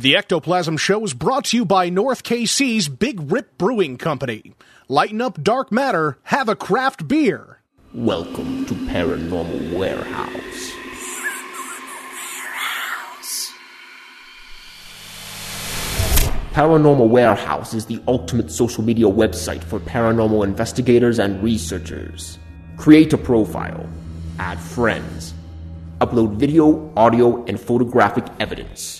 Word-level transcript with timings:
The 0.00 0.16
Ectoplasm 0.16 0.78
Show 0.78 1.04
is 1.04 1.12
brought 1.12 1.44
to 1.46 1.58
you 1.58 1.66
by 1.66 1.90
North 1.90 2.22
KC's 2.22 2.88
Big 2.88 3.30
Rip 3.30 3.58
Brewing 3.58 3.98
Company. 3.98 4.54
Lighten 4.88 5.20
up 5.20 5.42
dark 5.42 5.70
matter, 5.70 6.16
have 6.22 6.48
a 6.48 6.56
craft 6.56 7.06
beer. 7.06 7.60
Welcome 7.92 8.64
to 8.64 8.72
Paranormal 8.72 9.76
Warehouse. 9.76 10.70
Paranormal 16.54 17.10
Warehouse 17.10 17.74
is 17.74 17.84
the 17.84 18.02
ultimate 18.08 18.50
social 18.50 18.82
media 18.82 19.04
website 19.04 19.62
for 19.62 19.80
paranormal 19.80 20.44
investigators 20.44 21.18
and 21.18 21.42
researchers. 21.42 22.38
Create 22.78 23.12
a 23.12 23.18
profile, 23.18 23.86
add 24.38 24.58
friends, 24.58 25.34
upload 26.00 26.36
video, 26.36 26.90
audio, 26.96 27.44
and 27.44 27.60
photographic 27.60 28.24
evidence, 28.40 28.99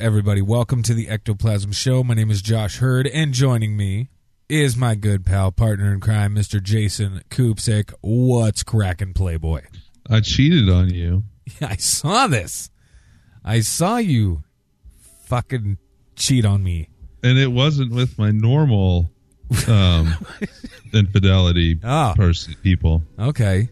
Everybody? 0.00 0.40
Welcome 0.42 0.82
to 0.84 0.94
the 0.94 1.08
Ectoplasm 1.08 1.72
Show. 1.72 2.02
My 2.02 2.14
name 2.14 2.30
is 2.30 2.40
Josh 2.42 2.78
Hurd, 2.78 3.06
and 3.06 3.32
joining 3.34 3.76
me 3.76 4.08
is 4.48 4.76
my 4.76 4.94
good 4.94 5.24
pal, 5.26 5.52
partner 5.52 5.92
in 5.92 6.00
crime, 6.00 6.34
Mr. 6.34 6.62
Jason 6.62 7.22
Koopsik. 7.30 7.92
What's 8.00 8.62
cracking, 8.62 9.12
Playboy? 9.12 9.62
I 10.08 10.20
cheated 10.20 10.68
on 10.68 10.88
you. 10.92 11.24
Yeah, 11.60 11.68
I 11.70 11.76
saw 11.76 12.26
this. 12.26 12.70
I 13.44 13.60
saw 13.60 13.96
you 13.98 14.42
fucking 15.26 15.78
cheat 16.16 16.44
on 16.44 16.62
me. 16.62 16.88
And 17.22 17.38
it 17.38 17.48
wasn't 17.48 17.92
with 17.92 18.18
my 18.18 18.30
normal 18.30 19.10
um, 19.68 20.14
infidelity 20.92 21.78
Ah. 21.84 22.14
person 22.16 22.54
people. 22.62 23.02
Okay, 23.18 23.68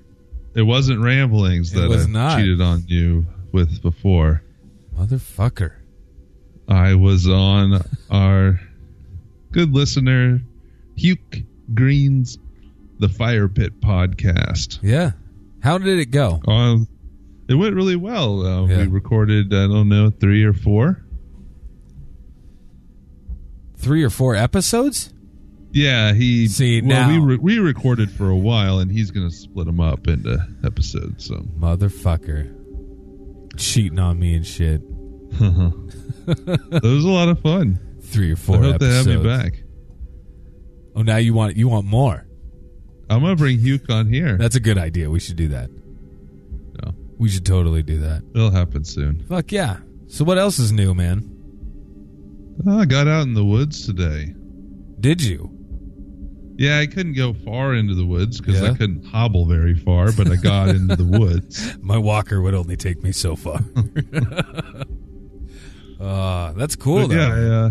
It 0.54 0.62
wasn't 0.62 1.00
ramblings 1.00 1.72
It 1.72 1.80
that 1.80 1.88
was 1.88 2.04
I 2.06 2.08
not. 2.10 2.38
cheated 2.38 2.60
on 2.60 2.84
you 2.86 3.26
with 3.52 3.80
before. 3.82 4.42
motherfucker. 4.96 5.72
I 6.68 6.94
was 6.94 7.26
on 7.28 7.82
our 8.10 8.60
good 9.52 9.72
listener, 9.72 10.40
Hugh 10.96 11.16
Green's 11.74 12.38
The 12.98 13.08
Fire 13.08 13.48
Pit 13.48 13.80
podcast. 13.80 14.78
Yeah. 14.82 15.12
How 15.62 15.78
did 15.78 15.98
it 15.98 16.10
go? 16.10 16.40
Um, 16.46 16.86
it 17.48 17.54
went 17.54 17.74
really 17.74 17.96
well. 17.96 18.44
Uh, 18.44 18.66
Yeah. 18.66 18.78
We 18.82 18.86
recorded, 18.88 19.46
I 19.54 19.66
don't 19.66 19.88
know, 19.88 20.10
three 20.10 20.44
or 20.44 20.52
four. 20.52 21.02
Three 23.76 24.02
or 24.02 24.10
four 24.10 24.34
episodes? 24.34 25.12
Yeah, 25.72 26.12
he. 26.12 26.48
See, 26.48 26.80
well, 26.80 26.88
now- 26.88 27.08
we 27.08 27.18
re- 27.18 27.38
we 27.40 27.58
recorded 27.58 28.10
for 28.10 28.28
a 28.28 28.36
while, 28.36 28.78
and 28.80 28.90
he's 28.90 29.10
going 29.10 29.28
to 29.28 29.34
split 29.34 29.66
them 29.66 29.80
up 29.80 30.08
into 30.08 30.38
episodes. 30.64 31.26
So 31.26 31.36
Motherfucker. 31.58 32.54
Cheating 33.56 33.98
on 33.98 34.18
me 34.18 34.34
and 34.34 34.46
shit. 34.46 34.82
It 35.32 36.82
was 36.82 37.04
a 37.04 37.08
lot 37.08 37.28
of 37.28 37.40
fun. 37.40 37.78
Three 38.02 38.32
or 38.32 38.36
four. 38.36 38.56
I 38.56 38.58
hope 38.60 38.74
episodes. 38.76 39.06
they 39.06 39.12
have 39.12 39.22
me 39.22 39.28
back. 39.28 39.62
Oh, 40.96 41.02
now 41.02 41.16
you 41.16 41.34
want 41.34 41.56
you 41.56 41.68
want 41.68 41.86
more. 41.86 42.26
I'm 43.10 43.20
gonna 43.22 43.36
bring 43.36 43.58
Hugh 43.58 43.80
on 43.88 44.06
here. 44.12 44.36
That's 44.36 44.56
a 44.56 44.60
good 44.60 44.78
idea. 44.78 45.10
We 45.10 45.20
should 45.20 45.36
do 45.36 45.48
that. 45.48 45.70
No, 46.82 46.94
We 47.18 47.28
should 47.28 47.46
totally 47.46 47.82
do 47.82 47.98
that. 47.98 48.22
it'll 48.34 48.50
happen 48.50 48.84
soon. 48.84 49.24
Fuck 49.28 49.52
yeah. 49.52 49.78
So 50.08 50.24
what 50.24 50.38
else 50.38 50.58
is 50.58 50.72
new, 50.72 50.94
man? 50.94 51.34
Oh, 52.66 52.80
I 52.80 52.84
got 52.86 53.06
out 53.06 53.22
in 53.22 53.34
the 53.34 53.44
woods 53.44 53.86
today. 53.86 54.34
Did 55.00 55.22
you? 55.22 55.54
Yeah, 56.56 56.80
I 56.80 56.86
couldn't 56.86 57.12
go 57.12 57.32
far 57.34 57.74
into 57.74 57.94
the 57.94 58.04
woods 58.04 58.40
because 58.40 58.60
Yeah? 58.60 58.70
I 58.70 58.74
couldn't 58.74 59.04
hobble 59.06 59.46
very 59.46 59.74
far, 59.74 60.10
but 60.12 60.28
I 60.28 60.34
got 60.36 60.70
into 60.70 60.96
the 60.96 61.04
woods. 61.18 61.78
My 61.80 61.96
walker 61.98 62.42
would 62.42 62.54
only 62.54 62.76
take 62.76 63.00
me 63.04 63.12
so 63.12 63.36
far. 63.36 63.60
uh, 66.00 66.52
that's 66.52 66.76
cool 66.76 67.08
But 67.08 67.16
yeah, 67.16 67.28
I, 67.28 67.40
uh, 67.40 67.70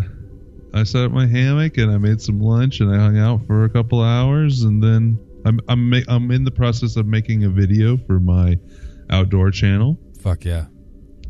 I 0.80 0.82
set 0.84 1.04
up 1.04 1.12
my 1.12 1.26
hammock 1.26 1.78
and 1.78 1.90
I 1.90 1.98
made 1.98 2.20
some 2.20 2.40
lunch 2.40 2.80
and 2.80 2.94
I 2.94 2.98
hung 2.98 3.18
out 3.18 3.46
for 3.46 3.64
a 3.64 3.68
couple 3.70 4.02
hours 4.02 4.62
and 4.62 4.82
then 4.82 5.18
I'm 5.44 5.60
I'm 5.68 5.88
ma- 5.90 6.06
I'm 6.08 6.30
in 6.30 6.44
the 6.44 6.50
process 6.50 6.96
of 6.96 7.06
making 7.06 7.44
a 7.44 7.48
video 7.48 7.96
for 7.96 8.20
my 8.20 8.58
outdoor 9.10 9.50
channel 9.50 9.98
Fuck 10.20 10.44
yeah. 10.44 10.66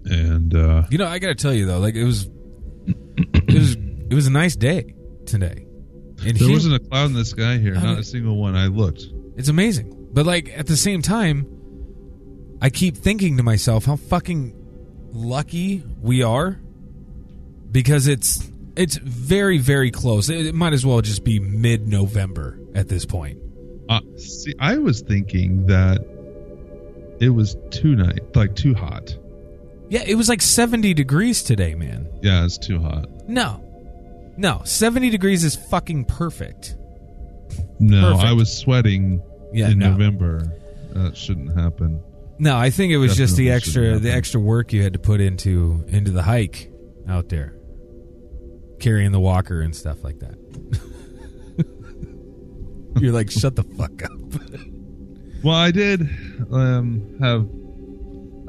and 0.07 0.55
uh, 0.55 0.85
You 0.91 0.99
know, 0.99 1.07
I 1.07 1.19
got 1.21 1.29
to 1.29 1.35
tell 1.37 1.53
you 1.55 1.67
though, 1.67 1.79
like 1.79 1.95
it 1.95 2.05
was 2.05 2.29
it 2.87 3.55
was 3.55 3.75
it 3.77 4.15
was 4.15 4.27
a 4.27 4.31
nice 4.33 4.57
day 4.57 4.95
today. 5.27 5.67
And 6.27 6.37
there 6.37 6.49
he- 6.49 6.53
wasn't 6.53 6.75
a 6.75 6.81
cloud 6.81 7.07
in 7.07 7.13
the 7.13 7.25
sky 7.25 7.59
here, 7.59 7.75
I 7.77 7.81
not 7.81 7.91
mean- 7.91 7.99
a 7.99 8.05
single 8.05 8.37
one. 8.39 8.57
I 8.57 8.67
looked. 8.67 9.05
It's 9.37 9.49
amazing. 9.49 10.09
But 10.13 10.27
like 10.27 10.49
at 10.59 10.67
the 10.67 10.77
same 10.77 11.01
time, 11.03 11.47
I 12.61 12.71
keep 12.71 12.97
thinking 12.97 13.37
to 13.37 13.45
myself 13.45 13.85
how 13.85 13.95
fucking 13.97 14.55
lucky 15.13 15.85
we 16.01 16.23
are 16.25 16.59
because 17.71 18.07
it's 18.07 18.51
it's 18.77 18.97
very 18.97 19.59
very 19.59 19.91
close. 19.91 20.29
It, 20.29 20.47
it 20.47 20.55
might 20.55 20.73
as 20.73 20.85
well 20.87 21.01
just 21.01 21.25
be 21.25 21.41
mid-November 21.41 22.59
at 22.75 22.89
this 22.89 23.05
point. 23.05 23.39
Uh, 23.89 24.01
see, 24.17 24.55
I 24.61 24.77
was 24.79 25.01
thinking 25.01 25.67
that 25.67 26.05
it 27.21 27.31
was 27.31 27.57
too 27.71 27.97
night, 27.97 28.37
like 28.37 28.55
too 28.55 28.75
hot. 28.75 29.17
Yeah, 29.89 30.03
it 30.07 30.15
was 30.17 30.29
like 30.29 30.43
70 30.43 30.93
degrees 30.93 31.43
today, 31.43 31.75
man. 31.75 32.07
Yeah, 32.21 32.45
it's 32.45 32.59
too 32.59 32.79
hot. 32.79 33.09
No. 33.27 33.65
No, 34.37 34.61
70 34.65 35.09
degrees 35.09 35.43
is 35.43 35.57
fucking 35.57 36.05
perfect. 36.05 36.77
No, 37.81 38.13
Perfect. 38.13 38.29
I 38.29 38.33
was 38.35 38.55
sweating 38.57 39.23
Yeah, 39.53 39.71
in 39.71 39.79
no. 39.79 39.91
November. 39.93 40.53
That 40.91 41.17
shouldn't 41.17 41.59
happen. 41.59 42.03
No, 42.39 42.57
I 42.57 42.69
think 42.71 42.93
it 42.93 42.99
was 42.99 43.17
just 43.17 43.37
the 43.37 43.51
extra 43.51 43.99
the 43.99 44.13
extra 44.13 44.39
work 44.41 44.73
you 44.73 44.83
had 44.83 44.93
to 44.93 44.99
put 44.99 45.21
into 45.21 45.85
into 45.89 46.11
the 46.11 46.23
hike 46.23 46.71
out 47.09 47.31
there. 47.31 47.55
Carrying 48.81 49.13
the 49.13 49.21
walker 49.21 49.61
and 49.61 49.75
stuff 49.75 50.05
like 50.05 50.21
that. 50.21 50.37
You're 53.01 53.13
like, 53.13 53.31
shut 53.31 53.57
the 53.57 53.63
fuck 53.65 54.03
up. 54.05 54.13
Well, 55.41 55.55
I 55.55 55.71
did 55.71 56.01
um, 56.51 57.17
have. 57.21 57.49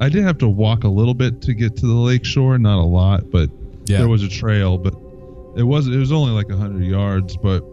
I 0.03 0.09
did 0.09 0.23
have 0.23 0.39
to 0.39 0.47
walk 0.47 0.85
a 0.85 0.87
little 0.87 1.13
bit 1.13 1.39
to 1.43 1.53
get 1.53 1.77
to 1.77 1.85
the 1.85 1.93
lake 1.93 2.25
shore. 2.25 2.57
Not 2.57 2.79
a 2.79 2.83
lot, 2.83 3.29
but 3.29 3.51
Yeah. 3.85 3.99
there 3.99 4.07
was 4.07 4.23
a 4.23 4.27
trail. 4.27 4.79
But 4.79 4.95
it 5.55 5.61
was 5.61 5.87
it 5.87 5.97
was 5.97 6.11
only 6.11 6.31
like 6.31 6.49
hundred 6.49 6.83
yards, 6.85 7.37
but 7.37 7.63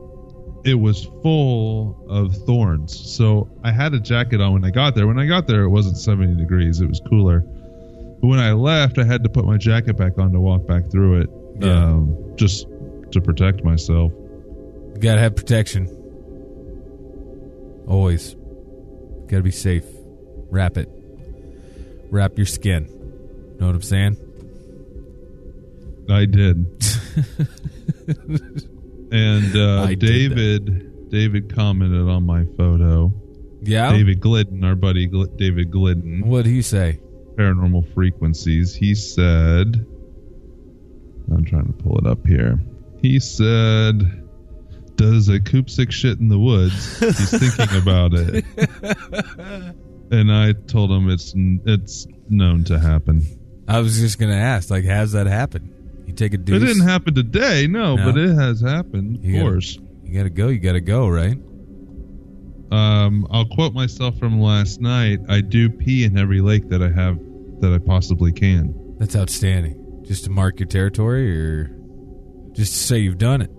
it 0.64 0.74
was 0.74 1.04
full 1.22 2.04
of 2.10 2.34
thorns. 2.44 2.94
So 3.10 3.48
I 3.64 3.72
had 3.72 3.94
a 3.94 4.00
jacket 4.00 4.42
on 4.42 4.52
when 4.52 4.66
I 4.66 4.70
got 4.70 4.94
there. 4.94 5.06
When 5.06 5.18
I 5.18 5.24
got 5.24 5.46
there, 5.46 5.62
it 5.62 5.70
wasn't 5.70 5.96
seventy 5.96 6.34
degrees. 6.36 6.82
It 6.82 6.86
was 6.86 7.00
cooler. 7.08 7.40
But 8.20 8.26
when 8.28 8.38
I 8.38 8.52
left, 8.52 8.98
I 8.98 9.04
had 9.04 9.22
to 9.22 9.30
put 9.30 9.46
my 9.46 9.56
jacket 9.56 9.96
back 9.96 10.18
on 10.18 10.30
to 10.32 10.40
walk 10.40 10.66
back 10.66 10.90
through 10.90 11.22
it, 11.22 11.30
Yeah. 11.60 11.84
um, 11.86 12.34
just 12.36 12.66
to 13.12 13.20
protect 13.20 13.64
myself. 13.64 14.12
You 14.12 15.00
gotta 15.00 15.20
have 15.20 15.36
protection. 15.36 15.88
Always. 17.86 18.34
Gotta 19.28 19.42
be 19.42 19.50
safe. 19.50 19.84
Wrap 20.50 20.76
it. 20.76 20.88
Wrap 22.10 22.36
your 22.36 22.46
skin. 22.46 22.86
Know 23.58 23.66
what 23.66 23.74
I'm 23.74 23.82
saying? 23.82 24.16
I 26.08 26.24
did. 26.24 26.66
and 29.12 29.56
uh, 29.56 29.82
I 29.82 29.94
did 29.94 30.00
David 30.00 31.10
David 31.10 31.54
commented 31.54 32.08
on 32.08 32.24
my 32.24 32.44
photo. 32.56 33.12
Yeah. 33.62 33.90
David 33.92 34.20
Glidden, 34.20 34.62
our 34.64 34.74
buddy 34.76 35.08
Gl- 35.08 35.36
David 35.36 35.70
Glidden, 35.70 36.26
What'd 36.26 36.46
he 36.46 36.62
say? 36.62 37.00
Paranormal 37.34 37.92
Frequencies. 37.94 38.74
He 38.74 38.94
said, 38.94 39.84
trying 41.44 41.66
to 41.66 41.72
pull 41.72 41.98
it 41.98 42.06
up 42.06 42.26
here. 42.26 42.58
He 43.02 43.18
said, 43.20 44.22
"Does 44.96 45.28
a 45.28 45.40
coop 45.40 45.68
sick 45.70 45.92
shit 45.92 46.18
in 46.18 46.28
the 46.28 46.38
woods?" 46.38 46.98
He's 46.98 47.30
thinking 47.38 47.76
about 47.80 48.12
it, 48.14 48.44
and 50.10 50.32
I 50.32 50.52
told 50.66 50.90
him 50.90 51.08
it's 51.10 51.32
it's 51.36 52.06
known 52.28 52.64
to 52.64 52.78
happen. 52.78 53.22
I 53.68 53.80
was 53.80 53.98
just 53.98 54.18
gonna 54.18 54.34
ask, 54.36 54.70
like, 54.70 54.84
has 54.84 55.12
that 55.12 55.26
happened? 55.26 55.72
You 56.06 56.12
take 56.14 56.34
a 56.34 56.38
deuce. 56.38 56.62
It 56.62 56.66
didn't 56.66 56.86
happen 56.88 57.14
today, 57.14 57.66
no, 57.66 57.96
No. 57.96 58.04
but 58.12 58.16
it 58.18 58.32
has 58.34 58.60
happened, 58.60 59.16
of 59.16 59.22
gotta- 59.22 59.40
course. 59.40 59.78
You 60.04 60.16
gotta 60.16 60.30
go. 60.30 60.48
You 60.48 60.58
gotta 60.60 60.80
go. 60.80 61.08
Right? 61.08 61.36
Um, 62.70 63.26
I'll 63.30 63.46
quote 63.46 63.74
myself 63.74 64.18
from 64.18 64.40
last 64.40 64.80
night. 64.80 65.18
I 65.28 65.40
do 65.40 65.68
pee 65.70 66.04
in 66.04 66.16
every 66.18 66.40
lake 66.40 66.68
that 66.70 66.82
I 66.82 66.90
have 66.90 67.18
that 67.60 67.72
I 67.72 67.78
possibly 67.78 68.32
can. 68.32 68.74
That's 68.98 69.14
outstanding. 69.16 69.82
Just 70.06 70.24
to 70.24 70.30
mark 70.30 70.60
your 70.60 70.68
territory, 70.68 71.36
or 71.36 71.76
just 72.52 72.72
to 72.72 72.78
say 72.78 72.98
you've 72.98 73.18
done 73.18 73.42
it. 73.42 73.50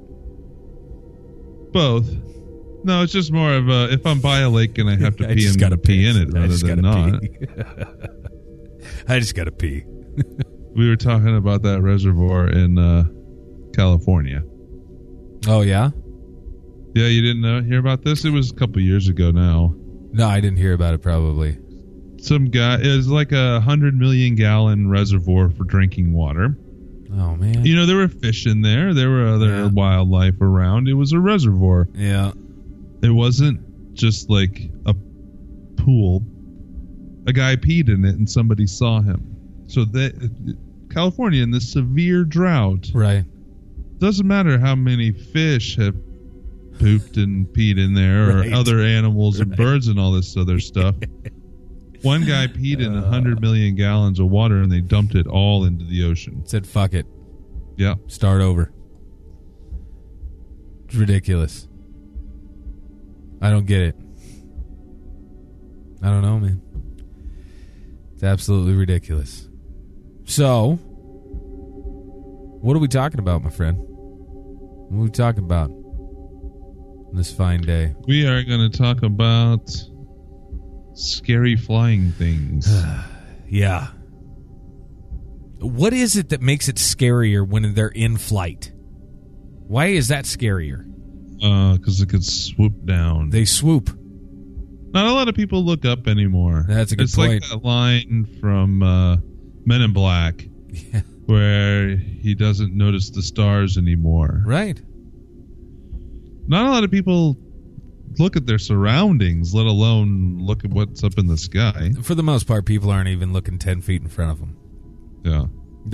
Both. 1.74 2.10
No, 2.84 3.04
it's 3.04 3.12
just 3.12 3.32
more 3.32 3.54
of 3.54 3.68
a 3.68 3.92
if 3.92 4.06
I'm 4.06 4.22
by 4.22 4.40
a 4.40 4.50
lake 4.50 4.78
and 4.78 4.90
I 4.90 4.96
have 4.96 5.18
to 5.18 5.26
I 5.30 5.34
pee, 5.36 5.42
just 5.42 5.56
I'm 5.56 5.60
gotta 5.60 5.78
pee 5.78 6.08
in 6.08 6.16
it 6.16 6.30
rather 6.32 6.56
than 6.56 6.82
not. 6.82 7.22
I 9.10 9.20
just 9.20 9.36
gotta 9.36 9.52
pee. 9.52 9.84
We 10.74 10.88
were 10.88 10.96
talking 10.96 11.36
about 11.36 11.64
that 11.64 11.82
reservoir 11.82 12.48
in 12.48 12.78
uh, 12.78 13.06
California. 13.76 14.44
Oh 15.48 15.62
yeah? 15.62 15.90
Yeah, 16.96 17.08
you 17.08 17.22
didn't 17.22 17.42
know 17.42 17.62
hear 17.62 17.80
about 17.80 18.04
this? 18.04 18.26
It 18.26 18.30
was 18.32 18.52
a 18.52 18.56
couple 18.56 18.82
years 18.82 19.08
ago 19.10 19.32
now. 19.32 19.76
No, 20.14 20.28
I 20.28 20.40
didn't 20.40 20.58
hear 20.58 20.74
about 20.74 20.94
it. 20.94 21.02
Probably. 21.02 21.58
Some 22.28 22.46
guy 22.50 22.80
it 22.82 22.96
was 22.96 23.08
like 23.10 23.32
a 23.32 23.60
hundred 23.62 23.98
million 23.98 24.36
gallon 24.36 24.90
reservoir 24.90 25.50
for 25.50 25.64
drinking 25.64 26.14
water. 26.14 26.58
Oh 27.14 27.36
man. 27.36 27.66
You 27.66 27.76
know, 27.76 27.86
there 27.86 27.96
were 27.98 28.08
fish 28.08 28.46
in 28.46 28.62
there. 28.62 28.94
There 28.94 29.10
were 29.10 29.26
other 29.28 29.50
Yeah. 29.50 29.68
wildlife 29.68 30.42
around. 30.42 30.88
It 30.88 30.94
was 30.94 31.14
a 31.14 31.20
reservoir. 31.20 31.88
yeah. 31.96 32.32
It 33.02 33.12
wasn't 33.12 33.94
just 33.94 34.30
like 34.30 34.70
a 34.86 34.96
pool. 35.78 36.24
A 37.28 37.34
guy 37.34 37.56
peed 37.56 37.90
in 37.90 38.04
it 38.06 38.16
and 38.16 38.30
somebody 38.30 38.66
saw 38.68 39.02
him. 39.02 39.24
So 39.68 39.86
that 39.86 40.32
California 40.90 41.44
in 41.44 41.52
this 41.52 41.70
severe 41.72 42.24
drought 42.24 42.90
Right. 42.94 43.24
doesn't 44.00 44.26
matter 44.28 44.58
how 44.60 44.76
many 44.76 45.12
fish 45.12 45.76
have 45.78 45.96
pooped 46.80 47.18
and 47.18 47.46
peed 47.48 47.78
in 47.78 47.94
there 47.94 48.32
or 48.32 48.40
Right. 48.42 48.54
other 48.54 48.80
animals 48.82 49.40
and 49.40 49.56
birds 49.56 49.88
and 49.88 50.00
all 50.00 50.12
this 50.12 50.36
other 50.38 50.60
stuff. 50.60 50.96
One 52.04 52.26
guy 52.26 52.48
peed 52.48 52.80
in 52.86 52.96
a 52.96 53.02
hundred 53.02 53.42
million 53.42 53.76
gallons 53.76 54.20
of 54.20 54.30
water 54.30 54.62
and 54.62 54.72
they 54.72 54.82
dumped 54.82 55.16
it 55.16 55.28
all 55.28 55.66
into 55.66 55.86
the 55.86 56.04
ocean. 56.04 56.46
Said 56.46 56.68
fuck 56.68 56.94
it. 56.94 57.06
Yeah. 57.76 57.96
Start 58.08 58.42
over. 58.42 58.72
It's 60.86 60.96
ridiculous. 60.96 61.68
I 63.42 63.50
don't 63.50 63.66
get 63.66 63.82
it. 63.82 63.96
I 66.02 66.08
don't 66.10 66.22
know, 66.22 66.40
man. 66.40 66.62
It's 68.14 68.24
absolutely 68.24 68.74
ridiculous. 68.74 69.48
So, 70.26 70.76
what 72.62 72.76
are 72.76 72.80
we 72.80 72.88
talking 72.88 73.20
about, 73.20 73.44
my 73.44 73.50
friend? 73.50 73.78
What 73.80 75.00
are 75.00 75.04
we 75.04 75.10
talking 75.10 75.44
about 75.44 75.70
on 75.70 77.12
this 77.14 77.32
fine 77.32 77.62
day? 77.62 77.94
We 78.08 78.26
are 78.26 78.44
going 78.44 78.72
to 78.72 78.76
talk 78.76 79.04
about 79.04 79.70
scary 80.98 81.56
flying 81.56 82.12
things. 82.12 82.68
Yeah. 83.50 83.88
What 85.62 85.94
is 85.94 86.18
it 86.18 86.28
that 86.30 86.42
makes 86.42 86.68
it 86.68 86.76
scarier 86.76 87.48
when 87.48 87.74
they're 87.74 87.88
in 87.88 88.18
flight? 88.18 88.74
Why 88.74 89.86
is 89.86 90.10
that 90.10 90.26
scarier? 90.26 90.84
because 91.40 92.02
it 92.02 92.10
could 92.10 92.26
swoop 92.26 92.74
down. 92.84 93.30
They 93.30 93.46
swoop. 93.46 93.90
Not 94.92 95.06
a 95.06 95.14
lot 95.14 95.30
of 95.30 95.36
people 95.36 95.64
look 95.64 95.86
up 95.86 96.08
anymore. 96.08 96.66
That's 96.68 96.92
a 96.92 96.98
good 96.98 97.04
it's 97.04 97.16
point. 97.16 97.36
It's 97.36 97.52
like 97.52 97.62
that 97.62 97.66
line 97.66 98.28
from 98.42 98.84
uh, 98.84 99.18
Men 99.66 99.82
in 99.82 99.94
Black 99.94 100.46
Yeah. 100.68 101.02
where 101.26 101.96
he 101.96 102.36
doesn't 102.36 102.74
notice 102.74 103.12
the 103.12 103.22
stars 103.22 103.78
anymore. 103.78 104.42
Right. 104.46 104.82
Not 106.48 106.66
a 106.66 106.70
lot 106.70 106.84
of 106.84 106.92
people 106.92 107.38
look 108.20 108.36
at 108.36 108.46
their 108.46 108.60
surroundings, 108.60 109.54
let 109.54 109.66
alone 109.66 110.38
look 110.40 110.64
at 110.64 110.72
what's 110.72 111.04
up 111.04 111.18
in 111.18 111.28
the 111.28 111.38
sky. 111.38 111.92
For 112.02 112.16
the 112.16 112.24
most 112.24 112.48
part, 112.48 112.66
people 112.66 112.90
aren't 112.90 113.10
even 113.10 113.34
looking 113.34 113.58
10 113.58 113.82
feet 113.82 114.02
in 114.02 114.08
front 114.08 114.32
of 114.32 114.40
them. 114.40 114.58
Yeah. 115.24 115.46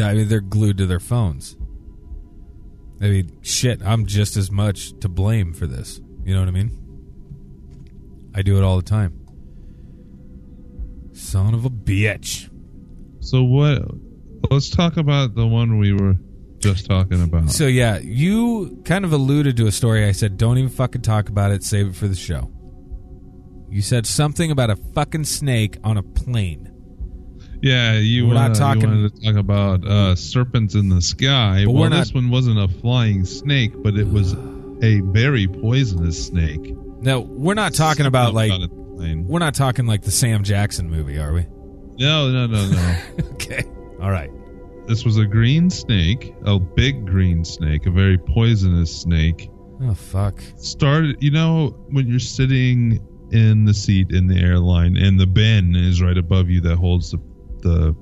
I 0.06 0.14
mean, 0.14 0.28
they're 0.28 0.42
glued 0.42 0.78
to 0.78 0.86
their 0.86 1.00
phones. 1.00 1.58
I 3.02 3.10
mean, 3.10 3.38
shit, 3.42 3.82
I'm 3.84 4.06
just 4.06 4.38
as 4.38 4.50
much 4.50 4.98
to 5.00 5.10
blame 5.10 5.54
for 5.54 5.68
this. 5.68 6.00
You 6.24 6.34
know 6.34 6.40
what 6.40 6.48
I 6.48 6.52
mean? 6.52 6.72
I 8.34 8.42
do 8.42 8.58
it 8.58 8.64
all 8.64 8.78
the 8.78 8.84
time. 8.84 9.20
Son 11.14 11.54
of 11.54 11.66
a 11.66 11.70
bitch. 11.70 12.50
So 13.20 13.44
what? 13.44 13.84
Let's 14.50 14.70
talk 14.70 14.98
about 14.98 15.36
the 15.36 15.46
one 15.46 15.78
we 15.78 15.94
were 15.94 16.16
just 16.64 16.86
talking 16.88 17.22
about. 17.24 17.50
So, 17.52 17.68
yeah, 17.68 18.00
you 18.00 18.82
kind 18.86 19.06
of 19.06 19.14
alluded 19.14 19.58
to 19.58 19.68
a 19.68 19.72
story. 19.72 20.06
I 20.06 20.12
said, 20.14 20.38
don't 20.38 20.58
even 20.58 20.70
fucking 20.70 21.02
talk 21.02 21.30
about 21.30 21.52
it, 21.52 21.64
save 21.64 21.88
it 21.88 21.96
for 21.96 22.08
the 22.08 22.16
show. 22.16 22.52
You 23.70 23.82
said 23.82 24.06
something 24.06 24.52
about 24.52 24.70
a 24.70 24.76
fucking 24.76 25.26
snake 25.26 25.78
on 25.84 25.98
a 25.98 26.04
plane. 26.04 26.70
yeah, 27.62 27.94
you, 27.98 28.28
We're 28.28 28.34
not 28.34 28.42
wanna- 28.44 28.56
talking- 28.56 28.82
you 28.82 28.88
wanted 28.90 29.16
to 29.16 29.22
talk 29.22 29.36
about 29.36 29.86
uh, 29.88 30.16
serpents 30.16 30.76
in 30.76 30.90
the 30.90 31.02
sky. 31.02 31.64
But 31.66 31.72
well, 31.74 31.84
we're 31.84 31.90
not- 31.90 32.00
this 32.00 32.14
one 32.14 32.30
wasn't 32.30 32.60
a 32.60 32.68
flying 32.82 33.26
snake, 33.26 33.72
but 33.82 33.96
it 33.98 34.08
was 34.08 34.34
a 34.82 35.00
very 35.02 35.48
poisonous 35.48 36.26
snake. 36.28 36.76
No, 37.02 37.22
we're 37.22 37.54
not 37.54 37.74
talking 37.74 38.06
about 38.06 38.34
like 38.34 38.50
Not 38.50 38.64
a 38.64 38.68
plane. 38.68 39.26
we're 39.28 39.40
not 39.40 39.56
talking 39.56 39.86
like 39.88 40.02
the 40.04 40.12
Sam 40.12 40.44
Jackson 40.44 40.90
movie, 40.90 41.18
are 41.20 41.34
we? 41.34 41.46
No, 41.98 42.32
no, 42.32 42.48
no, 42.48 42.70
no. 42.70 42.96
Okay. 43.34 43.64
All 44.02 44.12
right. 44.12 44.30
This 44.88 45.06
was 45.06 45.18
a 45.18 45.26
green 45.26 45.70
snake, 45.70 46.34
a 46.46 46.60
big 46.60 47.06
green 47.06 47.44
snake, 47.46 47.86
a 47.86 47.92
very 47.92 48.18
poisonous 48.18 48.96
snake. 48.96 49.50
Oh 49.82 49.94
fuck. 49.94 50.42
Started, 50.58 51.22
you 51.22 51.32
know, 51.32 51.70
when 51.90 52.08
you're 52.08 52.20
sitting 52.20 53.00
in 53.32 53.66
the 53.66 53.74
seat 53.74 54.12
in 54.12 54.28
the 54.28 54.40
airline 54.40 54.96
and 54.96 55.20
the 55.20 55.26
bin 55.28 55.76
is 55.76 56.02
right 56.02 56.18
above 56.18 56.50
you 56.50 56.62
that 56.62 56.76
holds 56.78 57.12
the 57.12 57.20
the 57.62 57.96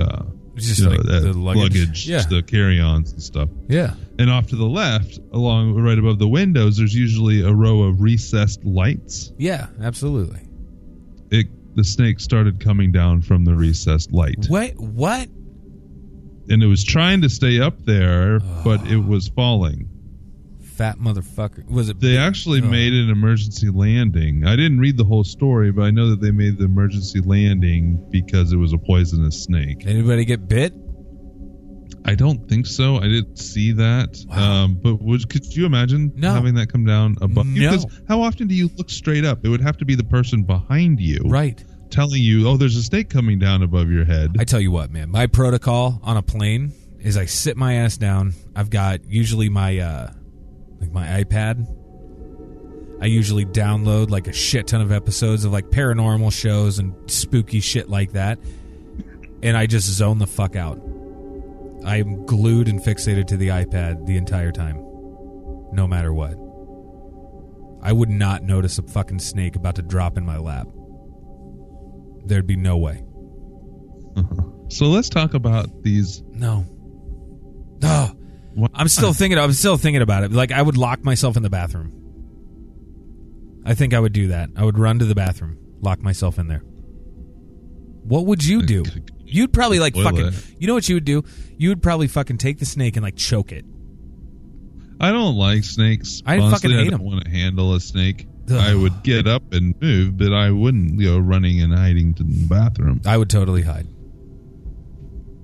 uh, 0.00 0.22
Just 0.54 0.78
you 0.78 0.84
know, 0.86 0.90
like 0.92 1.02
the 1.02 1.32
luggage. 1.34 2.06
Yeah. 2.08 2.22
the 2.28 2.42
carry-ons 2.42 3.12
and 3.12 3.22
stuff. 3.22 3.48
Yeah. 3.68 3.94
And 4.18 4.30
off 4.30 4.46
to 4.48 4.56
the 4.56 4.64
left, 4.66 5.18
along 5.32 5.74
right 5.74 5.98
above 5.98 6.18
the 6.18 6.28
windows, 6.28 6.76
there's 6.76 6.94
usually 6.94 7.42
a 7.42 7.52
row 7.52 7.82
of 7.82 8.00
recessed 8.00 8.64
lights. 8.64 9.32
Yeah, 9.36 9.66
absolutely. 9.82 10.40
It 11.30 11.46
the 11.76 11.84
snake 11.84 12.18
started 12.20 12.58
coming 12.60 12.90
down 12.92 13.22
from 13.22 13.44
the 13.44 13.54
recessed 13.54 14.12
light, 14.12 14.46
What 14.48 14.74
what? 14.78 15.28
And 16.50 16.62
it 16.62 16.66
was 16.66 16.84
trying 16.84 17.20
to 17.22 17.28
stay 17.30 17.60
up 17.60 17.84
there, 17.84 18.40
but 18.64 18.86
it 18.86 18.98
was 18.98 19.28
falling. 19.28 19.88
Fat 20.62 20.98
motherfucker. 20.98 21.68
Was 21.70 21.88
it 21.90 22.00
They 22.00 22.12
big? 22.12 22.18
actually 22.18 22.60
Oh. 22.62 22.68
made 22.68 22.92
an 22.94 23.10
emergency 23.10 23.68
landing. 23.68 24.46
I 24.46 24.56
didn't 24.56 24.78
read 24.80 24.96
the 24.96 25.04
whole 25.04 25.24
story, 25.24 25.70
but 25.72 25.82
I 25.82 25.90
know 25.90 26.08
that 26.10 26.20
they 26.22 26.30
made 26.30 26.58
the 26.58 26.64
emergency 26.64 27.20
landing 27.20 28.02
because 28.10 28.52
it 28.52 28.56
was 28.56 28.72
a 28.72 28.78
poisonous 28.78 29.42
snake. 29.42 29.84
Anybody 29.86 30.24
get 30.24 30.48
bit? 30.48 30.72
I 32.06 32.14
don't 32.14 32.48
think 32.48 32.66
so. 32.66 32.96
I 32.96 33.08
didn't 33.08 33.36
see 33.38 33.72
that. 33.72 34.24
Wow. 34.26 34.64
Um, 34.64 34.78
but 34.82 35.02
would, 35.02 35.28
could 35.28 35.44
you 35.54 35.66
imagine 35.66 36.12
No. 36.16 36.32
having 36.32 36.54
that 36.54 36.72
come 36.72 36.86
down 36.86 37.16
above 37.20 37.46
you? 37.48 37.60
Because 37.68 37.84
how 38.08 38.22
often 38.22 38.48
do 38.48 38.54
you 38.54 38.70
look 38.78 38.88
straight 38.88 39.24
up? 39.26 39.44
It 39.44 39.50
would 39.50 39.60
have 39.60 39.76
to 39.78 39.84
be 39.84 39.94
the 39.96 40.04
person 40.04 40.44
behind 40.44 40.98
you 40.98 41.20
Right. 41.26 41.62
Telling 41.90 42.22
you, 42.22 42.48
"Oh, 42.48 42.56
there's 42.56 42.76
a 42.76 42.82
snake 42.82 43.10
coming 43.10 43.38
down 43.38 43.62
above 43.62 43.90
your 43.90 44.04
head." 44.04 44.36
I 44.38 44.44
tell 44.44 44.60
you 44.60 44.70
what, 44.70 44.90
man. 44.90 45.10
My 45.10 45.26
protocol 45.26 46.00
on 46.02 46.16
a 46.16 46.22
plane 46.22 46.72
is 47.00 47.16
I 47.16 47.26
sit 47.26 47.56
my 47.56 47.74
ass 47.74 47.96
down. 47.96 48.34
I've 48.54 48.70
got 48.70 49.04
usually 49.04 49.48
my 49.48 49.78
uh 49.78 50.12
like 50.80 50.92
my 50.92 51.22
iPad. 51.22 51.66
I 53.02 53.06
usually 53.06 53.46
download 53.46 54.10
like 54.10 54.26
a 54.26 54.32
shit 54.32 54.66
ton 54.66 54.82
of 54.82 54.92
episodes 54.92 55.44
of 55.44 55.52
like 55.52 55.70
paranormal 55.70 56.32
shows 56.32 56.78
and 56.78 56.94
spooky 57.10 57.60
shit 57.60 57.88
like 57.88 58.12
that. 58.12 58.38
And 59.42 59.56
I 59.56 59.66
just 59.66 59.86
zone 59.88 60.18
the 60.18 60.26
fuck 60.26 60.54
out. 60.54 60.78
I'm 61.84 62.26
glued 62.26 62.68
and 62.68 62.78
fixated 62.78 63.26
to 63.28 63.38
the 63.38 63.48
iPad 63.48 64.04
the 64.06 64.18
entire 64.18 64.52
time. 64.52 64.76
No 65.72 65.86
matter 65.86 66.12
what. 66.12 66.34
I 67.82 67.92
would 67.92 68.10
not 68.10 68.42
notice 68.42 68.78
a 68.78 68.82
fucking 68.82 69.20
snake 69.20 69.56
about 69.56 69.76
to 69.76 69.82
drop 69.82 70.18
in 70.18 70.26
my 70.26 70.36
lap. 70.36 70.66
There'd 72.26 72.46
be 72.46 72.56
no 72.56 72.76
way. 72.76 73.02
so 74.68 74.86
let's 74.86 75.08
talk 75.08 75.34
about 75.34 75.82
these. 75.82 76.22
No. 76.30 76.64
No. 77.82 78.16
What- 78.54 78.70
I'm 78.74 78.88
still 78.88 79.12
thinking. 79.12 79.38
I'm 79.38 79.52
still 79.52 79.76
thinking 79.76 80.02
about 80.02 80.24
it. 80.24 80.32
Like 80.32 80.52
I 80.52 80.60
would 80.60 80.76
lock 80.76 81.04
myself 81.04 81.36
in 81.36 81.42
the 81.42 81.50
bathroom. 81.50 81.96
I 83.64 83.74
think 83.74 83.94
I 83.94 84.00
would 84.00 84.12
do 84.12 84.28
that. 84.28 84.50
I 84.56 84.64
would 84.64 84.78
run 84.78 84.98
to 85.00 85.04
the 85.04 85.14
bathroom, 85.14 85.58
lock 85.80 86.00
myself 86.02 86.38
in 86.38 86.48
there. 86.48 86.62
What 88.02 88.26
would 88.26 88.44
you 88.44 88.62
do? 88.62 88.82
You'd 89.24 89.52
probably 89.52 89.78
like 89.78 89.94
fucking. 89.94 90.32
You 90.58 90.66
know 90.66 90.74
what 90.74 90.88
you 90.88 90.96
would 90.96 91.04
do? 91.04 91.22
You 91.56 91.68
would 91.68 91.82
probably 91.82 92.08
fucking 92.08 92.38
take 92.38 92.58
the 92.58 92.66
snake 92.66 92.96
and 92.96 93.04
like 93.04 93.16
choke 93.16 93.52
it. 93.52 93.64
I 95.00 95.10
don't 95.12 95.36
like 95.36 95.64
snakes. 95.64 96.22
I 96.26 96.38
Honestly, 96.38 96.50
fucking 96.50 96.70
hate 96.78 96.86
I 96.88 96.90
don't 96.90 97.00
'em. 97.00 97.06
want 97.06 97.24
to 97.24 97.30
handle 97.30 97.74
a 97.74 97.80
snake. 97.80 98.26
Ugh. 98.50 98.56
I 98.56 98.74
would 98.74 99.02
get 99.02 99.26
up 99.26 99.52
and 99.52 99.74
move, 99.80 100.16
but 100.18 100.32
I 100.32 100.50
wouldn't 100.50 101.00
go 101.00 101.18
running 101.18 101.60
and 101.62 101.72
hiding 101.74 102.14
to 102.14 102.22
the 102.22 102.46
bathroom. 102.46 103.00
I 103.06 103.16
would 103.16 103.30
totally 103.30 103.62
hide. 103.62 103.86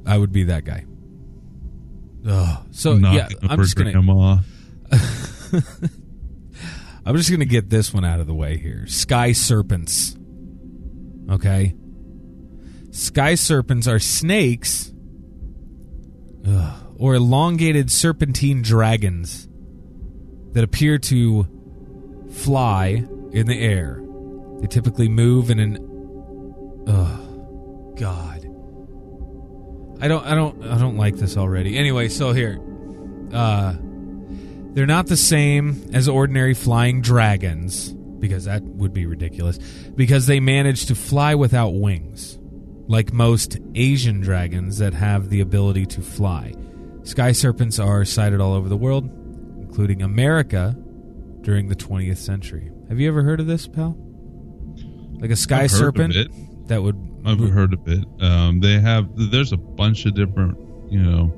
I 0.04 0.18
would 0.18 0.32
be 0.32 0.44
that 0.44 0.64
guy. 0.64 0.84
Ugh. 2.28 2.66
So 2.72 2.94
yeah, 2.94 3.28
I'm 3.42 3.50
over 3.52 3.62
just 3.62 3.76
gonna. 3.76 3.92
grandma. 3.92 4.38
I'm 7.06 7.16
just 7.16 7.30
gonna 7.30 7.44
get 7.44 7.70
this 7.70 7.94
one 7.94 8.04
out 8.04 8.20
of 8.20 8.26
the 8.26 8.34
way 8.34 8.56
here. 8.58 8.86
Sky 8.88 9.32
serpents. 9.32 10.16
Okay. 11.30 11.74
Sky 12.90 13.34
serpents 13.36 13.86
are 13.88 13.98
snakes 13.98 14.92
ugh, 16.48 16.85
or 16.98 17.14
elongated 17.14 17.90
serpentine 17.90 18.62
dragons 18.62 19.48
that 20.52 20.64
appear 20.64 20.98
to 20.98 21.46
fly 22.30 23.04
in 23.32 23.46
the 23.46 23.58
air. 23.58 24.02
They 24.60 24.66
typically 24.66 25.08
move 25.08 25.50
in 25.50 25.58
an 25.58 26.84
oh 26.88 27.94
god. 27.98 28.44
I 30.00 30.08
don't 30.08 30.24
I 30.26 30.34
don't 30.34 30.62
I 30.64 30.78
don't 30.78 30.96
like 30.96 31.16
this 31.16 31.36
already. 31.36 31.76
Anyway, 31.76 32.08
so 32.08 32.32
here. 32.32 32.60
Uh 33.32 33.74
they're 34.72 34.86
not 34.86 35.06
the 35.06 35.16
same 35.16 35.90
as 35.94 36.06
ordinary 36.06 36.52
flying 36.52 37.00
dragons, 37.00 37.94
because 37.94 38.44
that 38.44 38.62
would 38.62 38.92
be 38.92 39.06
ridiculous, 39.06 39.56
because 39.56 40.26
they 40.26 40.38
manage 40.38 40.86
to 40.86 40.94
fly 40.94 41.34
without 41.34 41.70
wings, 41.70 42.38
like 42.86 43.10
most 43.10 43.58
Asian 43.74 44.20
dragons 44.20 44.76
that 44.76 44.92
have 44.92 45.30
the 45.30 45.40
ability 45.40 45.86
to 45.86 46.02
fly. 46.02 46.52
Sky 47.06 47.32
serpents 47.32 47.78
are 47.78 48.04
sighted 48.04 48.40
all 48.40 48.52
over 48.54 48.68
the 48.68 48.76
world, 48.76 49.08
including 49.60 50.02
America 50.02 50.76
during 51.42 51.68
the 51.68 51.76
20th 51.76 52.18
century. 52.18 52.70
Have 52.88 52.98
you 53.00 53.08
ever 53.08 53.22
heard 53.22 53.40
of 53.40 53.46
this, 53.46 53.66
pal? 53.66 53.96
Like 55.20 55.30
a 55.30 55.36
sky 55.36 55.62
I've 55.62 55.70
heard 55.70 55.78
serpent 55.78 56.16
of 56.16 56.26
it. 56.26 56.68
that 56.68 56.82
would. 56.82 56.96
I've 57.24 57.38
heard 57.38 57.72
of 57.72 57.80
it. 57.88 58.04
Um, 58.20 58.60
they 58.60 58.78
have. 58.80 59.08
There's 59.14 59.52
a 59.52 59.56
bunch 59.56 60.04
of 60.06 60.14
different, 60.14 60.58
you 60.92 61.00
know. 61.02 61.32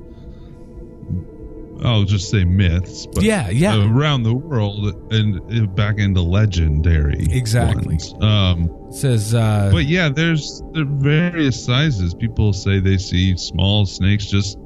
I'll 1.81 2.03
just 2.03 2.29
say 2.29 2.43
myths, 2.43 3.05
but 3.07 3.23
Yeah, 3.23 3.49
yeah. 3.49 3.89
around 3.89 4.23
the 4.23 4.33
world 4.33 4.85
and 5.13 5.39
uh, 5.63 5.65
back 5.67 5.97
into 5.97 6.19
legendary 6.21 7.25
Exactly. 7.31 7.85
ones. 7.87 8.13
Um, 8.19 8.91
says. 8.91 9.33
Uh, 9.33 9.69
but 9.71 9.85
yeah, 9.85 10.09
there's 10.09 10.61
there 10.73 10.83
various 10.85 11.63
sizes. 11.63 12.13
People 12.13 12.51
say 12.51 12.81
they 12.81 12.97
see 12.97 13.37
small 13.37 13.85
snakes 13.85 14.25
just 14.25 14.58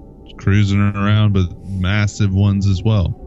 cruising 0.44 0.80
around, 0.80 1.34
but 1.34 1.48
massive 1.66 2.34
ones 2.34 2.68
as 2.68 2.84
well. 2.84 3.20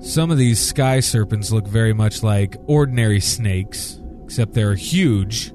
Some 0.00 0.30
of 0.30 0.38
these 0.38 0.64
sky 0.64 1.00
serpents 1.00 1.50
look 1.50 1.66
very 1.66 1.92
much 1.92 2.22
like 2.22 2.56
ordinary 2.66 3.20
snakes, 3.20 4.00
except 4.24 4.54
they're 4.54 4.76
huge 4.76 5.48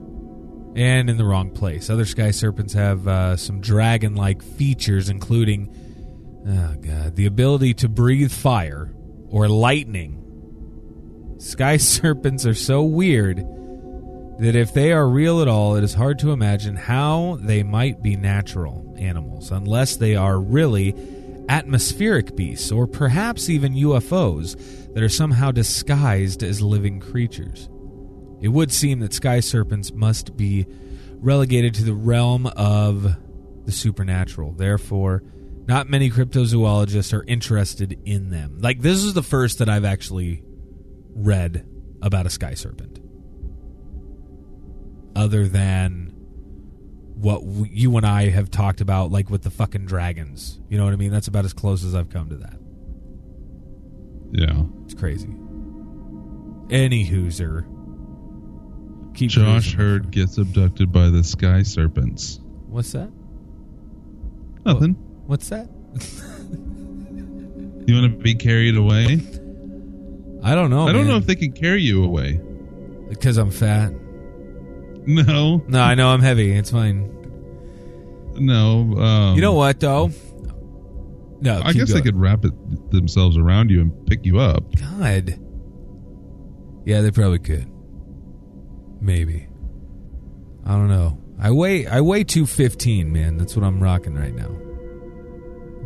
and 0.75 1.10
in 1.10 1.18
the 1.18 1.24
wrong 1.24 1.51
place. 1.51 1.89
Other 1.89 2.06
sky 2.06 2.32
serpents 2.32 2.74
have 2.74 3.08
uh, 3.08 3.38
some 3.38 3.62
dragon 3.62 4.15
like 4.15 4.44
features, 4.44 5.08
including, 5.08 5.74
oh 6.48 6.75
god, 6.82 7.15
the 7.15 7.25
ability 7.25 7.74
to 7.75 7.89
breathe 7.89 8.32
fire 8.32 8.94
or 9.30 9.48
lightning. 9.48 10.22
Sky 11.39 11.77
serpents 11.77 12.46
are 12.46 12.54
so 12.54 12.84
weird 12.84 13.38
that 14.39 14.56
if 14.56 14.74
they 14.74 14.92
are 14.92 15.08
real 15.08 15.42
at 15.42 15.48
all, 15.48 15.77
it 15.77 15.84
is 15.84 15.94
hard 15.94 16.20
to 16.20 16.32
imagine 16.32 16.75
how 16.75 17.39
they 17.42 17.63
might 17.63 18.04
be 18.04 18.18
natural 18.18 18.85
animals, 18.98 19.52
unless 19.52 19.96
they 19.96 20.16
are 20.16 20.40
really 20.40 20.96
atmospheric 21.48 22.36
beasts 22.36 22.72
or 22.72 22.88
perhaps 22.88 23.50
even 23.50 23.74
UFOs 23.74 24.94
that 24.94 25.04
are 25.04 25.10
somehow 25.10 25.52
disguised 25.52 26.44
as 26.44 26.62
living 26.62 27.00
creatures. 27.00 27.70
It 28.42 28.50
would 28.50 28.72
seem 28.72 29.00
that 29.00 29.14
sky 29.14 29.40
serpents 29.40 29.92
must 29.94 30.36
be 30.36 30.66
relegated 31.18 31.74
to 31.75 31.84
the 31.84 31.94
realm 31.94 32.48
of 32.48 33.16
the 33.66 33.72
supernatural. 33.72 34.54
Therefore, 34.54 35.24
not 35.68 35.90
many 35.90 36.12
cryptozoologists 36.12 37.14
are 37.14 37.24
interested 37.28 38.00
in 38.06 38.30
them. 38.30 38.60
Like, 38.60 38.82
this 38.82 39.04
is 39.04 39.14
the 39.14 39.24
first 39.24 39.60
that 39.60 39.70
I've 39.70 39.86
actually 39.86 40.44
read 41.16 41.66
about 42.02 42.25
a 42.25 42.30
sky 42.30 42.54
serpent. 42.54 43.00
Other 45.16 45.48
than 45.48 46.05
what 47.16 47.42
w- 47.42 47.68
you 47.72 47.96
and 47.98 48.06
I 48.06 48.30
have 48.30 48.52
talked 48.52 48.82
about, 48.82 49.12
like 49.12 49.30
with 49.30 49.44
the 49.44 49.50
fucking 49.50 49.86
dragons. 49.86 50.60
You 50.70 50.78
know 50.78 50.84
what 50.86 50.94
I 50.94 50.98
mean? 50.98 51.12
That's 51.12 51.28
about 51.28 51.46
as 51.46 51.54
close 51.54 51.84
as 51.84 51.96
I've 51.96 52.10
come 52.10 52.30
to 52.30 52.36
that. 52.38 52.58
Yeah. 54.32 54.64
It's 54.86 54.94
crazy. 54.94 55.30
Any 56.70 57.08
hooser. 57.08 57.66
Keep 59.16 59.30
Josh. 59.32 59.74
Hurd 59.76 60.12
gets 60.12 60.38
abducted 60.38 60.92
by 60.92 61.10
the 61.10 61.24
sky 61.24 61.64
serpents. 61.64 62.40
What's 62.68 62.92
that? 62.92 63.10
Nothing. 64.66 64.94
What's 65.28 65.50
that? 65.50 65.70
You 67.88 67.94
want 68.02 68.18
to 68.18 68.18
be 68.18 68.34
carried 68.34 68.76
away? 68.78 69.22
I 70.44 70.56
don't 70.56 70.72
know. 70.72 70.88
I 70.88 70.92
don't 70.92 71.02
man. 71.04 71.08
know 71.10 71.18
if 71.18 71.28
they 71.28 71.36
can 71.36 71.52
carry 71.52 71.84
you 71.84 72.04
away. 72.04 72.42
because 73.10 73.38
I'm 73.38 73.52
fat. 73.52 73.92
No, 75.08 75.64
No, 75.68 75.82
I 75.82 75.96
know 75.96 76.10
I'm 76.10 76.22
heavy. 76.22 76.52
It's 76.52 76.72
fine. 76.72 77.10
no. 78.38 78.98
Um, 78.98 79.36
You 79.36 79.42
know 79.42 79.54
what 79.54 79.80
though? 79.80 80.12
No, 81.42 81.62
I 81.64 81.74
guess 81.74 81.94
they 81.94 82.02
could 82.02 82.16
wrap 82.20 82.44
it 82.46 82.92
themselves 82.92 83.38
around 83.38 83.70
you 83.70 83.82
and 83.82 84.08
pick 84.08 84.26
you 84.26 84.40
up. 84.40 84.64
God. 84.80 85.38
Yeah, 86.86 87.02
they 87.02 87.12
probably 87.12 87.40
could. 87.40 87.68
Maybe. 89.02 89.48
I 90.66 90.72
don't 90.72 90.88
know. 90.88 91.20
I 91.40 91.52
weigh 91.52 91.86
I 91.86 92.02
weigh 92.02 92.24
two 92.24 92.46
fifteen, 92.46 93.12
man. 93.12 93.38
That's 93.38 93.56
what 93.56 93.64
I'm 93.66 93.82
rocking 93.84 94.16
right 94.16 94.34
now. 94.34 94.50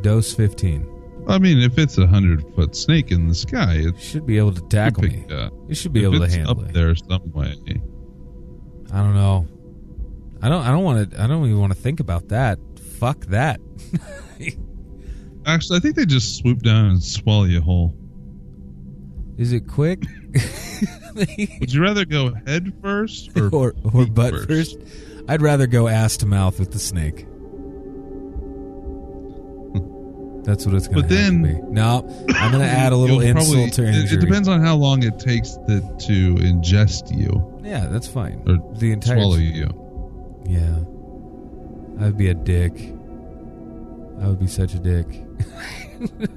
Dose 0.01 0.33
fifteen. 0.33 0.87
I 1.27 1.37
mean, 1.39 1.59
if 1.59 1.77
it's 1.77 1.97
a 1.97 2.07
hundred 2.07 2.43
foot 2.55 2.75
snake 2.75 3.11
in 3.11 3.27
the 3.27 3.35
sky, 3.35 3.73
it 3.75 3.99
Should 3.99 4.25
be 4.25 4.37
able 4.37 4.53
to 4.53 4.61
tackle 4.69 5.03
me. 5.03 5.25
up. 5.31 5.51
Should 5.71 5.91
be 5.93 6.01
If 6.01 6.13
able 6.13 6.25
to 6.25 6.31
handle 6.31 6.59
up 6.61 6.69
it. 6.69 6.73
there 6.73 6.95
some 6.95 7.31
way. 7.33 7.55
I 8.91 8.97
don't 8.97 9.13
know. 9.13 9.47
I 10.41 10.49
don't. 10.49 10.65
I 10.65 10.71
don't 10.71 10.83
want 10.83 11.11
to. 11.11 11.21
I 11.21 11.27
don't 11.27 11.45
even 11.45 11.59
want 11.59 11.73
to 11.73 11.79
think 11.79 11.99
about 11.99 12.29
that. 12.29 12.59
Fuck 12.99 13.25
that. 13.27 13.59
Actually, 15.45 15.77
I 15.77 15.79
think 15.79 15.95
they 15.95 16.05
just 16.05 16.37
swoop 16.37 16.59
down 16.61 16.85
and 16.85 17.03
swallow 17.03 17.43
you 17.45 17.61
whole. 17.61 17.95
Is 19.37 19.53
it 19.53 19.67
quick? 19.67 20.03
Would 21.59 21.73
you 21.73 21.81
rather 21.81 22.05
go 22.05 22.33
head 22.45 22.73
first 22.81 23.37
or 23.37 23.49
or 23.53 23.73
or 23.93 24.05
butt 24.05 24.47
first? 24.47 24.77
I'd 25.27 25.41
rather 25.41 25.67
go 25.67 25.87
ass 25.87 26.17
to 26.17 26.25
mouth 26.25 26.59
with 26.59 26.71
the 26.71 26.79
snake. 26.79 27.25
That's 30.43 30.65
what 30.65 30.73
it's 30.75 30.87
going 30.87 31.01
to 31.03 31.07
be. 31.07 31.15
But 31.15 31.15
to 31.15 31.21
then- 31.31 31.43
be. 31.43 31.53
No, 31.71 32.05
I'm 32.35 32.51
going 32.51 32.63
to 32.63 32.69
add 32.69 32.91
a 32.93 32.95
little 33.03 33.19
insult 33.21 33.47
probably- 33.47 33.71
to 33.71 33.85
injury. 33.87 34.17
It, 34.17 34.21
depends 34.21 34.47
on 34.47 34.61
how 34.61 34.75
long 34.75 35.03
it 35.03 35.19
takes 35.19 35.51
the, 35.67 35.81
to 36.07 36.35
ingest 36.35 37.15
you 37.15 37.59
Yeah, 37.63 37.87
that's 37.87 38.07
fine. 38.07 38.41
or 38.47 38.57
the 38.77 38.91
entire 38.91 39.17
swallow 39.17 39.35
you. 39.35 39.67
Yeah, 40.45 42.05
I'd 42.05 42.17
be 42.17 42.29
a 42.29 42.33
dick. 42.33 42.73
I 44.21 44.27
would 44.27 44.39
be 44.39 44.47
such 44.47 44.73
a 44.73 44.79
dick. 44.79 45.05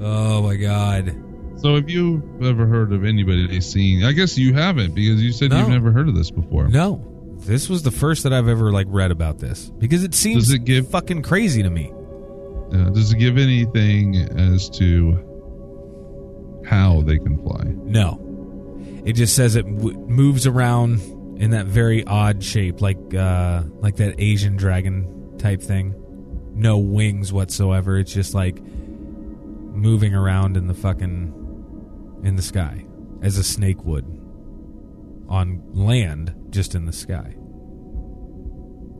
oh 0.00 0.42
my 0.42 0.56
god. 0.56 1.14
So, 1.58 1.74
have 1.76 1.88
you 1.88 2.22
ever 2.42 2.66
heard 2.66 2.92
of 2.92 3.04
anybody 3.04 3.60
seeing? 3.62 4.04
I 4.04 4.12
guess 4.12 4.36
you 4.36 4.52
haven't 4.52 4.94
because 4.94 5.22
you 5.22 5.32
said 5.32 5.50
No. 5.50 5.60
you've 5.60 5.68
never 5.70 5.90
heard 5.90 6.08
of 6.08 6.14
this 6.14 6.30
before. 6.30 6.68
No, 6.68 7.02
this 7.46 7.68
was 7.70 7.82
the 7.82 7.90
first 7.90 8.24
that 8.24 8.32
I've 8.32 8.48
ever 8.48 8.70
like 8.72 8.86
read 8.90 9.10
about 9.10 9.38
this 9.38 9.70
because 9.78 10.04
it 10.04 10.14
seems 10.14 10.44
Does 10.44 10.52
it 10.54 10.64
give- 10.64 10.90
fucking 10.90 11.22
crazy 11.22 11.62
to 11.62 11.70
me. 11.70 11.92
Uh, 12.72 12.90
does 12.90 13.12
it 13.12 13.18
give 13.18 13.38
anything 13.38 14.16
as 14.16 14.68
to 14.70 15.22
how 16.66 17.02
they 17.02 17.18
can 17.18 17.40
fly? 17.42 17.64
No, 17.66 18.20
it 19.04 19.12
just 19.14 19.36
says 19.36 19.54
it 19.56 19.62
w- 19.76 19.98
moves 19.98 20.46
around 20.46 21.00
in 21.38 21.50
that 21.50 21.66
very 21.66 22.04
odd 22.04 22.42
shape, 22.42 22.80
like 22.80 23.14
uh, 23.14 23.62
like 23.80 23.96
that 23.96 24.16
Asian 24.18 24.56
dragon 24.56 25.36
type 25.38 25.60
thing. 25.62 25.94
No 26.54 26.78
wings 26.78 27.32
whatsoever. 27.32 27.98
It's 27.98 28.12
just 28.12 28.34
like 28.34 28.60
moving 28.62 30.14
around 30.14 30.56
in 30.56 30.66
the 30.66 30.74
fucking 30.74 32.20
in 32.24 32.36
the 32.36 32.42
sky 32.42 32.84
as 33.22 33.36
a 33.36 33.44
snake 33.44 33.84
would 33.84 34.04
on 35.28 35.62
land, 35.72 36.34
just 36.50 36.74
in 36.74 36.86
the 36.86 36.92
sky, 36.92 37.34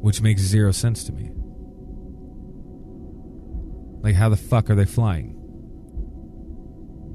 which 0.03 0.21
makes 0.21 0.43
zero 0.43 0.73
sense 0.73 1.05
to 1.05 1.13
me. 1.13 1.31
Like, 4.07 4.15
how 4.15 4.29
the 4.29 4.37
fuck 4.37 4.71
are 4.71 4.77
they 4.77 4.85
flying? 4.85 5.33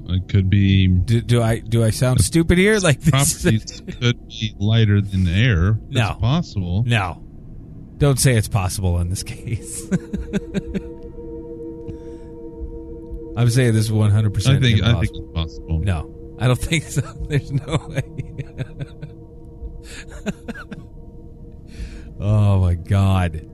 It 0.09 0.27
could 0.27 0.49
be 0.49 0.87
Do, 0.89 1.21
do 1.21 1.41
I 1.41 1.59
do 1.59 1.85
I 1.85 1.89
sound 1.89 2.19
stupid 2.21 2.57
here? 2.57 2.77
Like 2.79 2.99
this? 2.99 3.09
properties 3.11 3.81
could 4.01 4.27
be 4.27 4.53
lighter 4.59 4.99
than 4.99 5.25
air. 5.25 5.79
No. 5.87 6.07
That's 6.07 6.19
possible. 6.19 6.83
No, 6.85 7.23
don't 7.97 8.19
say 8.19 8.35
it's 8.35 8.49
possible 8.49 8.99
in 8.99 9.09
this 9.09 9.23
case. 9.23 9.87
I'm 13.37 13.49
saying 13.49 13.73
this 13.73 13.85
is 13.85 13.91
100. 13.93 14.29
I 14.29 14.33
percent 14.35 14.61
think 14.61 14.83
I 14.83 14.99
think 14.99 15.15
it's 15.15 15.33
possible. 15.33 15.79
No, 15.79 16.35
I 16.39 16.47
don't 16.47 16.59
think 16.59 16.83
so. 16.83 16.99
There's 17.29 17.53
no 17.53 17.87
way. 17.87 18.03
oh 22.19 22.59
my 22.59 22.73
god. 22.75 23.47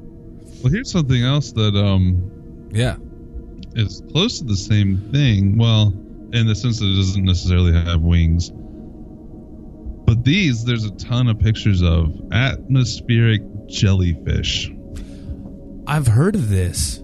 Well, 0.63 0.73
here's 0.73 0.91
something 0.91 1.21
else 1.23 1.51
that 1.51 1.75
um 1.75 2.69
Yeah. 2.73 2.95
Is 3.77 4.01
close 4.11 4.39
to 4.39 4.45
the 4.45 4.55
same 4.57 4.97
thing. 5.11 5.57
Well, 5.57 5.93
in 6.33 6.47
the 6.47 6.55
sense 6.55 6.79
that 6.79 6.85
it 6.85 6.95
doesn't 6.95 7.23
necessarily 7.23 7.73
have 7.73 8.01
wings. 8.01 8.51
But 10.05 10.23
these, 10.23 10.63
there's 10.65 10.85
a 10.85 10.91
ton 10.91 11.27
of 11.27 11.39
pictures 11.39 11.81
of 11.81 12.13
atmospheric 12.31 13.41
jellyfish. 13.67 14.71
I've 15.85 16.07
heard 16.07 16.35
of 16.35 16.49
this. 16.49 17.01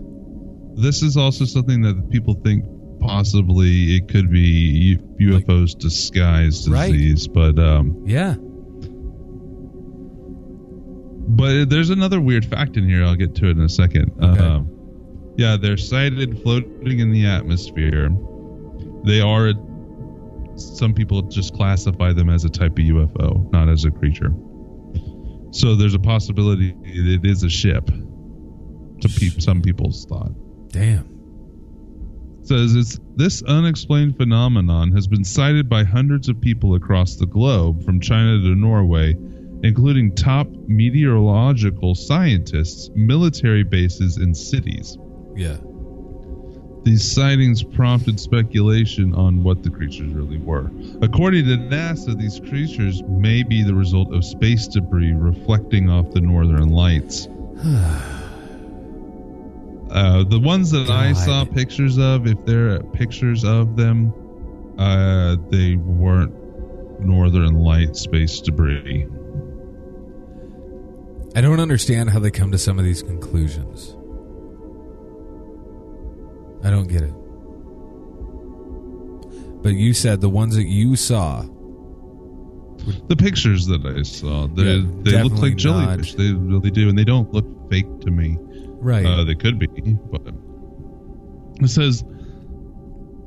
This 0.76 1.04
is 1.04 1.16
also 1.18 1.46
something 1.46 1.82
that 1.84 2.10
people 2.10 2.34
think 2.44 2.66
possibly 3.00 3.96
it 3.98 4.08
could 4.10 4.32
be 4.32 4.98
UFOs 5.20 5.78
disguised 5.78 6.68
as 6.68 6.70
Right. 6.70 6.92
these, 6.92 7.28
but 7.28 7.60
um, 7.60 8.04
Yeah. 8.06 8.36
But 11.26 11.70
there's 11.70 11.90
another 11.90 12.20
weird 12.22 12.46
fact 12.46 12.78
in 12.78 12.88
here. 12.88 13.04
I'll 13.04 13.16
get 13.16 13.36
to 13.36 13.48
it 13.48 13.52
in 13.52 13.62
a 13.62 13.70
second. 13.70 14.12
Okay. 14.22 14.40
Um, 14.44 14.70
yeah, 15.36 15.58
they're 15.58 15.78
sighted 15.78 16.42
floating 16.42 17.00
in 17.00 17.12
the 17.12 17.26
atmosphere. 17.26 18.10
They 19.06 19.22
are. 19.22 19.54
Some 20.56 20.94
people 20.94 21.24
just 21.24 21.56
classify 21.56 22.14
them 22.14 22.30
as 22.30 22.46
a 22.46 22.50
type 22.50 22.74
of 22.74 22.86
UFO, 22.86 23.52
not 23.52 23.70
as 23.70 23.86
a 23.86 23.92
creature. 23.92 24.32
So 25.52 25.76
there's 25.76 25.96
a 25.96 26.00
possibility 26.00 26.76
it 26.84 27.26
is 27.26 27.44
a 27.44 27.50
ship. 27.50 27.88
To 27.88 29.10
pe- 29.10 29.40
some 29.40 29.62
people's 29.62 30.06
thought. 30.06 30.32
Damn. 30.70 31.10
says 32.44 32.76
it's 32.76 33.00
this 33.16 33.44
unexplained 33.44 34.16
phenomenon 34.16 34.92
has 34.92 35.08
been 35.08 35.26
sighted 35.26 35.68
by 35.68 35.84
hundreds 35.84 36.30
of 36.30 36.40
people 36.40 36.76
across 36.76 37.16
the 37.16 37.26
globe 37.26 37.84
from 37.84 38.00
China 38.00 38.40
to 38.40 38.56
Norway 38.56 39.16
including 39.64 40.14
top 40.14 40.48
meteorological 40.68 41.96
scientists 41.96 42.90
military 42.96 43.64
bases 43.64 44.18
and 44.18 44.36
cities 44.36 44.98
Yeah. 45.36 45.58
these 46.84 47.10
sightings 47.10 47.64
prompted 47.64 48.20
speculation 48.20 49.14
on 49.14 49.44
what 49.44 49.64
the 49.64 49.70
creatures 49.70 50.12
really 50.14 50.38
were 50.38 50.70
according 51.02 51.46
to 51.46 51.58
NASA 51.58 52.18
these 52.18 52.40
creatures 52.40 53.02
may 53.04 53.44
be 53.44 53.64
the 53.64 53.74
result 53.74 54.14
of 54.14 54.24
space 54.26 54.68
debris 54.68 55.14
reflecting 55.14 55.90
off 55.90 56.12
the 56.12 56.22
northern 56.22 56.70
lights 56.70 57.28
Uh, 59.94 60.24
the 60.24 60.40
ones 60.40 60.72
that 60.72 60.90
I 60.90 61.14
saw 61.14 61.46
pictures 61.46 62.00
of, 62.00 62.26
if 62.26 62.44
there 62.46 62.72
are 62.72 62.80
pictures 62.80 63.46
of 63.46 63.76
them, 63.76 64.12
uh, 64.80 65.36
they 65.50 65.76
weren't 65.76 66.34
northern 67.00 67.54
light 67.54 67.96
space 67.96 68.42
debris. 68.42 69.06
I 71.36 71.42
don't 71.42 71.60
understand 71.60 72.10
how 72.10 72.18
they 72.18 72.32
come 72.32 72.52
to 72.52 72.58
some 72.58 72.80
of 72.80 72.86
these 72.86 73.04
conclusions. 73.04 73.96
I 76.64 76.70
don't 76.70 76.88
get 76.88 77.02
it. 77.02 77.14
But 79.64 79.76
you 79.76 79.94
said 79.94 80.22
the 80.22 80.30
ones 80.30 80.56
that 80.56 80.68
you 80.68 80.96
saw. 80.96 81.44
The 83.08 83.16
pictures 83.16 83.66
that 83.68 83.86
I 83.86 84.02
saw, 84.04 84.48
they 84.48 84.64
Yeah, 84.64 84.86
they 85.04 85.24
look 85.24 85.42
like 85.42 85.56
jellyfish. 85.56 86.16
They 86.16 86.32
really 86.34 86.70
do, 86.72 86.90
and 86.90 86.98
they 86.98 87.06
don't 87.06 87.32
look 87.34 87.46
fake 87.70 87.88
to 88.02 88.12
me. 88.12 88.38
Right. 88.40 89.06
Uh, 89.06 89.24
they 89.24 89.36
could 89.36 89.58
be, 89.58 89.68
but 90.12 90.34
it 91.62 91.70
says 91.70 92.04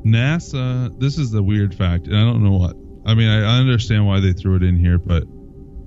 NASA. 0.05 0.99
This 1.01 1.17
is 1.17 1.31
the 1.31 1.43
weird 1.43 1.75
fact, 1.75 2.07
and 2.07 2.17
I 2.17 2.21
don't 2.21 2.45
know 2.45 2.53
what. 2.53 2.77
I 3.07 3.15
mean, 3.15 3.29
I 3.29 3.57
I 3.57 3.59
understand 3.59 4.07
why 4.07 4.21
they 4.21 4.35
threw 4.35 4.57
it 4.57 4.63
in 4.63 4.77
here, 4.77 4.99
but 4.99 5.25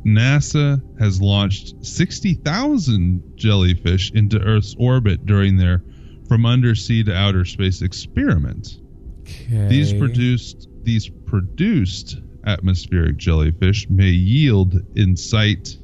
NASA 0.05 0.81
has 0.99 1.21
launched 1.21 1.85
60,000 1.85 3.21
jellyfish 3.35 4.12
into 4.13 4.39
Earth's 4.39 4.75
orbit 4.79 5.25
during 5.25 5.57
their 5.57 5.83
from 6.29 6.45
undersea 6.45 7.03
to 7.03 7.13
outer 7.13 7.43
space 7.43 7.81
experiment. 7.81 8.77
okay. 9.21 9.67
These 9.67 9.93
produced 9.93 10.69
these 10.83 11.09
produced 11.09 12.17
atmospheric 12.45 13.17
jellyfish 13.17 13.89
may 13.89 14.09
yield 14.09 14.75
insight 14.95 15.75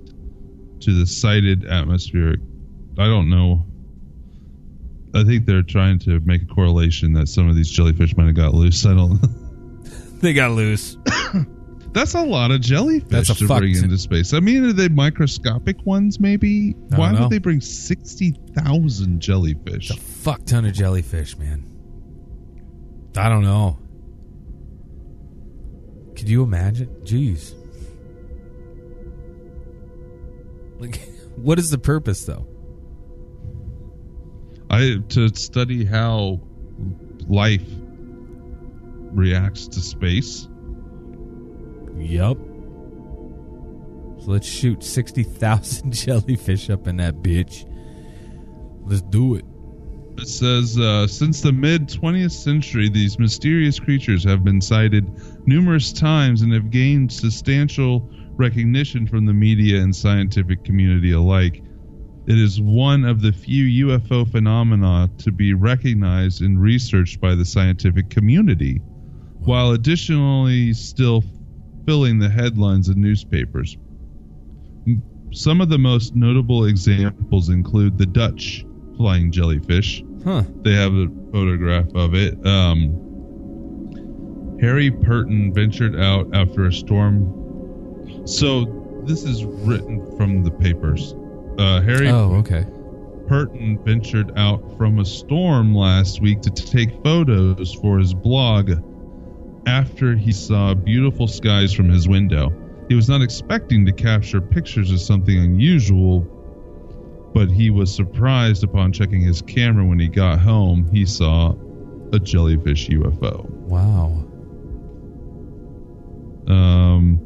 to 0.79 0.97
the 0.97 1.05
sighted 1.05 1.65
atmospheric. 1.65 2.39
I 2.97 3.05
don't 3.08 3.29
know. 3.29 3.65
I 5.13 5.23
think 5.23 5.45
they're 5.45 5.63
trying 5.63 5.99
to 5.99 6.19
make 6.21 6.43
a 6.43 6.45
correlation 6.45 7.13
that 7.13 7.27
some 7.27 7.49
of 7.49 7.55
these 7.55 7.69
jellyfish 7.69 8.15
might 8.15 8.27
have 8.27 8.36
got 8.36 8.53
loose. 8.53 8.86
I 8.86 8.93
don't. 8.93 9.19
They 10.21 10.31
got 10.34 10.51
loose. 10.51 10.97
That's 11.95 12.13
a 12.13 12.21
lot 12.25 12.51
of 12.51 12.60
jellyfish 12.60 13.08
That's 13.10 13.29
a 13.29 13.36
to 13.36 13.47
fuck 13.47 13.60
bring 13.60 13.73
ton. 13.73 13.86
into 13.86 13.97
space. 13.97 14.34
I 14.34 14.41
mean, 14.41 14.65
are 14.65 14.73
they 14.73 14.89
microscopic 14.89 15.84
ones? 15.86 16.19
Maybe. 16.19 16.75
I 16.91 16.97
Why 16.97 17.05
don't 17.08 17.15
know. 17.15 17.21
would 17.21 17.31
they 17.31 17.38
bring 17.38 17.62
sixty 17.62 18.31
thousand 18.53 19.21
jellyfish? 19.21 19.89
It's 19.89 19.97
a 19.99 20.01
fuck 20.01 20.43
ton 20.45 20.65
of 20.65 20.73
jellyfish, 20.73 21.38
man. 21.38 21.65
I 23.15 23.29
don't 23.29 23.43
know. 23.43 23.79
Could 26.17 26.27
you 26.29 26.43
imagine? 26.43 26.88
Jeez. 27.05 27.53
Like, 30.79 30.97
what 31.38 31.60
is 31.60 31.69
the 31.69 31.77
purpose, 31.77 32.25
though? 32.25 32.45
I 34.69 34.97
to 35.10 35.29
study 35.36 35.86
how 35.86 36.41
life 37.27 37.63
reacts 39.13 39.67
to 39.69 39.79
space. 39.79 40.49
Yup. 42.06 42.38
So 44.20 44.32
let's 44.32 44.48
shoot 44.48 44.84
60,000 44.84 45.91
jellyfish 45.94 46.70
up 46.70 46.88
in 46.88 46.98
that 46.98 47.15
bitch. 47.15 47.65
Let's 48.86 49.02
do 49.02 49.36
it. 49.36 49.46
It 50.18 50.28
says 50.28 50.78
uh, 50.80 51.08
since 51.08 51.41
the 51.41 51.52
mid 51.52 51.89
20th 51.89 52.32
century, 52.32 52.89
these 52.89 53.20
mysterious 53.20 53.80
creatures 53.80 54.24
have 54.24 54.44
been 54.44 54.62
sighted 54.62 55.06
numerous 55.48 55.91
times 55.91 56.41
and 56.41 56.54
have 56.54 56.70
gained 56.70 57.12
substantial 57.12 58.08
recognition 58.36 59.08
from 59.08 59.26
the 59.26 59.34
media 59.34 59.82
and 59.82 59.94
scientific 59.94 60.63
community 60.63 61.12
alike. 61.12 61.63
It 62.28 62.38
is 62.38 62.62
one 62.62 63.04
of 63.04 63.22
the 63.22 63.32
few 63.32 63.88
UFO 63.88 64.30
phenomena 64.30 65.10
to 65.20 65.32
be 65.32 65.54
recognized 65.54 66.41
and 66.41 66.62
researched 66.62 67.20
by 67.20 67.36
the 67.36 67.46
scientific 67.46 68.10
community, 68.10 68.82
while 69.39 69.72
additionally 69.72 70.74
still 70.74 71.24
filling 71.86 72.19
the 72.19 72.30
headlines 72.30 72.89
of 72.89 72.98
newspapers. 72.98 73.78
Some 75.32 75.60
of 75.62 75.69
the 75.69 75.78
most 75.78 76.15
notable 76.15 76.65
examples 76.65 77.50
include 77.50 77.98
the 77.98 78.06
Dutch 78.06 78.65
flying 78.98 79.32
jellyfish, 79.32 80.04
Huh. 80.24 80.43
they 80.62 80.74
have 80.74 80.93
a 80.93 81.08
photograph 81.32 81.93
of 81.93 82.13
it. 82.15 82.43
Um, 82.45 83.02
Harry 84.62 84.89
Purton 84.89 85.54
ventured 85.54 86.00
out 86.00 86.28
after 86.34 86.65
a 86.67 86.74
storm. 86.74 88.24
So 88.26 89.04
this 89.06 89.24
is 89.26 89.43
written 89.43 90.15
from 90.17 90.43
the 90.43 90.52
papers. 90.52 91.13
Uh, 91.58 91.82
Harry 91.82 92.10
Oh, 92.10 92.36
okay. 92.36 92.65
Purton 93.28 93.78
ventured 93.84 94.32
out 94.38 94.78
from 94.78 95.00
a 95.00 95.06
storm 95.06 95.76
last 95.76 96.21
week 96.21 96.41
to 96.41 96.50
take 96.50 97.04
photos 97.04 97.74
for 97.74 98.00
his 98.00 98.13
blog 98.13 98.71
after 99.67 100.15
he 100.15 100.32
saw 100.32 100.73
beautiful 100.73 101.28
skies 101.28 101.73
from 101.73 101.89
his 101.89 102.08
window. 102.08 102.54
He 102.88 102.95
was 102.95 103.10
not 103.10 103.21
expecting 103.21 103.86
to 103.86 103.91
capture 103.91 104.39
pictures 104.39 104.91
of 104.91 104.99
something 104.99 105.38
unusual, 105.38 106.21
but 107.34 107.49
he 107.49 107.69
was 107.69 107.93
surprised 107.93 108.63
upon 108.63 108.93
checking 108.93 109.21
his 109.21 109.41
camera 109.41 109.84
when 109.86 109.99
he 109.99 110.08
got 110.08 110.39
home. 110.39 110.88
He 110.91 111.06
saw 111.06 111.56
a 112.13 112.19
jellyfish 112.19 112.88
UFO. 112.89 113.49
Wow. 113.49 114.23
Um, 116.47 117.19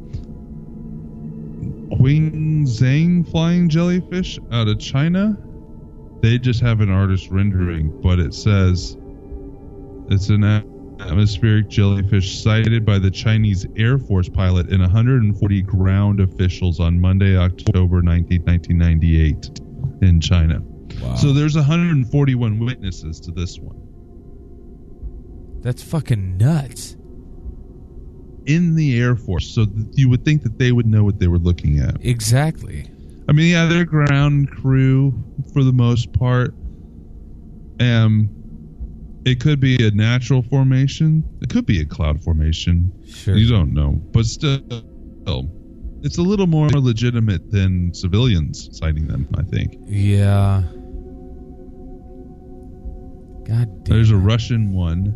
Qing 1.92 2.62
Zhang 2.62 3.30
flying 3.30 3.68
jellyfish 3.68 4.38
out 4.50 4.68
of 4.68 4.78
China. 4.78 5.36
They 6.22 6.38
just 6.38 6.60
have 6.60 6.80
an 6.80 6.90
artist 6.90 7.28
rendering, 7.30 8.00
but 8.00 8.18
it 8.18 8.32
says 8.32 8.96
it's 10.08 10.28
an 10.30 10.42
atmospheric 11.00 11.68
jellyfish 11.68 12.42
sighted 12.42 12.84
by 12.84 12.98
the 12.98 13.10
Chinese 13.10 13.66
Air 13.76 13.98
Force 13.98 14.28
pilot 14.28 14.68
and 14.70 14.80
140 14.80 15.62
ground 15.62 16.20
officials 16.20 16.80
on 16.80 17.00
Monday, 17.00 17.36
October 17.36 18.02
19, 18.02 18.42
1998, 18.42 19.60
in 20.02 20.20
China. 20.20 20.60
Wow. 21.02 21.14
So 21.16 21.32
there's 21.32 21.56
141 21.56 22.58
witnesses 22.58 23.20
to 23.20 23.30
this 23.30 23.58
one. 23.58 23.76
That's 25.62 25.82
fucking 25.82 26.36
nuts. 26.38 26.96
in 28.46 28.74
the 28.74 28.98
Air 28.98 29.14
Force, 29.16 29.46
so 29.54 29.66
th- 29.66 29.86
you 29.92 30.08
would 30.08 30.24
think 30.24 30.42
that 30.42 30.58
they 30.58 30.72
would 30.72 30.86
know 30.86 31.04
what 31.04 31.18
they 31.20 31.28
were 31.28 31.38
looking 31.38 31.78
at. 31.78 31.94
Exactly. 32.04 32.90
I 33.28 33.32
mean, 33.32 33.52
yeah, 33.52 33.66
they're 33.66 33.84
ground 33.84 34.50
crew 34.50 35.12
for 35.52 35.62
the 35.62 35.72
most 35.72 36.12
part. 36.14 36.54
Um, 37.78 38.28
it 39.24 39.40
could 39.40 39.60
be 39.60 39.86
a 39.86 39.90
natural 39.90 40.42
formation. 40.42 41.24
It 41.40 41.50
could 41.50 41.66
be 41.66 41.80
a 41.80 41.84
cloud 41.84 42.22
formation. 42.22 42.92
Sure. 43.06 43.36
You 43.36 43.48
don't 43.48 43.74
know, 43.74 44.00
but 44.12 44.26
still, 44.26 44.60
it's 46.02 46.18
a 46.18 46.22
little 46.22 46.46
more 46.46 46.68
legitimate 46.68 47.50
than 47.50 47.92
civilians 47.92 48.76
sighting 48.76 49.06
them. 49.06 49.28
I 49.36 49.42
think. 49.42 49.76
Yeah. 49.86 50.62
God 53.44 53.84
damn. 53.84 53.96
There's 53.96 54.10
a 54.10 54.16
Russian 54.16 54.72
one. 54.72 55.14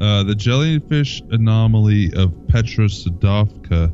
Uh, 0.00 0.24
the 0.24 0.34
jellyfish 0.34 1.22
anomaly 1.30 2.12
of 2.14 2.32
Petrosadovka 2.48 3.92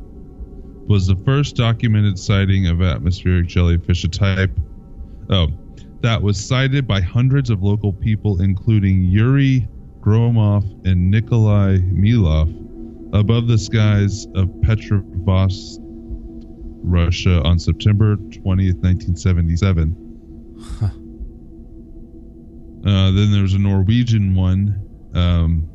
was 0.88 1.06
the 1.06 1.16
first 1.16 1.56
documented 1.56 2.18
sighting 2.18 2.66
of 2.66 2.80
atmospheric 2.80 3.46
jellyfish, 3.46 4.04
a 4.04 4.08
type 4.08 4.58
oh, 5.30 5.48
that 6.00 6.22
was 6.22 6.38
sighted 6.38 6.87
by 6.87 7.00
hundreds 7.00 7.50
of 7.50 7.62
local 7.62 7.92
people, 7.92 8.40
including 8.40 9.02
Yuri 9.04 9.68
Gromov 10.00 10.64
and 10.87 11.11
Nikolai 11.11 11.78
Milov, 11.78 12.48
above 13.12 13.48
the 13.48 13.58
skies 13.58 14.26
of 14.34 14.48
Petrovsk, 14.62 15.78
Russia 16.82 17.42
on 17.42 17.58
September 17.58 18.16
20th, 18.16 18.80
1977. 18.82 20.04
Uh, 22.87 23.11
then 23.11 23.32
there's 23.32 23.54
a 23.54 23.58
Norwegian 23.58 24.37
one. 24.37 24.80
Um, 25.12 25.68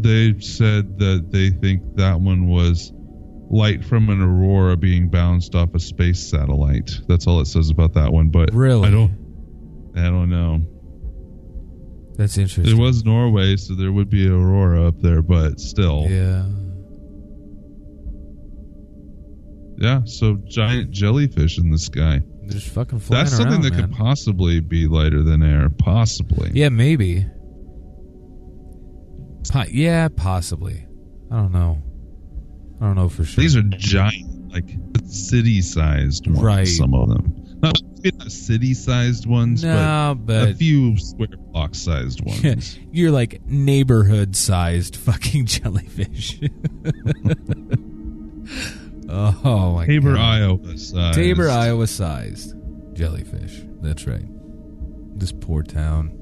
they 0.00 0.40
said 0.40 0.98
that 0.98 1.30
they 1.30 1.50
think 1.50 1.82
that 1.96 2.18
one 2.18 2.48
was 2.48 2.92
light 3.52 3.84
from 3.84 4.08
an 4.08 4.20
aurora 4.20 4.76
being 4.76 5.08
bounced 5.08 5.54
off 5.54 5.74
a 5.74 5.78
space 5.78 6.18
satellite. 6.28 6.90
That's 7.06 7.26
all 7.26 7.38
it 7.40 7.46
says 7.46 7.70
about 7.70 7.92
that 7.94 8.12
one. 8.12 8.28
But 8.30 8.52
Really? 8.52 8.88
I 8.88 8.90
don't. 8.90 9.92
I 9.94 10.04
don't 10.04 10.30
know. 10.30 10.60
That's 12.16 12.38
interesting. 12.38 12.76
It 12.76 12.80
was 12.80 13.04
Norway, 13.04 13.56
so 13.56 13.74
there 13.74 13.92
would 13.92 14.08
be 14.10 14.26
aurora 14.28 14.88
up 14.88 15.00
there, 15.00 15.22
but 15.22 15.60
still, 15.60 16.06
Yeah. 16.08 16.44
yeah. 19.78 20.00
So 20.04 20.36
giant 20.46 20.90
jellyfish 20.90 21.58
in 21.58 21.70
the 21.70 21.78
sky. 21.78 22.20
They're 22.42 22.50
just 22.58 22.68
fucking 22.68 22.98
flying 23.00 23.24
That's 23.24 23.36
something 23.36 23.52
around, 23.54 23.62
that 23.64 23.72
man. 23.74 23.88
could 23.88 23.92
possibly 23.92 24.60
be 24.60 24.86
lighter 24.88 25.22
than 25.22 25.42
air. 25.42 25.68
Possibly. 25.68 26.50
Yeah, 26.54 26.68
maybe. 26.70 27.26
Po- 29.50 29.64
yeah, 29.70 30.08
possibly. 30.08 30.86
I 31.30 31.36
don't 31.36 31.52
know. 31.52 31.78
I 32.82 32.86
don't 32.86 32.96
know 32.96 33.08
for 33.08 33.22
sure. 33.24 33.42
These 33.42 33.54
are 33.54 33.62
giant, 33.62 34.52
like 34.52 34.68
city-sized 35.06 36.26
ones. 36.26 36.42
Right. 36.42 36.66
Some 36.66 36.94
of 36.94 37.08
them, 37.10 37.32
not, 37.62 37.80
not 38.02 38.32
city-sized 38.32 39.24
ones, 39.24 39.62
no, 39.62 40.16
but, 40.18 40.48
a 40.48 40.54
few 40.54 40.98
square 40.98 41.28
block-sized 41.52 42.20
ones. 42.24 42.76
you're 42.90 43.12
like 43.12 43.40
neighborhood 43.46 44.34
sized 44.34 44.96
fucking 44.96 45.46
jellyfish. 45.46 46.40
oh 49.08 49.72
my 49.76 49.86
Tabor, 49.86 50.14
god. 50.14 50.20
Iowa. 50.20 50.76
Sized. 50.76 51.14
Tabor, 51.14 51.48
Iowa 51.50 51.86
sized 51.86 52.56
jellyfish. 52.94 53.62
That's 53.80 54.08
right. 54.08 54.26
This 55.20 55.30
poor 55.30 55.62
town. 55.62 56.18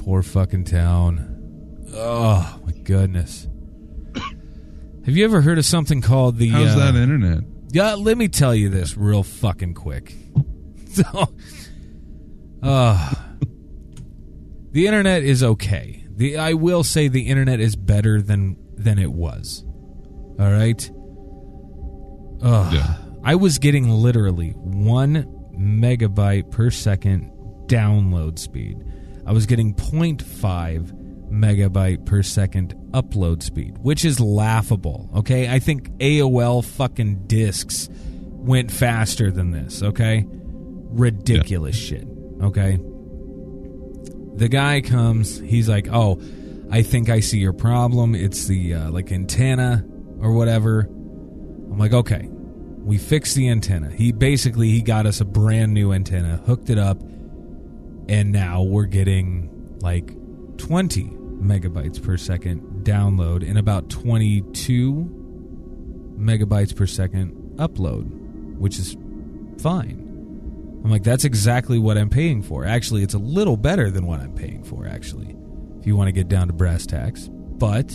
Poor 0.00 0.22
fucking 0.22 0.64
town. 0.64 1.30
Oh 1.94 2.60
my 2.66 2.72
goodness. 2.72 3.48
Have 5.06 5.16
you 5.16 5.24
ever 5.24 5.42
heard 5.42 5.58
of 5.58 5.66
something 5.66 6.00
called 6.00 6.38
the 6.38 6.48
How's 6.48 6.74
uh, 6.74 6.78
that 6.78 6.94
internet? 6.96 7.44
Yeah, 7.70 7.94
let 7.94 8.16
me 8.16 8.28
tell 8.28 8.54
you 8.54 8.68
this 8.70 8.96
real 8.96 9.22
fucking 9.22 9.74
quick. 9.74 10.14
So, 10.94 11.34
uh, 12.62 13.14
the 14.70 14.86
internet 14.86 15.24
is 15.24 15.42
okay. 15.42 16.04
The 16.08 16.36
I 16.36 16.52
will 16.52 16.84
say 16.84 17.08
the 17.08 17.26
internet 17.26 17.58
is 17.58 17.74
better 17.74 18.22
than 18.22 18.56
than 18.76 19.00
it 19.00 19.10
was. 19.10 19.64
All 20.38 20.52
right. 20.52 20.88
Ugh. 22.42 22.74
Yeah. 22.74 22.94
I 23.24 23.34
was 23.34 23.58
getting 23.58 23.88
literally 23.88 24.50
one 24.50 25.24
megabyte 25.58 26.52
per 26.52 26.70
second 26.70 27.32
download 27.66 28.38
speed. 28.38 28.76
I 29.26 29.32
was 29.32 29.46
getting 29.46 29.74
0.5 29.74 30.92
megabyte 31.34 32.06
per 32.06 32.22
second 32.22 32.74
upload 32.92 33.42
speed, 33.42 33.78
which 33.78 34.04
is 34.04 34.20
laughable. 34.20 35.10
Okay, 35.16 35.48
I 35.48 35.58
think 35.58 35.90
AOL 35.98 36.64
fucking 36.64 37.26
discs 37.26 37.88
went 37.92 38.70
faster 38.70 39.30
than 39.30 39.50
this. 39.50 39.82
Okay, 39.82 40.24
ridiculous 40.28 41.76
shit. 41.76 42.06
Okay, 42.42 42.78
the 44.36 44.48
guy 44.48 44.80
comes. 44.80 45.38
He's 45.40 45.68
like, 45.68 45.88
"Oh, 45.90 46.20
I 46.70 46.82
think 46.82 47.08
I 47.10 47.20
see 47.20 47.38
your 47.38 47.52
problem. 47.52 48.14
It's 48.14 48.46
the 48.46 48.74
uh, 48.74 48.90
like 48.90 49.12
antenna 49.12 49.84
or 50.20 50.32
whatever." 50.32 50.80
I'm 50.80 51.78
like, 51.78 51.92
"Okay." 51.92 52.28
We 52.84 52.98
fixed 52.98 53.34
the 53.34 53.48
antenna. 53.48 53.88
He 53.90 54.12
basically 54.12 54.68
he 54.68 54.82
got 54.82 55.06
us 55.06 55.22
a 55.22 55.24
brand 55.24 55.72
new 55.72 55.90
antenna, 55.94 56.36
hooked 56.44 56.68
it 56.68 56.76
up, 56.76 57.00
and 58.10 58.30
now 58.30 58.62
we're 58.62 58.84
getting 58.84 59.78
like 59.80 60.14
20 60.58 61.16
megabytes 61.44 62.02
per 62.02 62.16
second 62.16 62.84
download 62.84 63.48
and 63.48 63.58
about 63.58 63.90
22 63.90 66.14
megabytes 66.18 66.74
per 66.74 66.86
second 66.86 67.32
upload, 67.56 68.04
which 68.58 68.78
is 68.78 68.96
fine. 69.60 70.00
I'm 70.84 70.90
like, 70.90 71.02
that's 71.02 71.24
exactly 71.24 71.78
what 71.78 71.96
I'm 71.96 72.10
paying 72.10 72.42
for. 72.42 72.64
Actually, 72.64 73.02
it's 73.02 73.14
a 73.14 73.18
little 73.18 73.56
better 73.56 73.90
than 73.90 74.06
what 74.06 74.20
I'm 74.20 74.34
paying 74.34 74.62
for, 74.62 74.86
actually, 74.86 75.34
if 75.80 75.86
you 75.86 75.96
want 75.96 76.08
to 76.08 76.12
get 76.12 76.28
down 76.28 76.48
to 76.48 76.52
brass 76.52 76.84
tacks. 76.84 77.28
But 77.30 77.90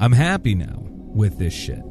I'm 0.00 0.12
happy 0.12 0.54
now 0.54 0.78
with 0.80 1.38
this 1.38 1.54
shit. 1.54 1.82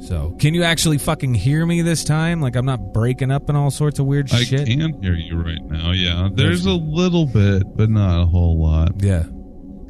So, 0.00 0.36
can 0.38 0.54
you 0.54 0.62
actually 0.62 0.98
fucking 0.98 1.34
hear 1.34 1.66
me 1.66 1.82
this 1.82 2.04
time? 2.04 2.40
Like, 2.40 2.56
I'm 2.56 2.64
not 2.64 2.94
breaking 2.94 3.30
up 3.30 3.48
and 3.48 3.58
all 3.58 3.70
sorts 3.70 3.98
of 3.98 4.06
weird 4.06 4.32
I 4.32 4.44
shit. 4.44 4.60
I 4.60 4.64
can 4.64 5.02
hear 5.02 5.14
you 5.14 5.36
right 5.36 5.62
now. 5.64 5.90
Yeah, 5.90 6.28
there's 6.32 6.64
a 6.64 6.72
little 6.72 7.26
bit, 7.26 7.64
but 7.76 7.90
not 7.90 8.22
a 8.22 8.26
whole 8.26 8.62
lot. 8.62 9.02
Yeah. 9.02 9.24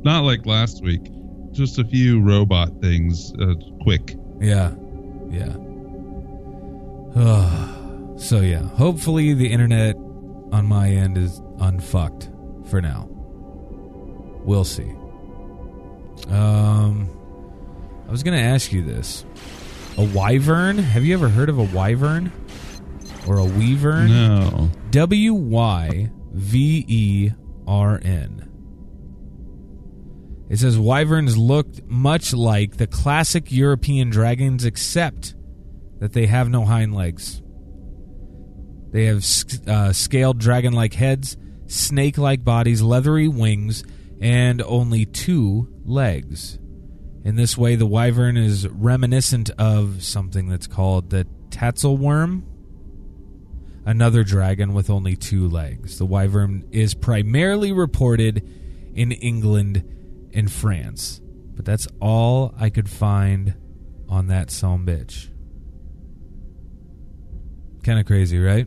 Not 0.03 0.25
like 0.25 0.47
last 0.47 0.83
week. 0.83 1.11
Just 1.53 1.79
a 1.79 1.85
few 1.85 2.21
robot 2.21 2.81
things. 2.81 3.33
Uh, 3.41 3.55
quick. 3.83 4.17
Yeah. 4.41 4.75
Yeah. 5.31 5.55
so 8.17 8.41
yeah, 8.41 8.63
hopefully 8.63 9.35
the 9.35 9.51
internet 9.51 9.97
on 10.53 10.67
my 10.67 10.89
end 10.91 11.19
is 11.19 11.41
unfucked 11.59 12.31
for 12.69 12.81
now. 12.81 13.09
We'll 14.45 14.65
see. 14.65 14.91
Um 16.31 17.11
I 18.09 18.11
was 18.11 18.23
going 18.23 18.39
to 18.39 18.43
ask 18.43 18.73
you 18.73 18.83
this. 18.83 19.27
A 19.99 20.03
wyvern? 20.03 20.79
Have 20.79 21.05
you 21.05 21.13
ever 21.13 21.29
heard 21.29 21.51
of 21.51 21.59
a 21.59 21.65
wyvern? 21.65 22.33
Or 23.27 23.37
a 23.39 23.45
weavern? 23.45 24.09
No. 24.09 24.71
W 24.93 25.35
Y 25.35 26.11
V 26.33 26.85
E 26.89 27.31
R 27.67 28.01
N. 28.03 28.48
It 30.49 30.59
says 30.59 30.79
wyverns 30.79 31.37
looked 31.37 31.83
much 31.85 32.33
like 32.33 32.79
the 32.79 32.87
classic 32.87 33.53
European 33.53 34.09
dragons, 34.09 34.65
except 34.65 35.35
that 35.99 36.15
they 36.15 36.27
have 36.27 36.49
no 36.49 36.65
hind 36.65 36.95
legs. 36.95 37.43
They 38.91 39.05
have 39.05 39.25
uh, 39.67 39.93
scaled 39.93 40.39
dragon 40.39 40.73
like 40.73 40.95
heads, 40.95 41.37
snake 41.67 42.17
like 42.17 42.45
bodies, 42.45 42.81
leathery 42.81 43.29
wings, 43.29 43.85
and 44.21 44.63
only 44.63 45.05
two 45.05 45.69
legs. 45.85 46.59
In 47.25 47.37
this 47.37 47.59
way, 47.59 47.77
the 47.77 47.87
wyvern 47.87 48.39
is 48.39 48.67
reminiscent 48.69 49.51
of 49.59 50.03
something 50.03 50.49
that's 50.49 50.67
called 50.67 51.11
the 51.11 51.27
tatzelworm, 51.51 52.43
another 53.85 54.25
dragon 54.25 54.73
with 54.73 54.89
only 54.89 55.15
two 55.15 55.47
legs. 55.47 55.99
The 55.99 56.07
wyvern 56.07 56.67
is 56.71 56.95
primarily 56.95 57.73
reported 57.73 58.49
in 58.95 59.13
England 59.13 59.85
and 60.35 60.51
France, 60.51 61.21
but 61.55 61.65
that's 61.65 61.89
all 62.01 62.55
I 62.59 62.71
could 62.71 62.89
find 62.89 63.55
on 64.09 64.29
that 64.29 64.51
some 64.51 64.87
bitch. 64.87 65.29
Kind 67.83 67.99
of 67.99 68.07
crazy, 68.07 68.39
right? 68.39 68.67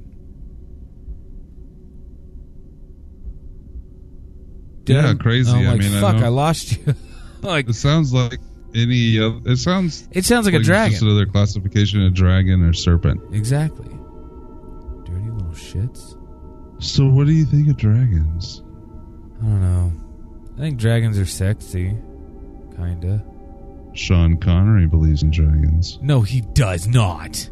Yeah, 4.86 5.14
crazy. 5.14 5.52
I'm 5.52 5.68
I 5.68 5.76
mean, 5.76 6.02
fuck, 6.02 6.14
don't- 6.16 6.24
I, 6.24 6.28
lost 6.28 6.78
you. 6.78 6.96
like, 7.42 7.70
It 7.70 7.74
sounds 7.76 8.14
like 8.14 8.40
any. 8.76 9.20
Uh, 9.20 9.40
it 9.46 9.58
sounds 9.58 10.08
it 10.12 10.26
sounds 10.26 10.46
like, 10.46 10.56
a 10.56 10.60
dragon. 10.60 10.92
Just 10.92 11.04
another 11.04 11.26
classification 11.26 12.06
of 12.06 12.14
dragon 12.14 12.64
or 12.64 12.74
serpent. 12.74 13.22
Exactly. 13.34 13.88
Dirty 15.06 15.30
little 15.30 15.54
shits. 15.54 16.18
So, 16.84 17.08
what 17.08 17.28
do 17.28 17.34
you 17.34 17.46
think 17.46 17.70
of 17.70 17.78
dragons? 17.78 18.64
I 19.42 19.46
don't 19.46 19.62
know. 19.62 19.92
I 20.62 20.66
think 20.66 20.78
dragons 20.78 21.18
are 21.18 21.26
sexy. 21.26 21.98
Kinda. 22.76 23.26
Sean 23.94 24.38
Connery 24.38 24.86
believes 24.86 25.24
in 25.24 25.32
dragons. 25.32 25.98
No, 26.04 26.22
he 26.22 26.42
does 26.42 26.88
not. 26.88 27.50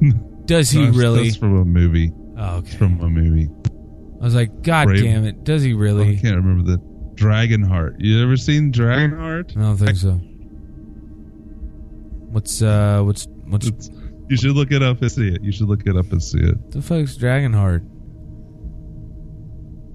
does 0.44 0.68
he 0.70 0.80
That's- 0.80 0.94
really? 0.96 1.24
That's 1.24 1.36
from 1.38 1.56
a 1.58 1.64
movie. 1.64 2.12
Oh, 2.36 2.58
It's 2.58 2.68
okay. 2.68 2.76
from 2.76 3.00
a 3.00 3.08
movie. 3.08 3.48
I 4.20 4.24
was 4.24 4.34
like, 4.34 4.60
God 4.62 4.88
Brave- 4.88 5.04
damn 5.04 5.24
it. 5.24 5.42
Does 5.42 5.62
he 5.62 5.72
Oh, 5.72 5.76
I 5.76 5.80
really? 5.80 6.16
can't 6.18 6.36
remember 6.36 6.70
the 6.70 6.78
Dragonheart. 7.14 7.96
You 7.98 8.22
ever 8.22 8.36
seen 8.36 8.72
Dragonheart? 8.72 9.56
I 9.56 9.60
don't 9.62 9.76
think 9.78 9.96
so. 9.96 10.12
What's 12.30 12.60
uh 12.60 13.00
what's 13.04 13.26
what's 13.46 13.68
It's, 13.68 13.90
you 14.28 14.36
should 14.36 14.52
look 14.54 14.70
it 14.70 14.82
up 14.82 15.00
and 15.00 15.10
see 15.10 15.28
it. 15.28 15.42
You 15.42 15.50
should 15.50 15.68
look 15.68 15.86
it 15.86 15.96
up 15.96 16.12
and 16.12 16.22
see 16.22 16.40
it. 16.40 16.70
the 16.72 16.82
fuck's 16.82 17.16
Dragonheart? 17.16 17.88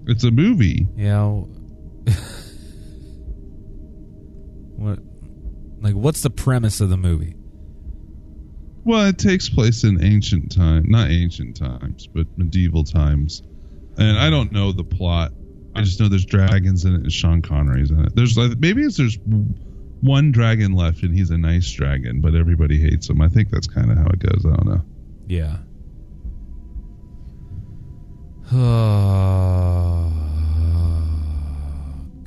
It's 0.08 0.24
a 0.24 0.32
movie. 0.32 0.88
Yeah. 0.98 1.44
What 4.76 5.00
like 5.82 5.96
what's 5.96 6.22
the 6.22 6.30
premise 6.30 6.82
of 6.82 6.90
the 6.90 6.98
movie? 6.98 7.36
Well, 8.84 9.06
it 9.08 9.18
takes 9.20 9.48
place 9.48 9.84
in 9.84 10.04
ancient 10.04 10.56
time, 10.56 10.86
not 10.88 11.10
ancient 11.12 11.56
times, 11.56 12.08
but 12.08 12.26
medieval 12.38 12.84
times. 12.84 13.44
And 13.98 14.18
I 14.18 14.32
don't 14.32 14.52
know 14.52 14.72
the 14.72 14.84
plot. 14.84 15.32
I 15.76 15.82
just 15.84 16.00
know 16.00 16.08
there's 16.10 16.26
dragons 16.26 16.84
in 16.86 16.96
it 16.96 17.02
and 17.02 17.12
Sean 17.12 17.42
Connery's 17.42 17.92
in 17.92 18.04
it. 18.04 18.16
There's 18.16 18.38
like 18.38 18.58
maybe 18.58 18.82
it's 18.82 18.98
there's 18.98 19.20
one 20.02 20.32
dragon 20.32 20.74
left 20.74 21.04
and 21.04 21.14
he's 21.14 21.30
a 21.30 21.38
nice 21.38 21.72
dragon, 21.72 22.22
but 22.22 22.34
everybody 22.36 22.82
hates 22.82 23.10
him. 23.10 23.22
I 23.22 23.28
think 23.28 23.52
that's 23.52 23.68
kind 23.68 23.92
of 23.92 23.98
how 23.98 24.08
it 24.08 24.20
goes. 24.20 24.46
I 24.46 24.56
don't 24.56 24.66
know. 24.66 24.82
Yeah. 25.28 25.58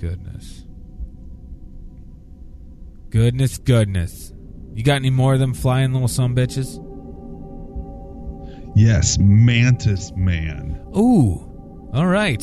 Goodness. 0.05 0.67
Goodness, 3.09 3.57
goodness. 3.57 4.35
You 4.75 4.83
got 4.83 4.97
any 4.97 5.09
more 5.09 5.33
of 5.33 5.41
them 5.41 5.55
flying 5.55 5.95
little 5.95 6.09
some 6.09 6.37
bitches? 6.37 6.79
Yes, 8.77 9.17
Mantis 9.19 10.13
Man. 10.15 10.85
Ooh. 10.95 11.91
All 11.95 12.07
right. 12.07 12.43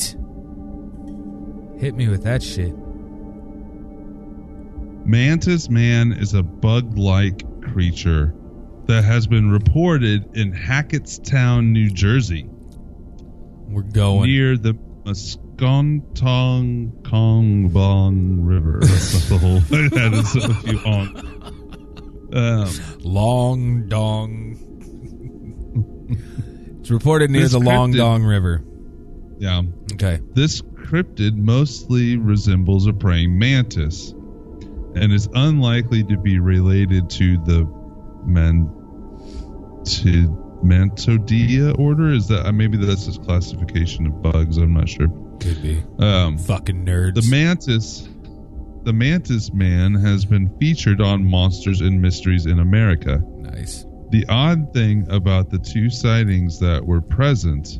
Hit 1.78 1.96
me 1.96 2.08
with 2.08 2.24
that 2.24 2.42
shit. 2.42 2.74
Mantis 5.06 5.70
Man 5.70 6.14
is 6.14 6.34
a 6.34 6.42
bug-like 6.42 7.44
creature 7.62 8.34
that 8.88 9.04
has 9.04 9.28
been 9.28 9.52
reported 9.52 10.36
in 10.36 10.52
Hackettstown, 10.52 11.72
New 11.72 11.92
Jersey. 11.92 12.48
We're 13.68 13.84
going. 13.84 14.32
near 14.32 14.58
the 14.58 14.74
Musconton 15.62 16.92
Kongbong 17.04 18.40
River. 18.48 18.80
That's 18.82 19.30
the 19.30 19.38
whole 19.38 19.60
thing. 19.62 19.90
That 19.90 20.14
is 20.14 20.36
a 20.36 20.54
few 20.56 20.80
on. 20.80 21.42
Um, 22.34 22.70
Long 23.04 23.88
Dong. 23.88 24.58
it's 26.80 26.90
reported 26.90 27.30
near 27.30 27.48
the 27.48 27.60
Long 27.60 27.92
Dong 27.92 28.24
River. 28.24 28.64
yeah, 29.38 29.62
Okay. 29.94 30.20
this 30.34 30.62
cryptid 30.62 31.36
mostly 31.36 32.18
resembles 32.18 32.88
a 32.88 32.94
praying 32.94 33.38
mantis, 33.38 34.12
and 34.96 35.12
is 35.14 35.30
unlikely 35.36 36.04
to 36.06 36.18
be 36.18 36.40
related 36.40 37.10
to 37.12 37.38
the 37.44 37.66
man 38.26 38.66
to 39.86 40.28
Mantodea 40.64 41.78
order. 41.78 42.12
Is 42.14 42.28
that 42.30 42.46
uh, 42.48 42.52
maybe 42.52 42.78
that's 42.78 43.06
his 43.06 43.18
classification 43.20 44.08
of 44.08 44.22
bugs? 44.24 44.58
I'm 44.58 44.74
not 44.74 44.90
sure. 44.90 45.08
Could 45.42 45.62
be. 45.62 45.84
Um, 46.00 46.38
Fucking 46.38 46.86
nerds. 46.86 47.16
The 47.16 47.28
mantis, 47.30 48.08
the 48.84 48.94
mantis 48.94 49.52
man, 49.54 49.94
has 49.96 50.24
been 50.24 50.56
featured 50.60 51.02
on 51.02 51.26
Monsters 51.26 51.82
and 51.82 52.02
Mysteries 52.02 52.46
in 52.46 52.60
America. 52.60 53.22
nice. 53.38 53.86
The 54.12 54.26
odd 54.30 54.74
thing 54.74 55.08
about 55.10 55.50
the 55.50 55.58
two 55.58 55.90
sightings 55.90 56.60
that 56.60 56.86
were 56.86 57.02
present 57.02 57.80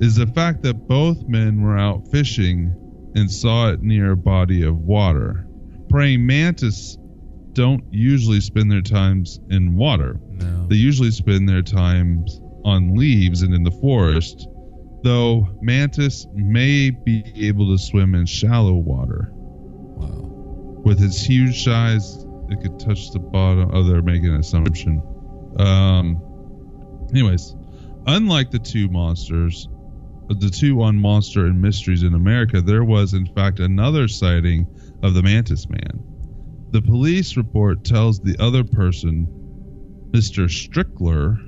is 0.00 0.14
the 0.16 0.26
fact 0.26 0.62
that 0.62 0.86
both 0.86 1.26
men 1.26 1.62
were 1.62 1.78
out 1.78 2.06
fishing 2.08 2.74
and 3.14 3.30
saw 3.30 3.70
it 3.70 3.82
near 3.82 4.12
a 4.12 4.16
body 4.16 4.62
of 4.62 4.76
water. 4.76 5.46
Praying 5.88 6.26
mantis 6.26 6.98
don't 7.54 7.82
usually 7.90 8.40
spend 8.40 8.70
their 8.70 8.82
times 8.82 9.40
in 9.48 9.74
water. 9.76 10.20
No. 10.30 10.66
They 10.68 10.76
usually 10.76 11.10
spend 11.10 11.48
their 11.48 11.62
times 11.62 12.38
on 12.66 12.94
leaves 12.94 13.40
and 13.40 13.54
in 13.54 13.62
the 13.62 13.70
forest, 13.70 14.46
though 15.06 15.48
mantis 15.60 16.26
may 16.34 16.90
be 16.90 17.22
able 17.46 17.70
to 17.70 17.78
swim 17.80 18.16
in 18.16 18.26
shallow 18.26 18.74
water. 18.74 19.30
Wow. 19.32 20.82
With 20.84 21.00
its 21.00 21.22
huge 21.22 21.62
size, 21.62 22.26
it 22.48 22.60
could 22.60 22.80
touch 22.80 23.12
the 23.12 23.20
bottom. 23.20 23.70
Oh, 23.72 23.84
they're 23.84 24.02
making 24.02 24.34
an 24.34 24.40
assumption. 24.40 25.00
Um. 25.60 26.20
Anyways, 27.12 27.54
unlike 28.08 28.50
the 28.50 28.58
two 28.58 28.88
monsters, 28.88 29.68
the 30.28 30.50
two 30.50 30.82
on 30.82 30.96
Monster 30.96 31.46
and 31.46 31.62
Mysteries 31.62 32.02
in 32.02 32.14
America, 32.14 32.60
there 32.60 32.82
was 32.82 33.14
in 33.14 33.26
fact 33.26 33.60
another 33.60 34.08
sighting 34.08 34.66
of 35.04 35.14
the 35.14 35.22
Mantis 35.22 35.68
Man. 35.68 36.02
The 36.72 36.82
police 36.82 37.36
report 37.36 37.84
tells 37.84 38.18
the 38.18 38.36
other 38.40 38.64
person, 38.64 39.28
Mr. 40.10 40.48
Strickler, 40.48 41.38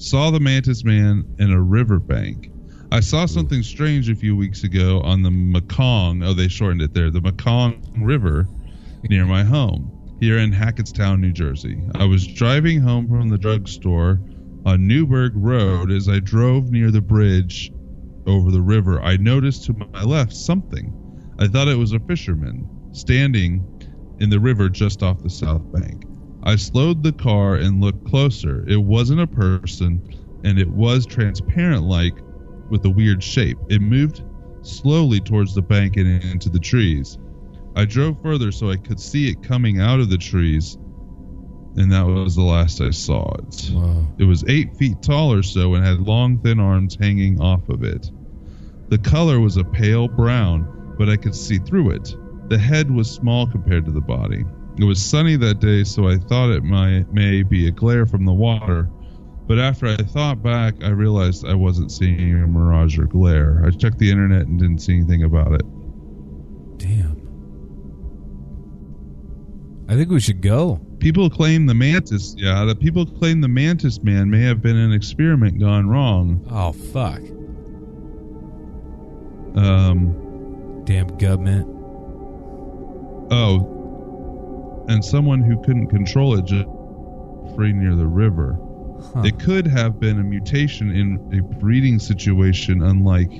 saw 0.00 0.30
the 0.30 0.40
Mantis 0.40 0.82
Man 0.82 1.24
in 1.38 1.52
a 1.52 1.60
riverbank. 1.60 2.51
I 2.92 3.00
saw 3.00 3.24
something 3.24 3.62
strange 3.62 4.10
a 4.10 4.14
few 4.14 4.36
weeks 4.36 4.64
ago 4.64 5.00
on 5.00 5.22
the 5.22 5.30
Mekong. 5.30 6.22
Oh, 6.22 6.34
they 6.34 6.46
shortened 6.46 6.82
it 6.82 6.92
there. 6.92 7.10
The 7.10 7.22
Mekong 7.22 7.82
River 7.96 8.46
near 9.08 9.24
my 9.24 9.42
home 9.42 9.90
here 10.20 10.36
in 10.36 10.52
Hackettstown, 10.52 11.18
New 11.18 11.32
Jersey. 11.32 11.82
I 11.94 12.04
was 12.04 12.26
driving 12.26 12.82
home 12.82 13.08
from 13.08 13.30
the 13.30 13.38
drugstore 13.38 14.20
on 14.66 14.86
Newburgh 14.86 15.32
Road 15.34 15.90
as 15.90 16.06
I 16.06 16.18
drove 16.18 16.70
near 16.70 16.90
the 16.90 17.00
bridge 17.00 17.72
over 18.26 18.50
the 18.50 18.60
river. 18.60 19.00
I 19.00 19.16
noticed 19.16 19.64
to 19.64 19.72
my 19.94 20.02
left 20.02 20.34
something. 20.34 20.92
I 21.38 21.48
thought 21.48 21.68
it 21.68 21.78
was 21.78 21.94
a 21.94 22.00
fisherman 22.00 22.68
standing 22.92 23.64
in 24.20 24.28
the 24.28 24.38
river 24.38 24.68
just 24.68 25.02
off 25.02 25.22
the 25.22 25.30
south 25.30 25.62
bank. 25.72 26.04
I 26.42 26.56
slowed 26.56 27.02
the 27.02 27.12
car 27.12 27.54
and 27.54 27.80
looked 27.80 28.04
closer. 28.06 28.66
It 28.68 28.82
wasn't 28.82 29.22
a 29.22 29.26
person, 29.26 30.02
and 30.44 30.58
it 30.58 30.68
was 30.68 31.06
transparent 31.06 31.84
like 31.84 32.12
with 32.72 32.84
a 32.86 32.90
weird 32.90 33.22
shape. 33.22 33.58
It 33.68 33.82
moved 33.82 34.24
slowly 34.62 35.20
towards 35.20 35.54
the 35.54 35.60
bank 35.60 35.98
and 35.98 36.24
into 36.24 36.48
the 36.48 36.58
trees. 36.58 37.18
I 37.76 37.84
drove 37.84 38.20
further 38.22 38.50
so 38.50 38.70
I 38.70 38.76
could 38.76 38.98
see 38.98 39.28
it 39.28 39.42
coming 39.42 39.78
out 39.78 40.00
of 40.00 40.08
the 40.08 40.16
trees, 40.16 40.78
and 41.76 41.92
that 41.92 42.06
was 42.06 42.34
the 42.34 42.42
last 42.42 42.80
I 42.80 42.90
saw 42.90 43.30
it. 43.34 43.70
Wow. 43.74 44.06
It 44.18 44.24
was 44.24 44.42
eight 44.48 44.74
feet 44.76 45.02
tall 45.02 45.32
or 45.32 45.42
so 45.42 45.74
and 45.74 45.84
had 45.84 46.00
long, 46.00 46.38
thin 46.38 46.58
arms 46.58 46.96
hanging 46.98 47.40
off 47.40 47.68
of 47.68 47.84
it. 47.84 48.10
The 48.88 48.98
color 48.98 49.38
was 49.38 49.58
a 49.58 49.64
pale 49.64 50.08
brown, 50.08 50.94
but 50.98 51.10
I 51.10 51.16
could 51.16 51.34
see 51.34 51.58
through 51.58 51.90
it. 51.90 52.16
The 52.48 52.58
head 52.58 52.90
was 52.90 53.10
small 53.10 53.46
compared 53.46 53.84
to 53.84 53.92
the 53.92 54.00
body. 54.00 54.44
It 54.78 54.84
was 54.84 55.02
sunny 55.02 55.36
that 55.36 55.60
day, 55.60 55.84
so 55.84 56.08
I 56.08 56.16
thought 56.16 56.50
it 56.50 56.64
might 56.64 57.12
may 57.12 57.42
be 57.42 57.68
a 57.68 57.70
glare 57.70 58.06
from 58.06 58.24
the 58.24 58.32
water. 58.32 58.88
But 59.46 59.58
after 59.58 59.86
I 59.86 59.96
thought 59.96 60.42
back, 60.42 60.74
I 60.82 60.90
realized 60.90 61.46
I 61.46 61.54
wasn't 61.54 61.90
seeing 61.90 62.34
a 62.34 62.46
mirage 62.46 62.98
or 62.98 63.04
glare. 63.04 63.62
I 63.66 63.70
checked 63.70 63.98
the 63.98 64.10
internet 64.10 64.46
and 64.46 64.58
didn't 64.58 64.78
see 64.78 64.96
anything 64.96 65.24
about 65.24 65.52
it. 65.52 65.62
Damn. 66.78 67.22
I 69.88 69.94
think 69.94 70.10
we 70.10 70.20
should 70.20 70.40
go. 70.40 70.80
People 71.00 71.28
claim 71.28 71.66
the 71.66 71.74
mantis, 71.74 72.34
yeah, 72.38 72.64
the 72.64 72.76
people 72.76 73.04
claim 73.04 73.40
the 73.40 73.48
mantis 73.48 74.02
man 74.02 74.30
may 74.30 74.42
have 74.42 74.62
been 74.62 74.76
an 74.76 74.92
experiment 74.92 75.58
gone 75.58 75.88
wrong. 75.88 76.46
Oh 76.50 76.72
fuck. 76.72 77.20
Um, 79.56 80.82
Damn 80.84 81.08
government. 81.18 81.66
Oh, 83.30 84.84
and 84.88 85.04
someone 85.04 85.42
who 85.42 85.62
couldn't 85.62 85.88
control 85.88 86.38
it 86.38 86.44
just 86.44 86.68
free 87.54 87.72
near 87.72 87.94
the 87.94 88.06
river. 88.06 88.56
Huh. 89.14 89.22
It 89.24 89.38
could 89.38 89.66
have 89.66 90.00
been 90.00 90.18
a 90.18 90.22
mutation 90.22 90.90
in 90.90 91.38
a 91.38 91.42
breeding 91.58 91.98
situation, 91.98 92.82
unlike 92.82 93.30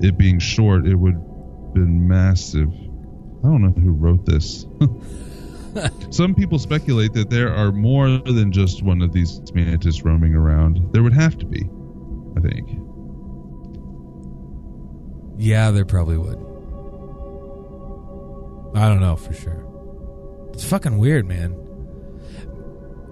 it 0.00 0.18
being 0.18 0.38
short. 0.38 0.86
It 0.86 0.96
would 0.96 1.14
have 1.14 1.74
been 1.74 2.06
massive. 2.06 2.68
I 2.68 3.48
don't 3.48 3.62
know 3.62 3.70
who 3.70 3.92
wrote 3.92 4.26
this. 4.26 4.66
Some 6.10 6.34
people 6.34 6.58
speculate 6.58 7.14
that 7.14 7.30
there 7.30 7.54
are 7.54 7.72
more 7.72 8.08
than 8.18 8.52
just 8.52 8.82
one 8.82 9.00
of 9.00 9.12
these 9.12 9.40
mantis 9.54 10.02
roaming 10.02 10.34
around. 10.34 10.92
There 10.92 11.02
would 11.02 11.14
have 11.14 11.38
to 11.38 11.46
be, 11.46 11.68
I 12.36 12.40
think. 12.40 12.68
Yeah, 15.38 15.70
there 15.70 15.86
probably 15.86 16.18
would. 16.18 16.38
I 18.76 18.88
don't 18.88 19.00
know 19.00 19.16
for 19.16 19.32
sure. 19.32 19.66
It's 20.52 20.64
fucking 20.64 20.98
weird, 20.98 21.26
man. 21.26 21.61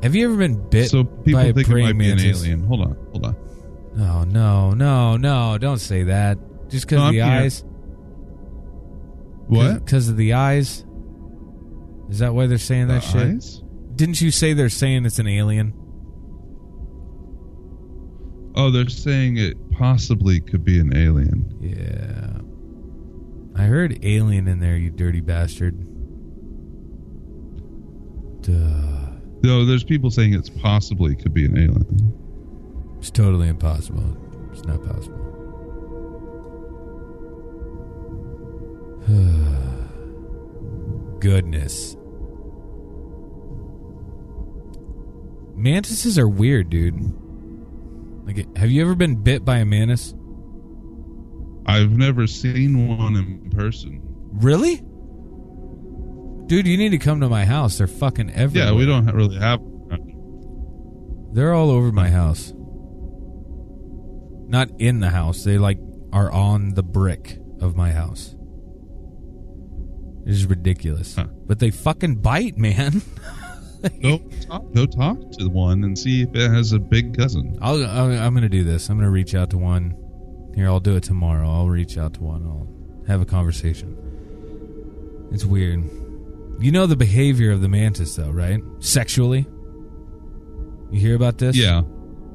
Have 0.02 0.14
you 0.14 0.26
ever 0.28 0.36
been 0.36 0.68
bit 0.68 0.88
so 0.90 1.04
people 1.04 1.40
by 1.40 1.46
a 1.48 1.52
think 1.52 1.68
it 1.68 1.70
praying 1.70 1.86
might 1.88 1.98
be 1.98 2.10
an 2.10 2.16
mantis? 2.16 2.42
alien. 2.42 2.64
Hold 2.64 2.80
on, 2.80 2.96
hold 3.12 3.26
on. 3.26 3.36
No, 3.94 4.24
no, 4.24 4.70
no, 4.72 5.16
no! 5.16 5.58
Don't 5.58 5.78
say 5.78 6.04
that. 6.04 6.38
Just 6.68 6.86
because 6.86 6.98
No, 7.00 7.06
of 7.08 7.12
the 7.12 7.22
I'm 7.22 7.42
eyes. 7.42 7.64
What? 9.48 9.84
Because 9.84 10.08
of 10.08 10.16
the 10.16 10.32
eyes. 10.34 10.84
Is 12.08 12.20
that 12.20 12.34
why 12.34 12.46
they're 12.46 12.58
saying 12.58 12.88
that 12.88 13.02
shit? 13.02 13.16
eyes? 13.22 13.62
Didn't 13.94 14.20
you 14.20 14.30
say 14.30 14.52
they're 14.52 14.68
saying 14.68 15.04
it's 15.06 15.18
an 15.18 15.26
alien? 15.26 15.74
Oh, 18.54 18.70
they're 18.70 18.88
saying 18.88 19.36
it 19.36 19.56
possibly 19.72 20.40
could 20.40 20.64
be 20.64 20.80
an 20.80 20.96
alien. 20.96 21.56
Yeah. 21.60 22.40
I 23.60 23.66
heard 23.66 23.98
alien 24.04 24.48
in 24.48 24.60
there, 24.60 24.76
you 24.76 24.90
dirty 24.90 25.20
bastard. 25.20 25.78
Duh. 28.42 28.89
No, 29.42 29.64
there's 29.64 29.84
people 29.84 30.10
saying 30.10 30.34
it's 30.34 30.50
possibly 30.50 31.16
could 31.16 31.32
be 31.32 31.46
an 31.46 31.56
alien. 31.56 32.12
It's 32.98 33.10
totally 33.10 33.48
impossible. 33.48 34.04
It's 34.52 34.64
not 34.64 34.84
possible. 34.84 35.16
Goodness. 41.20 41.96
Mantises 45.54 46.18
are 46.18 46.28
weird, 46.28 46.70
dude. 46.70 46.94
Like, 48.26 48.56
have 48.56 48.70
you 48.70 48.82
ever 48.82 48.94
been 48.94 49.16
bit 49.16 49.44
by 49.44 49.58
a 49.58 49.64
mantis? 49.64 50.14
I've 51.66 51.96
never 51.96 52.26
seen 52.26 52.88
one 52.98 53.16
in 53.16 53.50
person. 53.50 54.00
Really? 54.32 54.82
Dude, 56.50 56.66
you 56.66 56.76
need 56.76 56.88
to 56.88 56.98
come 56.98 57.20
to 57.20 57.28
my 57.28 57.44
house. 57.44 57.78
They're 57.78 57.86
fucking 57.86 58.30
everywhere. 58.30 58.70
Yeah, 58.70 58.76
we 58.76 58.84
don't 58.84 59.06
really 59.06 59.38
have. 59.38 59.60
They're 61.32 61.54
all 61.54 61.70
over 61.70 61.92
my 61.92 62.08
house. 62.08 62.52
Not 64.48 64.68
in 64.80 64.98
the 64.98 65.10
house. 65.10 65.44
They 65.44 65.58
like 65.58 65.78
are 66.12 66.28
on 66.28 66.74
the 66.74 66.82
brick 66.82 67.38
of 67.60 67.76
my 67.76 67.92
house. 67.92 68.34
It 70.26 70.32
is 70.32 70.44
ridiculous. 70.44 71.14
Huh. 71.14 71.28
But 71.46 71.60
they 71.60 71.70
fucking 71.70 72.16
bite, 72.16 72.58
man. 72.58 73.00
Go 74.02 74.18
talk, 74.18 74.74
go 74.74 74.86
talk 74.86 75.18
to 75.38 75.48
one 75.48 75.84
and 75.84 75.96
see 75.96 76.22
if 76.22 76.34
it 76.34 76.50
has 76.50 76.72
a 76.72 76.80
big 76.80 77.16
cousin. 77.16 77.58
I'll, 77.62 77.82
I'll 77.86 78.12
I'm 78.12 78.34
going 78.34 78.42
to 78.42 78.48
do 78.48 78.62
this. 78.62 78.90
I'm 78.90 78.96
going 78.96 79.06
to 79.06 79.10
reach 79.10 79.36
out 79.36 79.50
to 79.50 79.56
one. 79.56 79.96
Here, 80.56 80.66
I'll 80.66 80.80
do 80.80 80.96
it 80.96 81.04
tomorrow. 81.04 81.48
I'll 81.48 81.68
reach 81.68 81.96
out 81.96 82.14
to 82.14 82.22
one. 82.24 82.42
I'll 82.44 83.06
have 83.06 83.22
a 83.22 83.24
conversation. 83.24 83.96
It's 85.32 85.46
weird. 85.46 85.99
You 86.60 86.72
know 86.72 86.86
the 86.86 86.96
behavior 86.96 87.52
of 87.52 87.60
the 87.62 87.68
mantis, 87.68 88.16
though, 88.16 88.30
right? 88.30 88.62
Sexually. 88.80 89.46
You 90.90 91.00
hear 91.00 91.14
about 91.16 91.38
this? 91.38 91.56
Yeah, 91.56 91.82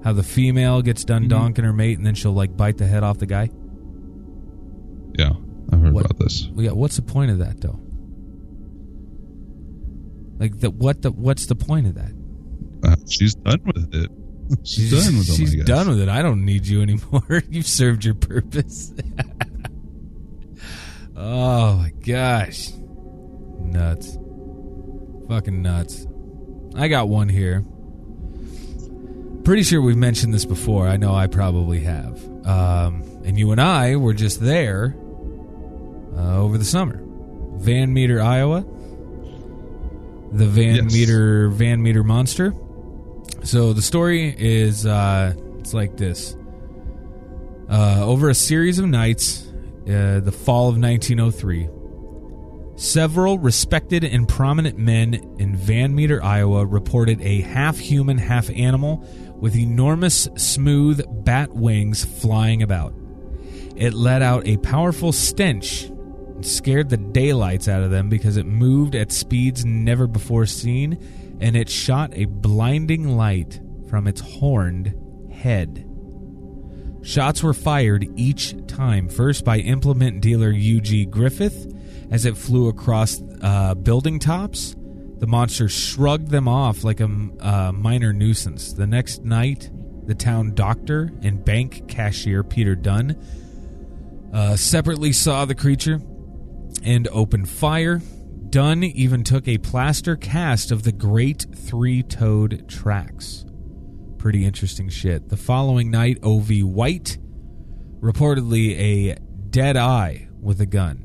How 0.03 0.13
the 0.13 0.23
female 0.23 0.81
gets 0.81 1.03
done 1.03 1.27
Mhm. 1.27 1.55
donking 1.55 1.63
her 1.63 1.73
mate, 1.73 1.97
and 1.97 2.05
then 2.05 2.15
she'll 2.15 2.33
like 2.33 2.55
bite 2.55 2.77
the 2.77 2.87
head 2.87 3.03
off 3.03 3.17
the 3.17 3.25
guy. 3.25 3.49
yeah, 5.17 5.33
I 5.71 5.77
heard 5.77 5.93
What- 5.93 6.05
about 6.05 6.19
this. 6.19 6.49
Yeah, 6.55 6.71
what's 6.71 6.95
the 6.95 7.01
point 7.01 7.31
of 7.31 7.39
that 7.39 7.59
though? 7.61 7.79
Like 10.39 10.59
the 10.59 10.69
what 10.69 11.01
the 11.01 11.11
what's 11.11 11.45
the 11.47 11.55
point 11.55 11.87
of 11.87 11.95
that? 11.95 12.11
Uh, 12.83 12.95
she's 13.07 13.33
done 13.35 13.61
with 13.65 13.95
it. 13.95 14.11
She's, 14.63 14.91
done 14.91 15.17
with 15.17 15.25
them. 15.25 15.35
She's 15.37 15.55
done 15.65 15.87
with 15.89 15.99
it. 16.01 16.07
I 16.09 16.21
don't 16.21 16.45
need 16.45 16.67
you 16.67 16.83
anymore. 16.83 17.41
You've 17.49 17.65
served 17.65 18.05
your 18.05 18.13
purpose. 18.13 18.93
oh 21.15 21.77
my 21.77 21.91
gosh. 22.05 22.69
Nuts. 23.71 24.17
Fucking 25.27 25.61
nuts. 25.61 26.05
I 26.75 26.87
got 26.87 27.07
one 27.09 27.29
here. 27.29 27.63
Pretty 29.43 29.63
sure 29.63 29.81
we've 29.81 29.95
mentioned 29.97 30.33
this 30.33 30.45
before. 30.45 30.87
I 30.87 30.97
know 30.97 31.13
I 31.13 31.27
probably 31.27 31.81
have. 31.81 32.23
Um, 32.45 33.03
and 33.23 33.37
you 33.37 33.51
and 33.51 33.61
I 33.61 33.95
were 33.95 34.13
just 34.13 34.39
there 34.39 34.95
uh, 36.17 36.37
over 36.39 36.57
the 36.57 36.65
summer. 36.65 37.01
Van 37.57 37.93
Meter, 37.93 38.21
Iowa. 38.21 38.65
The 40.31 40.45
Van 40.47 40.75
Yes. 40.75 40.93
Meter 40.93 41.49
Van 41.49 41.81
Meter 41.81 42.03
monster. 42.03 42.53
So 43.43 43.73
the 43.73 43.81
story 43.81 44.35
is 44.37 44.85
uh, 44.85 45.33
it's 45.59 45.73
like 45.73 45.97
this. 45.97 46.35
Uh, 47.69 48.01
over 48.03 48.29
a 48.29 48.35
series 48.35 48.77
of 48.79 48.85
nights, 48.87 49.47
uh, 49.87 50.19
the 50.19 50.31
fall 50.31 50.69
of 50.69 50.77
1903, 50.77 51.67
several 52.75 53.39
respected 53.39 54.03
and 54.03 54.27
prominent 54.27 54.77
men 54.77 55.13
in 55.39 55.55
Van 55.55 55.95
Meter, 55.95 56.23
Iowa, 56.23 56.65
reported 56.65 57.21
a 57.21 57.41
half 57.41 57.77
human, 57.77 58.17
half 58.17 58.49
animal 58.49 59.05
with 59.39 59.55
enormous, 59.55 60.27
smooth 60.37 61.03
bat 61.23 61.53
wings 61.53 62.05
flying 62.05 62.61
about. 62.61 62.93
It 63.75 63.93
let 63.93 64.21
out 64.21 64.47
a 64.47 64.57
powerful 64.57 65.11
stench 65.11 65.83
and 65.83 66.45
scared 66.45 66.89
the 66.89 66.97
daylights 66.97 67.67
out 67.67 67.83
of 67.83 67.91
them 67.91 68.09
because 68.09 68.37
it 68.37 68.45
moved 68.45 68.95
at 68.95 69.11
speeds 69.11 69.65
never 69.65 70.07
before 70.07 70.45
seen 70.45 70.97
and 71.39 71.55
it 71.55 71.69
shot 71.69 72.11
a 72.13 72.25
blinding 72.25 73.17
light 73.17 73.59
from 73.89 74.07
its 74.07 74.21
horned 74.21 74.95
head. 75.31 75.89
Shots 77.01 77.43
were 77.43 77.53
fired 77.53 78.07
each 78.15 78.55
time, 78.67 79.09
first 79.09 79.45
by 79.45 79.59
implement 79.59 80.21
dealer 80.21 80.49
U.G. 80.49 81.05
Griffith 81.05 81.74
as 82.11 82.25
it 82.25 82.37
flew 82.37 82.67
across 82.67 83.21
uh, 83.41 83.75
building 83.75 84.19
tops. 84.19 84.75
The 85.17 85.27
monster 85.27 85.69
shrugged 85.69 86.29
them 86.29 86.47
off 86.47 86.83
like 86.83 86.99
a 86.99 87.09
uh, 87.39 87.71
minor 87.71 88.13
nuisance. 88.13 88.73
The 88.73 88.87
next 88.87 89.23
night, 89.23 89.69
the 90.05 90.15
town 90.15 90.53
doctor 90.53 91.11
and 91.21 91.43
bank 91.43 91.87
cashier 91.87 92.43
Peter 92.43 92.75
Dunn 92.75 93.15
uh, 94.33 94.55
separately 94.55 95.13
saw 95.13 95.45
the 95.45 95.55
creature 95.55 96.01
and 96.83 97.07
opened 97.11 97.49
fire. 97.49 98.01
Dunn 98.49 98.83
even 98.83 99.23
took 99.23 99.47
a 99.47 99.57
plaster 99.57 100.15
cast 100.15 100.71
of 100.71 100.83
the 100.83 100.91
great 100.91 101.45
three 101.55 102.03
toed 102.03 102.69
tracks. 102.69 103.45
Pretty 104.17 104.45
interesting 104.45 104.89
shit. 104.89 105.29
The 105.29 105.37
following 105.37 105.91
night, 105.91 106.19
O.V. 106.23 106.63
White, 106.63 107.17
reportedly 107.99 108.77
a 108.77 109.17
dead 109.49 109.77
eye 109.77 110.27
with 110.39 110.61
a 110.61 110.65
gun, 110.65 111.04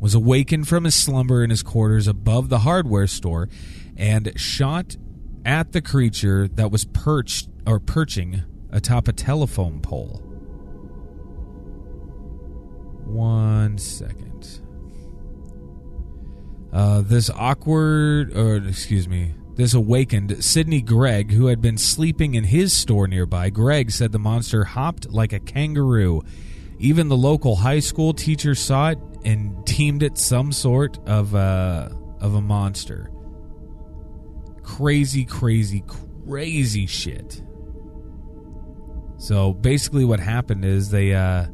was 0.00 0.14
awakened 0.14 0.68
from 0.68 0.84
his 0.84 0.94
slumber 0.94 1.42
in 1.42 1.50
his 1.50 1.62
quarters 1.62 2.06
above 2.06 2.48
the 2.48 2.60
hardware 2.60 3.06
store 3.06 3.48
and 3.96 4.32
shot 4.36 4.96
at 5.44 5.72
the 5.72 5.82
creature 5.82 6.48
that 6.48 6.70
was 6.70 6.84
perched 6.84 7.48
or 7.66 7.80
perching 7.80 8.42
atop 8.70 9.08
a 9.08 9.12
telephone 9.12 9.80
pole. 9.80 10.22
One 13.04 13.78
second. 13.78 14.60
Uh, 16.72 17.00
this 17.00 17.30
awkward, 17.30 18.36
or 18.36 18.56
excuse 18.56 19.08
me, 19.08 19.34
this 19.54 19.74
awakened 19.74 20.44
Sidney 20.44 20.82
Gregg, 20.82 21.32
who 21.32 21.46
had 21.46 21.60
been 21.60 21.78
sleeping 21.78 22.34
in 22.34 22.44
his 22.44 22.72
store 22.72 23.08
nearby. 23.08 23.50
Gregg 23.50 23.90
said 23.90 24.12
the 24.12 24.18
monster 24.18 24.64
hopped 24.64 25.10
like 25.10 25.32
a 25.32 25.40
kangaroo. 25.40 26.22
Even 26.78 27.08
the 27.08 27.16
local 27.16 27.56
high 27.56 27.80
school 27.80 28.12
teacher 28.12 28.54
saw 28.54 28.90
it 28.90 28.98
and 29.24 29.64
deemed 29.64 30.02
it 30.02 30.18
some 30.18 30.52
sort 30.52 30.98
of 31.06 31.34
a, 31.34 31.96
of 32.20 32.34
a 32.34 32.40
monster. 32.40 33.10
Crazy, 34.62 35.24
crazy, 35.24 35.82
crazy 36.26 36.86
shit. 36.86 37.42
So 39.18 39.52
basically, 39.52 40.04
what 40.04 40.20
happened 40.20 40.64
is 40.64 40.90
they, 40.90 41.14
uh, 41.14 41.46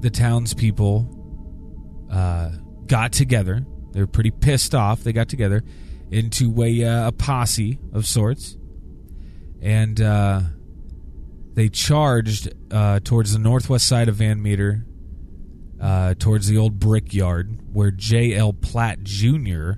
the 0.00 0.10
townspeople, 0.10 2.06
uh, 2.10 2.50
got 2.86 3.12
together. 3.12 3.64
They 3.92 4.00
were 4.00 4.06
pretty 4.06 4.30
pissed 4.30 4.74
off. 4.74 5.02
They 5.02 5.12
got 5.12 5.28
together 5.28 5.62
into 6.10 6.62
a, 6.62 6.84
uh, 6.84 7.08
a 7.08 7.12
posse 7.12 7.78
of 7.92 8.06
sorts, 8.06 8.58
and 9.62 10.00
uh, 10.00 10.40
they 11.54 11.68
charged 11.68 12.52
uh, 12.70 13.00
towards 13.00 13.32
the 13.32 13.38
northwest 13.38 13.86
side 13.86 14.08
of 14.08 14.16
Van 14.16 14.42
Meter, 14.42 14.84
uh, 15.84 16.14
towards 16.18 16.48
the 16.48 16.56
old 16.56 16.80
brickyard 16.80 17.58
where 17.74 17.90
J.L. 17.90 18.54
Platt 18.54 19.02
Jr. 19.02 19.72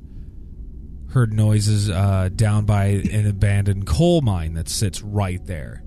heard 1.11 1.33
noises 1.33 1.91
uh, 1.91 2.31
down 2.33 2.65
by 2.65 2.85
an 2.85 3.27
abandoned 3.27 3.89
coal 3.89 4.21
mine 4.21 4.55
that 4.55 4.69
sits 4.69 5.03
right 5.03 5.45
there. 5.47 5.83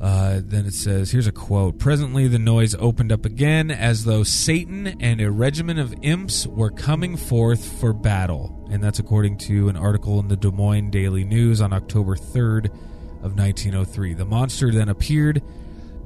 Uh, 0.00 0.40
then 0.42 0.64
it 0.64 0.72
says, 0.72 1.10
here's 1.10 1.26
a 1.26 1.32
quote. 1.32 1.78
Presently, 1.78 2.28
the 2.28 2.38
noise 2.38 2.74
opened 2.76 3.12
up 3.12 3.26
again 3.26 3.70
as 3.70 4.04
though 4.04 4.22
Satan 4.22 4.86
and 5.00 5.20
a 5.20 5.30
regiment 5.30 5.78
of 5.78 5.94
imps 6.00 6.46
were 6.46 6.70
coming 6.70 7.18
forth 7.18 7.80
for 7.80 7.92
battle. 7.92 8.66
And 8.70 8.82
that's 8.82 9.00
according 9.00 9.36
to 9.38 9.68
an 9.68 9.76
article 9.76 10.18
in 10.18 10.28
the 10.28 10.36
Des 10.36 10.52
Moines 10.52 10.90
Daily 10.90 11.24
News 11.24 11.60
on 11.60 11.74
October 11.74 12.16
3rd 12.16 12.66
of 13.22 13.36
1903. 13.36 14.14
The 14.14 14.24
monster 14.24 14.72
then 14.72 14.88
appeared, 14.88 15.42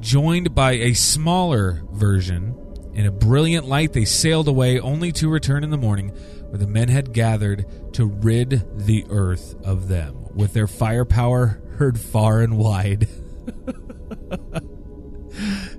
joined 0.01 0.53
by 0.53 0.72
a 0.72 0.95
smaller 0.95 1.83
version. 1.93 2.59
In 2.95 3.07
a 3.07 3.11
brilliant 3.11 3.66
light, 3.66 3.93
they 3.93 4.05
sailed 4.05 4.49
away, 4.49 4.78
only 4.78 5.12
to 5.12 5.28
return 5.28 5.64
in 5.64 5.70
the 5.70 5.78
morning, 5.78 6.11
where 6.49 6.59
the 6.59 6.66
men 6.66 6.88
had 6.88 7.12
gathered 7.12 7.66
to 7.95 8.07
rid 8.07 8.86
the 8.86 9.07
earth 9.09 9.55
of 9.64 9.88
them, 9.88 10.26
with 10.34 10.53
their 10.53 10.66
firepower 10.66 11.61
heard 11.78 11.99
far 11.99 12.40
and 12.40 12.59
wide. 12.59 13.09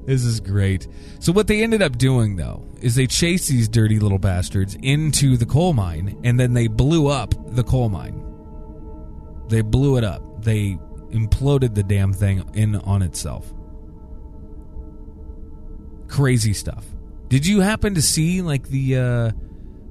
This 0.05 0.25
is 0.25 0.39
great. 0.39 0.87
So 1.19 1.31
what 1.31 1.47
they 1.47 1.63
ended 1.63 1.81
up 1.81 1.97
doing 1.97 2.35
though 2.35 2.65
is 2.81 2.95
they 2.95 3.07
chased 3.07 3.47
these 3.47 3.69
dirty 3.69 3.99
little 3.99 4.17
bastards 4.17 4.75
into 4.81 5.37
the 5.37 5.45
coal 5.45 5.73
mine 5.73 6.19
and 6.23 6.39
then 6.39 6.53
they 6.53 6.67
blew 6.67 7.07
up 7.07 7.33
the 7.55 7.63
coal 7.63 7.89
mine. 7.89 8.21
They 9.47 9.61
blew 9.61 9.97
it 9.97 10.03
up. 10.03 10.43
They 10.43 10.77
imploded 11.11 11.75
the 11.75 11.83
damn 11.83 12.11
thing 12.11 12.43
in 12.53 12.75
on 12.75 13.01
itself. 13.01 13.53
Crazy 16.07 16.53
stuff. 16.53 16.85
Did 17.33 17.47
you 17.47 17.61
happen 17.61 17.95
to 17.95 18.01
see 18.03 18.43
like 18.43 18.67
the 18.67 18.95
uh 18.95 19.31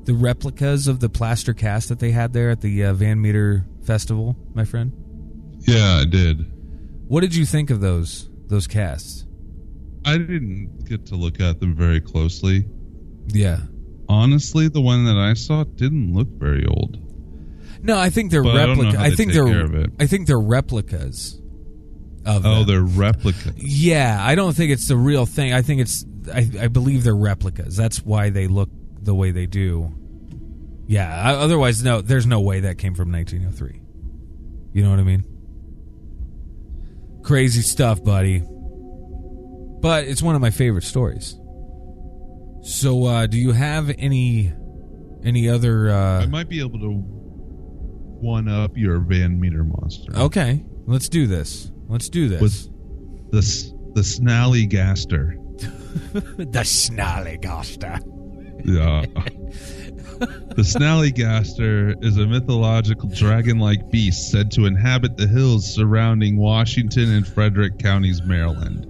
the 0.05 0.15
replicas 0.15 0.87
of 0.87 1.01
the 1.01 1.09
plaster 1.09 1.53
cast 1.53 1.89
that 1.89 1.99
they 1.99 2.13
had 2.13 2.33
there 2.33 2.51
at 2.51 2.61
the 2.61 2.85
uh, 2.85 2.93
Van 2.95 3.21
Meter 3.21 3.67
festival, 3.83 4.37
my 4.55 4.65
friend? 4.65 4.93
Yeah, 5.59 6.03
I 6.03 6.05
did. 6.05 6.47
What 7.09 7.23
did 7.23 7.35
you 7.35 7.45
think 7.45 7.71
of 7.71 7.81
those 7.81 8.31
those 8.47 8.69
casts? 8.69 9.27
I 10.05 10.19
didn't 10.19 10.85
get 10.89 11.05
to 11.07 11.17
look 11.17 11.41
at 11.41 11.59
them 11.59 11.75
very 11.75 12.01
closely. 12.01 12.65
Yeah. 13.27 13.59
Honestly, 14.09 14.69
the 14.69 14.81
one 14.81 15.05
that 15.07 15.17
I 15.17 15.35
saw 15.35 15.65
didn't 15.65 16.15
look 16.15 16.29
very 16.29 16.65
old. 16.65 16.97
No, 17.83 17.99
I 17.99 18.11
think 18.11 18.31
they're 18.31 18.45
replicas. 18.45 18.63
I 18.63 18.67
don't 18.67 18.77
know 18.77 18.83
replica. 18.85 18.99
how 19.01 19.05
I, 19.05 19.17
think 19.17 19.33
they're 19.33 19.47
care 19.47 19.65
of 19.65 19.75
it. 19.75 19.91
I 19.99 20.07
think 20.07 20.29
they're 20.29 20.39
replicas 20.39 21.41
of 22.25 22.47
Oh, 22.47 22.59
them. 22.59 22.67
they're 22.69 22.83
replicas. 22.83 23.55
Yeah, 23.57 24.17
I 24.25 24.37
don't 24.37 24.55
think 24.55 24.71
it's 24.71 24.87
the 24.87 24.97
real 24.97 25.27
thing. 25.27 25.53
I 25.53 25.63
think 25.63 25.81
it's 25.81 26.05
I, 26.33 26.49
I 26.61 26.69
believe 26.69 27.05
they're 27.05 27.15
replicas. 27.15 27.77
That's 27.77 28.05
why 28.05 28.31
they 28.31 28.47
look 28.47 28.69
the 29.01 29.15
way 29.15 29.31
they 29.31 29.47
do. 29.47 29.95
Yeah, 30.87 31.33
otherwise 31.35 31.83
no, 31.83 32.01
there's 32.01 32.27
no 32.27 32.41
way 32.41 32.61
that 32.61 32.79
came 32.79 32.95
from 32.95 33.11
1903. 33.13 33.81
You 34.73 34.83
know 34.83 34.91
what 34.91 34.99
I 34.99 35.05
mean? 35.05 35.25
Crazy 37.23 37.63
stuff, 37.63 38.03
buddy. 38.03 38.43
But 39.81 40.05
it's 40.05 40.23
one 40.23 40.35
of 40.35 40.41
my 40.41 40.51
favorite 40.51 40.85
stories. 40.85 41.39
So, 42.63 43.05
uh, 43.07 43.27
do 43.27 43.39
you 43.39 43.53
have 43.53 43.91
any 43.99 44.53
any 45.25 45.49
other? 45.49 45.91
Uh... 45.91 46.23
I 46.23 46.27
might 46.27 46.49
be 46.49 46.61
able 46.61 46.79
to 46.79 46.91
one 46.91 48.49
up 48.49 48.77
your 48.77 49.01
Van 49.01 49.39
Meter 49.41 49.65
monster. 49.65 50.17
okay, 50.17 50.65
let's 50.87 51.09
do 51.09 51.27
this. 51.27 51.71
Let's 51.89 52.09
do 52.09 52.29
this. 52.29 52.41
With 52.41 53.33
the 53.33 53.93
the 53.95 54.01
Snallygaster. 54.03 55.42
The 55.59 56.63
Snallygaster. 56.65 58.01
Yeah. 58.65 59.05
the 60.55 60.63
Snallygaster 60.63 62.03
is 62.05 62.17
a 62.17 62.27
mythological 62.27 63.09
dragon-like 63.09 63.91
beast 63.91 64.31
said 64.31 64.51
to 64.53 64.67
inhabit 64.67 65.17
the 65.17 65.27
hills 65.27 65.67
surrounding 65.67 66.37
Washington 66.37 67.13
and 67.13 67.27
Frederick 67.27 67.79
counties, 67.79 68.23
Maryland. 68.23 68.87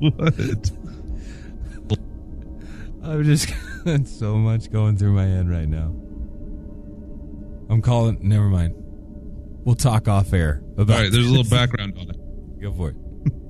What? 0.00 0.34
I'm 3.02 3.24
just 3.24 3.52
so 4.18 4.36
much 4.36 4.70
going 4.70 4.96
through 4.96 5.12
my 5.12 5.26
head 5.26 5.48
right 5.48 5.68
now. 5.68 5.94
I'm 7.68 7.82
calling. 7.82 8.18
Never 8.22 8.48
mind. 8.48 8.74
We'll 9.64 9.74
talk 9.74 10.08
off 10.08 10.32
air 10.32 10.62
about. 10.76 10.90
All 10.96 11.02
right, 11.02 11.12
there's 11.12 11.26
a 11.26 11.30
little 11.30 11.44
background 11.44 11.96
on 11.98 12.10
it. 12.10 12.60
Go 12.60 12.72
for 12.72 12.90
it. 12.90 12.96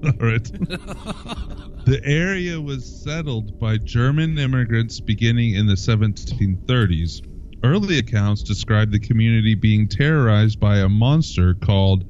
All 0.05 0.13
right. 0.19 0.45
the 1.85 2.01
area 2.05 2.61
was 2.61 3.03
settled 3.03 3.59
by 3.59 3.77
German 3.79 4.39
immigrants 4.39 5.01
beginning 5.01 5.55
in 5.55 5.67
the 5.67 5.75
1730s. 5.75 7.27
Early 7.63 7.99
accounts 7.99 8.43
describe 8.43 8.91
the 8.91 8.99
community 8.99 9.55
being 9.55 9.89
terrorized 9.89 10.59
by 10.59 10.79
a 10.79 10.89
monster 10.89 11.55
called 11.55 12.05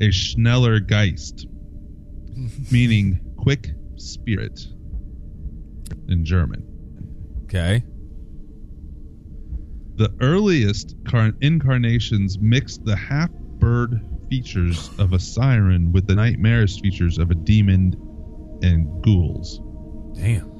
a 0.00 0.08
Schneller 0.08 0.86
Geist, 0.86 1.46
meaning 2.70 3.20
quick 3.36 3.70
spirit 3.96 4.60
in 6.08 6.24
German. 6.24 6.64
Okay. 7.44 7.84
The 9.96 10.12
earliest 10.20 10.96
car- 11.04 11.32
incarnations 11.40 12.38
mixed 12.38 12.84
the 12.84 12.96
half 12.96 13.30
bird 13.30 14.00
features 14.28 14.90
of 14.98 15.12
a 15.12 15.18
siren 15.18 15.92
with 15.92 16.06
the 16.06 16.14
nightmarish 16.14 16.80
features 16.80 17.18
of 17.18 17.30
a 17.30 17.34
demon 17.34 17.94
and 18.62 19.02
ghouls. 19.02 19.60
Damn. 20.14 20.50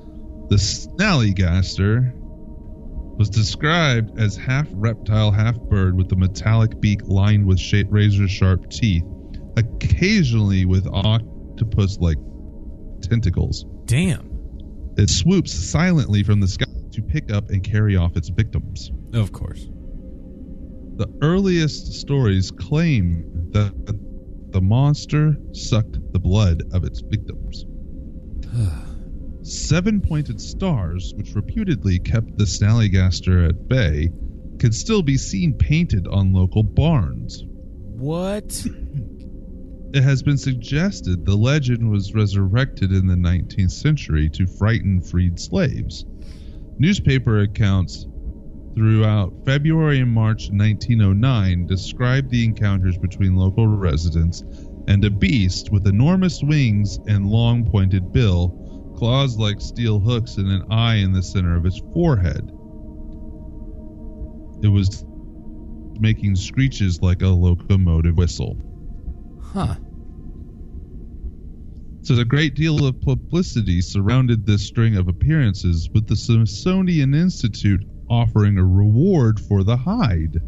The 0.48 0.56
Snallygaster 0.56 2.12
was 3.16 3.30
described 3.30 4.18
as 4.18 4.36
half 4.36 4.66
reptile, 4.72 5.30
half 5.30 5.56
bird 5.56 5.96
with 5.96 6.12
a 6.12 6.16
metallic 6.16 6.80
beak 6.80 7.00
lined 7.04 7.46
with 7.46 7.60
razor 7.90 8.28
sharp 8.28 8.70
teeth, 8.70 9.04
occasionally 9.56 10.64
with 10.66 10.86
octopus 10.86 11.98
like 12.00 12.18
tentacles. 13.00 13.64
Damn. 13.84 14.30
It 14.96 15.10
swoops 15.10 15.52
silently 15.52 16.22
from 16.22 16.40
the 16.40 16.48
sky 16.48 16.66
to 16.92 17.02
pick 17.02 17.32
up 17.32 17.50
and 17.50 17.62
carry 17.62 17.96
off 17.96 18.16
its 18.16 18.28
victims. 18.28 18.90
Of 19.12 19.32
course. 19.32 19.66
The 20.96 21.12
earliest 21.22 21.92
stories 21.92 22.52
claim 22.52 23.50
that 23.50 23.74
the 24.50 24.60
monster 24.60 25.36
sucked 25.50 25.98
the 26.12 26.20
blood 26.20 26.62
of 26.72 26.84
its 26.84 27.00
victims. 27.00 27.64
Seven 29.42 30.00
pointed 30.00 30.40
stars, 30.40 31.12
which 31.16 31.34
reputedly 31.34 31.98
kept 31.98 32.38
the 32.38 32.44
Snallygaster 32.44 33.48
at 33.48 33.68
bay, 33.68 34.10
can 34.60 34.70
still 34.70 35.02
be 35.02 35.16
seen 35.16 35.54
painted 35.54 36.06
on 36.06 36.32
local 36.32 36.62
barns. 36.62 37.42
What? 37.46 38.64
It 39.92 40.02
has 40.02 40.22
been 40.22 40.38
suggested 40.38 41.26
the 41.26 41.36
legend 41.36 41.90
was 41.90 42.14
resurrected 42.14 42.92
in 42.92 43.08
the 43.08 43.16
19th 43.16 43.72
century 43.72 44.28
to 44.30 44.46
frighten 44.46 45.00
freed 45.00 45.40
slaves. 45.40 46.04
Newspaper 46.78 47.40
accounts 47.40 48.06
throughout 48.74 49.32
February 49.44 50.00
and 50.00 50.10
March 50.10 50.50
1909 50.50 51.66
described 51.66 52.30
the 52.30 52.44
encounters 52.44 52.98
between 52.98 53.36
local 53.36 53.66
residents 53.68 54.42
and 54.88 55.04
a 55.04 55.10
beast 55.10 55.70
with 55.70 55.86
enormous 55.86 56.42
wings 56.42 56.98
and 57.06 57.26
long 57.26 57.64
pointed 57.64 58.12
bill, 58.12 58.92
claws 58.96 59.38
like 59.38 59.60
steel 59.60 60.00
hooks, 60.00 60.36
and 60.36 60.48
an 60.48 60.64
eye 60.70 60.96
in 60.96 61.12
the 61.12 61.22
center 61.22 61.56
of 61.56 61.64
its 61.64 61.80
forehead. 61.92 62.50
It 64.62 64.68
was 64.68 65.04
making 66.00 66.36
screeches 66.36 67.00
like 67.00 67.22
a 67.22 67.28
locomotive 67.28 68.16
whistle. 68.16 68.56
Huh. 69.40 69.76
So 72.02 72.14
a 72.16 72.24
great 72.24 72.54
deal 72.54 72.84
of 72.84 73.00
publicity 73.00 73.80
surrounded 73.80 74.44
this 74.44 74.66
string 74.66 74.96
of 74.96 75.08
appearances, 75.08 75.88
with 75.94 76.06
the 76.06 76.16
Smithsonian 76.16 77.14
Institute 77.14 77.82
offering 78.08 78.58
a 78.58 78.64
reward 78.64 79.40
for 79.40 79.64
the 79.64 79.76
hide. 79.76 80.40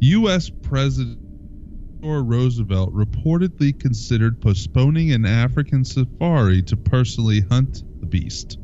U.S. 0.00 0.50
President 0.50 1.18
Theodore 2.00 2.24
Roosevelt 2.24 2.92
reportedly 2.92 3.78
considered 3.78 4.40
postponing 4.40 5.12
an 5.12 5.24
African 5.24 5.84
safari 5.84 6.60
to 6.62 6.76
personally 6.76 7.42
hunt 7.48 7.84
the 8.00 8.06
beast. 8.06 8.58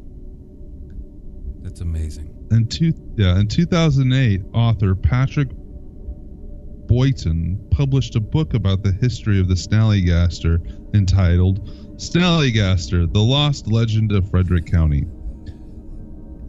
That's 1.63 1.81
amazing. 1.81 2.35
In, 2.51 2.67
two, 2.67 2.93
yeah, 3.17 3.39
in 3.39 3.47
2008, 3.47 4.43
author 4.55 4.97
Patrick 4.97 5.51
Boyton 6.89 7.65
published 7.71 8.17
a 8.17 8.21
book 8.21 8.55
about 8.55 8.83
the 8.83 8.91
history 8.91 9.39
of 9.39 9.47
the 9.47 9.55
Snallygaster 9.55 10.59
entitled 10.95 11.69
Snallygaster, 11.99 13.13
The 13.13 13.21
Lost 13.21 13.69
Legend 13.69 14.11
of 14.11 14.29
Frederick 14.31 14.67
County. 14.67 15.05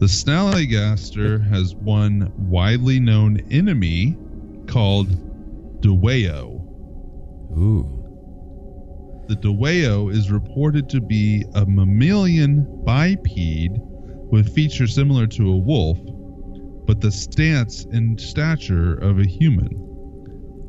The 0.00 0.06
Snallygaster 0.06 1.46
has 1.50 1.74
one 1.74 2.32
widely 2.38 2.98
known 2.98 3.38
enemy 3.50 4.16
called 4.66 5.10
Dwayyo. 5.82 6.54
Ooh. 7.52 9.26
The 9.28 9.36
Dwayyo 9.36 10.10
is 10.10 10.30
reported 10.30 10.88
to 10.88 11.02
be 11.02 11.44
a 11.54 11.66
mammalian 11.66 12.82
biped 12.82 13.28
with 14.32 14.54
features 14.54 14.94
similar 14.94 15.26
to 15.26 15.50
a 15.50 15.58
wolf, 15.58 15.98
but 16.86 17.02
the 17.02 17.12
stance 17.12 17.84
and 17.84 18.18
stature 18.18 18.94
of 18.94 19.18
a 19.18 19.28
human. 19.28 19.68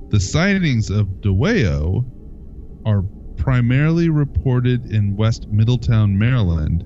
The 0.10 0.20
sightings 0.20 0.90
of 0.90 1.08
Dwayyo 1.22 2.04
are 2.86 3.04
primarily 3.38 4.10
reported 4.10 4.92
in 4.92 5.16
West 5.16 5.48
Middletown, 5.48 6.18
Maryland, 6.20 6.86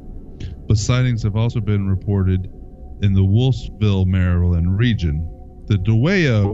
but 0.67 0.77
sightings 0.77 1.23
have 1.23 1.35
also 1.35 1.59
been 1.59 1.87
reported 1.87 2.45
in 3.01 3.13
the 3.13 3.21
Wolfsville, 3.21 4.05
Maryland 4.05 4.77
region. 4.77 5.29
The 5.67 5.75
Dwayyo 5.77 6.51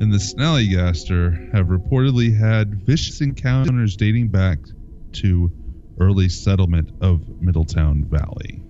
and 0.00 0.12
the 0.12 0.18
Snallygaster 0.18 1.52
have 1.54 1.66
reportedly 1.66 2.36
had 2.36 2.84
vicious 2.86 3.20
encounters 3.20 3.96
dating 3.96 4.28
back 4.28 4.58
to 5.12 5.50
early 6.00 6.28
settlement 6.28 6.90
of 7.00 7.26
Middletown 7.40 8.04
Valley. 8.08 8.62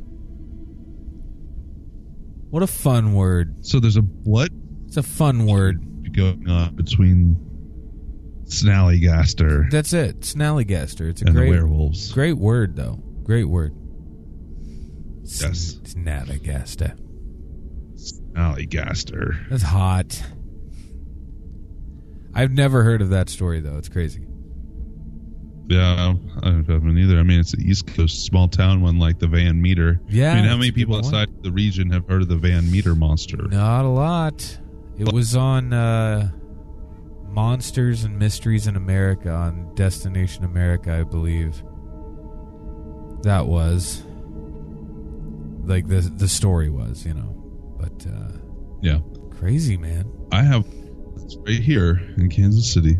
What 2.50 2.62
a 2.62 2.66
fun 2.66 3.12
word. 3.14 3.66
So 3.66 3.78
there's 3.80 3.96
a 3.96 4.02
blood 4.02 4.50
It's 4.86 4.96
a 4.96 5.02
fun 5.02 5.46
word. 5.46 6.12
going 6.14 6.48
on 6.48 6.74
between 6.76 7.36
Snallygaster 8.44 9.70
That's 9.70 9.92
it. 9.92 10.20
Snallygaster. 10.20 11.08
It's 11.10 11.20
a 11.22 11.26
great, 11.26 11.50
werewolves. 11.50 12.10
great 12.12 12.38
word, 12.38 12.76
though. 12.76 12.94
Great 13.22 13.44
word. 13.44 13.74
Yes. 15.28 15.74
Snallygaster. 15.84 16.98
Snallygaster. 17.96 19.48
That's 19.50 19.62
hot. 19.62 20.22
I've 22.34 22.52
never 22.52 22.82
heard 22.82 23.02
of 23.02 23.10
that 23.10 23.28
story, 23.28 23.60
though. 23.60 23.76
It's 23.76 23.88
crazy. 23.88 24.24
Yeah, 25.68 26.14
I 26.42 26.48
haven't 26.48 26.98
either. 26.98 27.18
I 27.18 27.22
mean, 27.22 27.40
it's 27.40 27.52
an 27.52 27.60
East 27.60 27.86
Coast 27.88 28.24
small 28.24 28.48
town 28.48 28.80
one 28.80 28.98
like 28.98 29.18
the 29.18 29.26
Van 29.26 29.60
Meter. 29.60 30.00
Yeah, 30.08 30.32
I 30.32 30.36
mean, 30.36 30.44
how 30.44 30.56
many 30.56 30.72
people 30.72 30.96
outside 30.96 31.28
the 31.42 31.52
region 31.52 31.90
have 31.90 32.08
heard 32.08 32.22
of 32.22 32.28
the 32.28 32.36
Van 32.36 32.70
Meter 32.70 32.94
monster? 32.94 33.36
Not 33.36 33.84
a 33.84 33.88
lot. 33.88 34.58
It 34.98 35.12
was 35.12 35.36
on 35.36 35.74
uh, 35.74 36.30
Monsters 37.28 38.04
and 38.04 38.18
Mysteries 38.18 38.66
in 38.66 38.76
America 38.76 39.30
on 39.30 39.74
Destination 39.74 40.44
America, 40.44 40.94
I 41.00 41.02
believe. 41.02 41.62
That 43.22 43.46
was 43.46 44.02
like 45.68 45.86
the 45.86 46.00
the 46.00 46.28
story 46.28 46.70
was, 46.70 47.04
you 47.06 47.14
know. 47.14 47.34
But 47.78 48.06
uh, 48.06 48.38
Yeah, 48.82 48.98
crazy 49.38 49.76
man. 49.76 50.10
I 50.32 50.42
have. 50.42 50.66
It's 51.22 51.36
right 51.36 51.60
here 51.60 52.00
in 52.16 52.28
Kansas 52.30 52.72
City. 52.72 52.98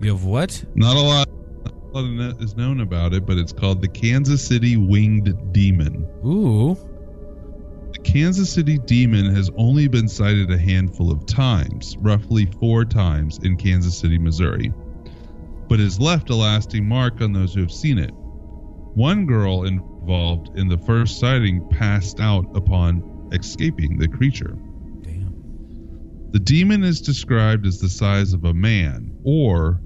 You 0.00 0.10
have 0.12 0.24
what? 0.24 0.64
Not 0.74 0.96
a 0.96 1.00
lot. 1.00 1.28
Not 1.64 1.74
a 2.04 2.08
lot 2.08 2.32
of 2.32 2.42
is 2.42 2.56
known 2.56 2.80
about 2.80 3.12
it, 3.12 3.26
but 3.26 3.36
it's 3.36 3.52
called 3.52 3.82
the 3.82 3.88
Kansas 3.88 4.44
City 4.44 4.76
Winged 4.76 5.52
Demon. 5.52 6.08
Ooh, 6.24 6.74
The 7.92 7.98
Kansas 7.98 8.50
City 8.50 8.78
Demon 8.78 9.34
has 9.34 9.50
only 9.56 9.88
been 9.88 10.08
sighted 10.08 10.50
a 10.50 10.58
handful 10.58 11.10
of 11.10 11.26
times, 11.26 11.96
roughly 11.98 12.46
four 12.60 12.84
times 12.84 13.38
in 13.42 13.56
Kansas 13.56 13.98
City, 13.98 14.18
Missouri, 14.18 14.72
but 15.68 15.78
has 15.80 16.00
left 16.00 16.30
a 16.30 16.34
lasting 16.34 16.88
mark 16.88 17.20
on 17.20 17.32
those 17.32 17.52
who 17.52 17.60
have 17.60 17.72
seen 17.72 17.98
it. 17.98 18.12
One 18.94 19.26
girl 19.26 19.64
involved 20.00 20.58
in 20.58 20.68
the 20.68 20.78
first 20.78 21.20
sighting 21.20 21.66
passed 21.70 22.20
out 22.20 22.44
upon 22.56 23.28
escaping 23.32 23.98
the 23.98 24.08
creature. 24.08 24.56
damn. 25.02 25.34
The 26.32 26.38
demon 26.40 26.84
is 26.84 27.00
described 27.00 27.66
as 27.66 27.80
the 27.80 27.88
size 27.88 28.32
of 28.32 28.44
a 28.44 28.54
man 28.54 29.16
or 29.24 29.80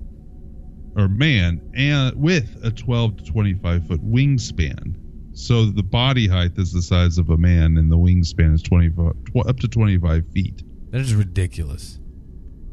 or 0.96 1.08
man 1.08 1.60
and 1.74 2.14
with 2.14 2.56
a 2.62 2.70
12 2.70 3.16
to 3.16 3.24
25 3.24 3.88
foot 3.88 4.00
wingspan. 4.04 4.94
So 5.32 5.66
the 5.66 5.82
body 5.82 6.28
height 6.28 6.52
is 6.56 6.72
the 6.72 6.82
size 6.82 7.18
of 7.18 7.30
a 7.30 7.36
man 7.36 7.76
and 7.76 7.90
the 7.90 7.96
wingspan 7.96 8.54
is 8.54 8.62
25 8.62 9.12
tw- 9.24 9.48
up 9.48 9.58
to 9.60 9.68
25 9.68 10.28
feet. 10.28 10.62
That 10.90 11.00
is 11.00 11.14
ridiculous. 11.14 11.98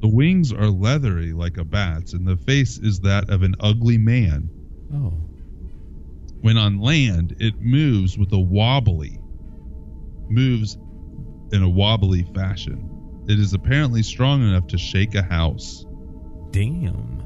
The 0.01 0.07
wings 0.07 0.53
are 0.53 0.67
leathery 0.67 1.33
like 1.33 1.57
a 1.57 1.65
bat's 1.65 2.13
and 2.13 2.27
the 2.27 2.37
face 2.37 2.77
is 2.77 2.99
that 2.99 3.31
of 3.31 3.41
an 3.41 3.55
ugly 3.59 3.97
man. 3.97 4.49
Oh, 4.93 5.13
When 6.41 6.57
on 6.57 6.79
land, 6.79 7.35
it 7.39 7.59
moves 7.61 8.17
with 8.17 8.31
a 8.33 8.39
wobbly 8.39 9.19
moves 10.29 10.77
in 11.51 11.61
a 11.61 11.69
wobbly 11.69 12.23
fashion. 12.33 12.87
It 13.27 13.39
is 13.39 13.53
apparently 13.53 14.01
strong 14.01 14.41
enough 14.41 14.67
to 14.67 14.77
shake 14.77 15.15
a 15.15 15.21
house. 15.21 15.85
damn. 16.51 17.21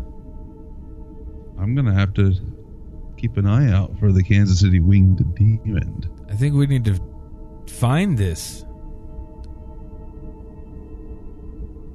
I'm 1.57 1.73
gonna 1.73 1.93
have 1.93 2.13
to 2.15 2.33
keep 3.17 3.37
an 3.37 3.47
eye 3.47 3.71
out 3.71 3.97
for 3.97 4.11
the 4.11 4.21
Kansas 4.21 4.59
City 4.59 4.79
winged 4.79 5.23
demon. 5.35 6.03
I 6.29 6.35
think 6.35 6.53
we 6.53 6.67
need 6.67 6.83
to 6.85 6.99
find 7.67 8.17
this. 8.17 8.65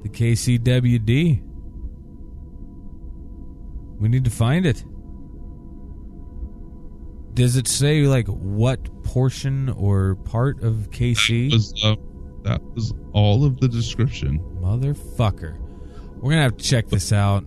The 0.02 0.08
KCWD. 0.08 1.42
We 4.00 4.08
need 4.08 4.24
to 4.24 4.30
find 4.30 4.64
it. 4.64 4.82
Does 7.34 7.56
it 7.56 7.68
say 7.68 8.02
like 8.02 8.26
what 8.28 9.02
portion 9.04 9.68
or 9.70 10.16
part 10.16 10.62
of 10.62 10.90
KC? 10.90 11.52
Was, 11.52 11.72
uh, 11.84 11.96
that 12.42 12.62
was 12.74 12.92
all 13.12 13.44
of 13.44 13.60
the 13.60 13.68
description. 13.68 14.40
Motherfucker. 14.60 15.58
We're 16.16 16.30
gonna 16.30 16.42
have 16.42 16.56
to 16.56 16.64
check 16.64 16.88
this 16.88 17.12
out. 17.12 17.44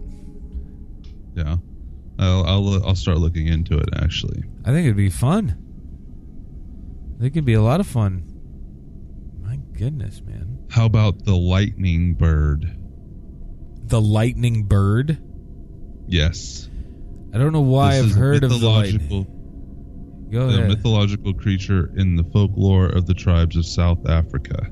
Yeah, 1.35 1.57
I'll 2.19 2.43
I'll, 2.45 2.87
I'll 2.87 2.95
start 2.95 3.17
looking 3.19 3.47
into 3.47 3.77
it. 3.77 3.89
Actually, 3.95 4.43
I 4.65 4.71
think 4.71 4.85
it'd 4.85 4.95
be 4.97 5.09
fun. 5.09 5.57
I 7.17 7.21
think 7.21 7.35
it'd 7.35 7.45
be 7.45 7.53
a 7.53 7.61
lot 7.61 7.79
of 7.79 7.87
fun. 7.87 8.23
My 9.41 9.57
goodness, 9.77 10.21
man. 10.21 10.65
how 10.69 10.85
about 10.85 11.25
the 11.25 11.35
lightning 11.35 12.13
bird? 12.15 12.77
The 13.85 14.01
lightning 14.01 14.63
bird. 14.63 15.21
Yes, 16.07 16.69
I 17.33 17.37
don't 17.37 17.53
know 17.53 17.61
why 17.61 18.01
This 18.01 18.11
I've 18.11 18.17
heard 18.17 18.43
of 18.43 18.49
the 18.49 18.55
mythological, 18.55 19.17
lightning. 19.19 19.32
Go 20.33 20.49
a 20.49 20.53
ahead. 20.55 20.67
mythological 20.67 21.33
creature 21.33 21.91
in 21.95 22.15
the 22.15 22.23
folklore 22.25 22.87
of 22.87 23.05
the 23.05 23.13
tribes 23.13 23.55
of 23.55 23.65
South 23.65 24.09
Africa. 24.09 24.67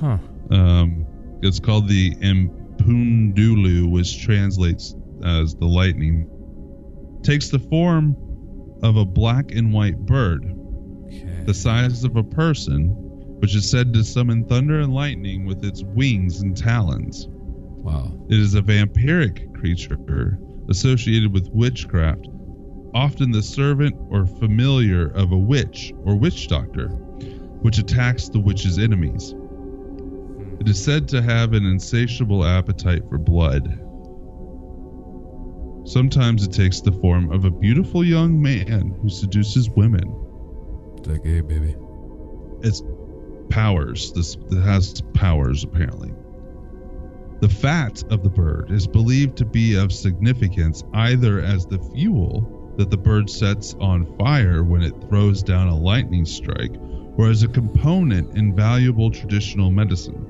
Huh. 0.00 0.18
Um, 0.50 1.06
it's 1.42 1.58
called 1.58 1.88
the 1.88 2.14
Impundulu, 2.16 3.90
which 3.90 4.22
translates 4.22 4.94
as 5.24 5.54
the 5.54 5.66
lightning. 5.66 6.28
Takes 7.22 7.48
the 7.48 7.58
form 7.58 8.16
of 8.82 8.96
a 8.96 9.04
black 9.04 9.50
and 9.52 9.72
white 9.72 9.98
bird, 9.98 10.44
Okay. 11.06 11.42
the 11.46 11.54
size 11.54 12.04
of 12.04 12.16
a 12.16 12.22
person, 12.22 12.90
which 13.40 13.56
is 13.56 13.68
said 13.68 13.92
to 13.94 14.04
summon 14.04 14.44
thunder 14.44 14.80
and 14.80 14.92
lightning 14.94 15.46
with 15.46 15.64
its 15.64 15.82
wings 15.82 16.42
and 16.42 16.56
talons. 16.56 17.26
Wow. 17.30 18.12
It 18.28 18.38
is 18.38 18.54
a 18.54 18.62
vampiric 18.62 19.54
creature 19.54 20.38
associated 20.68 21.32
with 21.32 21.48
witchcraft, 21.52 22.28
often 22.94 23.30
the 23.30 23.42
servant 23.42 23.96
or 24.10 24.26
familiar 24.26 25.08
of 25.08 25.32
a 25.32 25.38
witch 25.38 25.92
or 26.04 26.16
witch 26.16 26.48
doctor, 26.48 26.88
which 26.88 27.78
attacks 27.78 28.28
the 28.28 28.40
witch's 28.40 28.78
enemies. 28.78 29.34
It 30.60 30.68
is 30.68 30.82
said 30.82 31.08
to 31.08 31.22
have 31.22 31.52
an 31.52 31.64
insatiable 31.64 32.44
appetite 32.44 33.08
for 33.08 33.18
blood. 33.18 33.84
Sometimes 35.86 36.44
it 36.44 36.52
takes 36.52 36.80
the 36.80 36.92
form 36.92 37.32
of 37.32 37.44
a 37.44 37.50
beautiful 37.50 38.04
young 38.04 38.40
man 38.40 38.98
who 39.00 39.08
seduces 39.08 39.70
women. 39.70 40.14
It's 40.98 41.08
like, 41.08 41.24
hey, 41.24 41.40
baby. 41.40 41.76
It's 42.62 42.82
powers. 43.50 44.12
This 44.12 44.36
it 44.50 44.60
has 44.60 45.00
powers 45.14 45.64
apparently. 45.64 46.12
The 47.40 47.48
fat 47.48 48.02
of 48.10 48.24
the 48.24 48.28
bird 48.28 48.70
is 48.70 48.86
believed 48.86 49.36
to 49.38 49.44
be 49.44 49.76
of 49.76 49.92
significance 49.92 50.82
either 50.92 51.40
as 51.40 51.66
the 51.66 51.78
fuel 51.94 52.57
that 52.78 52.90
the 52.90 52.96
bird 52.96 53.28
sets 53.28 53.74
on 53.80 54.16
fire 54.16 54.62
when 54.62 54.82
it 54.82 54.94
throws 55.08 55.42
down 55.42 55.66
a 55.66 55.76
lightning 55.76 56.24
strike, 56.24 56.74
or 57.16 57.28
as 57.28 57.42
a 57.42 57.48
component 57.48 58.38
in 58.38 58.54
valuable 58.54 59.10
traditional 59.10 59.70
medicine. 59.70 60.24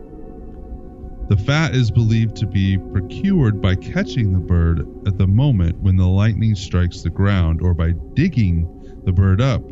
The 1.28 1.36
fat 1.36 1.74
is 1.74 1.90
believed 1.90 2.36
to 2.36 2.46
be 2.46 2.78
procured 2.78 3.60
by 3.60 3.74
catching 3.74 4.32
the 4.32 4.38
bird 4.38 4.80
at 5.06 5.18
the 5.18 5.26
moment 5.26 5.78
when 5.82 5.96
the 5.96 6.08
lightning 6.08 6.54
strikes 6.54 7.02
the 7.02 7.10
ground 7.10 7.60
or 7.60 7.74
by 7.74 7.92
digging 8.14 8.66
the 9.04 9.12
bird 9.12 9.42
up 9.42 9.62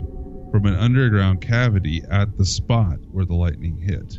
from 0.50 0.66
an 0.66 0.74
underground 0.74 1.40
cavity 1.40 2.02
at 2.10 2.36
the 2.36 2.44
spot 2.44 2.98
where 3.10 3.24
the 3.24 3.34
lightning 3.34 3.78
hit. 3.78 4.18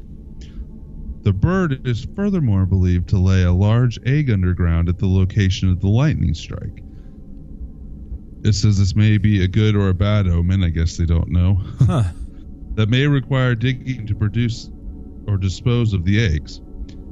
The 1.22 1.34
bird 1.34 1.86
is 1.86 2.08
furthermore 2.16 2.66
believed 2.66 3.10
to 3.10 3.20
lay 3.20 3.44
a 3.44 3.52
large 3.52 4.00
egg 4.04 4.32
underground 4.32 4.90
at 4.90 4.98
the 4.98 5.08
location 5.08 5.70
of 5.70 5.80
the 5.80 5.90
lightning 5.90 6.34
strike. 6.34 6.82
It 8.48 8.54
says 8.54 8.78
this 8.78 8.96
may 8.96 9.18
be 9.18 9.44
a 9.44 9.48
good 9.48 9.76
or 9.76 9.90
a 9.90 9.94
bad 9.94 10.26
omen, 10.26 10.64
I 10.64 10.70
guess 10.70 10.96
they 10.96 11.06
don't 11.06 11.30
know, 11.30 11.56
Huh. 11.80 12.04
that 12.76 12.88
may 12.88 13.06
require 13.06 13.56
digging 13.56 14.08
to 14.08 14.16
produce 14.16 14.70
or 15.28 15.38
dispose 15.38 15.92
of 15.92 16.06
the 16.06 16.24
eggs. 16.24 16.62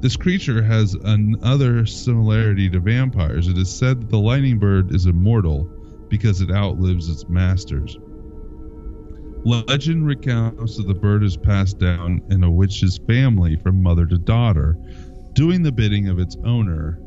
This 0.00 0.16
creature 0.16 0.62
has 0.62 0.94
another 0.94 1.84
similarity 1.84 2.70
to 2.70 2.80
vampires. 2.80 3.48
It 3.48 3.58
is 3.58 3.70
said 3.70 4.00
that 4.00 4.08
the 4.08 4.18
lightning 4.18 4.58
bird 4.58 4.94
is 4.94 5.04
immortal 5.04 5.68
because 6.08 6.40
it 6.40 6.50
outlives 6.50 7.10
its 7.10 7.28
masters. 7.28 7.98
Legend 9.44 10.06
recounts 10.06 10.78
that 10.78 10.88
the 10.88 10.94
bird 10.94 11.22
is 11.22 11.36
passed 11.36 11.78
down 11.78 12.22
in 12.30 12.44
a 12.44 12.50
witch's 12.50 12.98
family 13.06 13.56
from 13.56 13.82
mother 13.82 14.06
to 14.06 14.16
daughter, 14.18 14.76
doing 15.34 15.62
the 15.62 15.72
bidding 15.72 16.08
of 16.08 16.18
its 16.18 16.36
owner, 16.44 16.98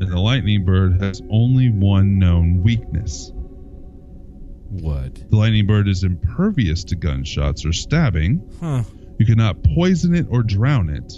and 0.00 0.12
the 0.12 0.20
lightning 0.20 0.64
bird 0.64 1.02
has 1.02 1.20
only 1.28 1.70
one 1.70 2.18
known 2.18 2.62
weakness. 2.62 3.32
What? 4.80 5.14
The 5.30 5.36
lightning 5.36 5.66
bird 5.66 5.88
is 5.88 6.02
impervious 6.04 6.82
to 6.84 6.96
gunshots 6.96 7.64
or 7.64 7.72
stabbing. 7.72 8.42
Huh. 8.60 8.82
You 9.18 9.26
cannot 9.26 9.62
poison 9.62 10.14
it 10.14 10.26
or 10.30 10.42
drown 10.42 10.88
it, 10.90 11.12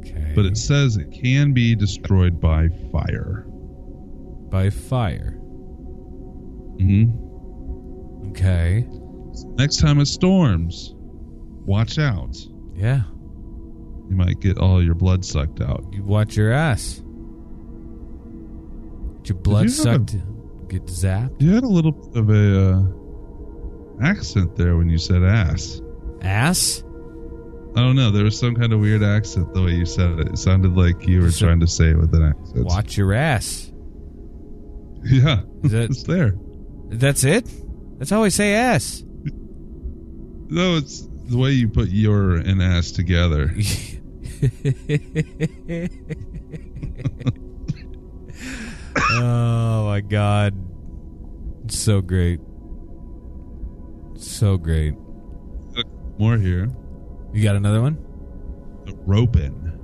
Okay. 0.00 0.32
but 0.34 0.44
it 0.44 0.56
says 0.58 0.96
it 0.98 1.10
can 1.10 1.52
be 1.54 1.74
destroyed 1.74 2.40
by 2.40 2.68
fire. 2.92 3.46
by 4.50 4.70
fire. 4.70 5.32
hmm 6.78 7.06
Okay. 8.30 8.86
Next 9.56 9.78
time 9.78 9.98
it 10.00 10.06
storms, 10.06 10.94
watch 11.64 11.98
out. 11.98 12.36
Yeah. 12.74 13.02
You 14.10 14.16
might 14.16 14.40
get 14.40 14.58
all 14.58 14.82
your 14.84 14.94
blood 14.94 15.24
sucked 15.24 15.60
out. 15.60 15.84
You 15.92 16.02
watch 16.04 16.36
your 16.36 16.52
ass. 16.52 17.02
Get 19.18 19.28
your 19.30 19.38
blood 19.38 19.62
you 19.64 19.68
sucked. 19.70 20.16
Get 20.74 20.86
zapped. 20.86 21.40
You 21.40 21.54
had 21.54 21.62
a 21.62 21.68
little 21.68 21.92
bit 21.92 22.16
of 22.16 22.30
a 22.30 22.72
uh, 22.72 24.04
accent 24.04 24.56
there 24.56 24.76
when 24.76 24.88
you 24.90 24.98
said 24.98 25.22
ass. 25.22 25.80
Ass? 26.22 26.82
I 27.76 27.80
don't 27.80 27.94
know. 27.94 28.10
There 28.10 28.24
was 28.24 28.36
some 28.36 28.56
kind 28.56 28.72
of 28.72 28.80
weird 28.80 29.04
accent 29.04 29.54
the 29.54 29.62
way 29.62 29.70
you 29.70 29.86
said 29.86 30.18
it. 30.18 30.30
It 30.30 30.38
sounded 30.38 30.76
like 30.76 31.06
you 31.06 31.20
were 31.20 31.30
So- 31.30 31.46
trying 31.46 31.60
to 31.60 31.68
say 31.68 31.90
it 31.90 31.96
with 31.96 32.12
an 32.12 32.24
accent. 32.24 32.64
Watch 32.66 32.96
your 32.96 33.12
ass. 33.12 33.70
Yeah, 35.04 35.42
Is 35.62 35.70
that- 35.70 35.84
it's 35.90 36.02
there. 36.02 36.34
That's 36.88 37.22
it? 37.22 37.48
That's 37.98 38.10
how 38.10 38.24
I 38.24 38.30
say 38.30 38.54
ass. 38.54 39.04
No, 40.48 40.76
it's 40.76 41.08
the 41.26 41.38
way 41.38 41.52
you 41.52 41.68
put 41.68 41.88
your 41.90 42.34
and 42.34 42.60
ass 42.60 42.90
together. 42.90 43.52
oh 48.96 49.84
my 49.86 50.00
god. 50.00 50.54
It's 51.64 51.78
so 51.78 52.00
great. 52.00 52.40
So 54.16 54.56
great. 54.56 54.94
More 56.18 56.36
here. 56.36 56.68
You 57.32 57.42
got 57.42 57.56
another 57.56 57.80
one? 57.82 57.98
Ropen, 59.06 59.78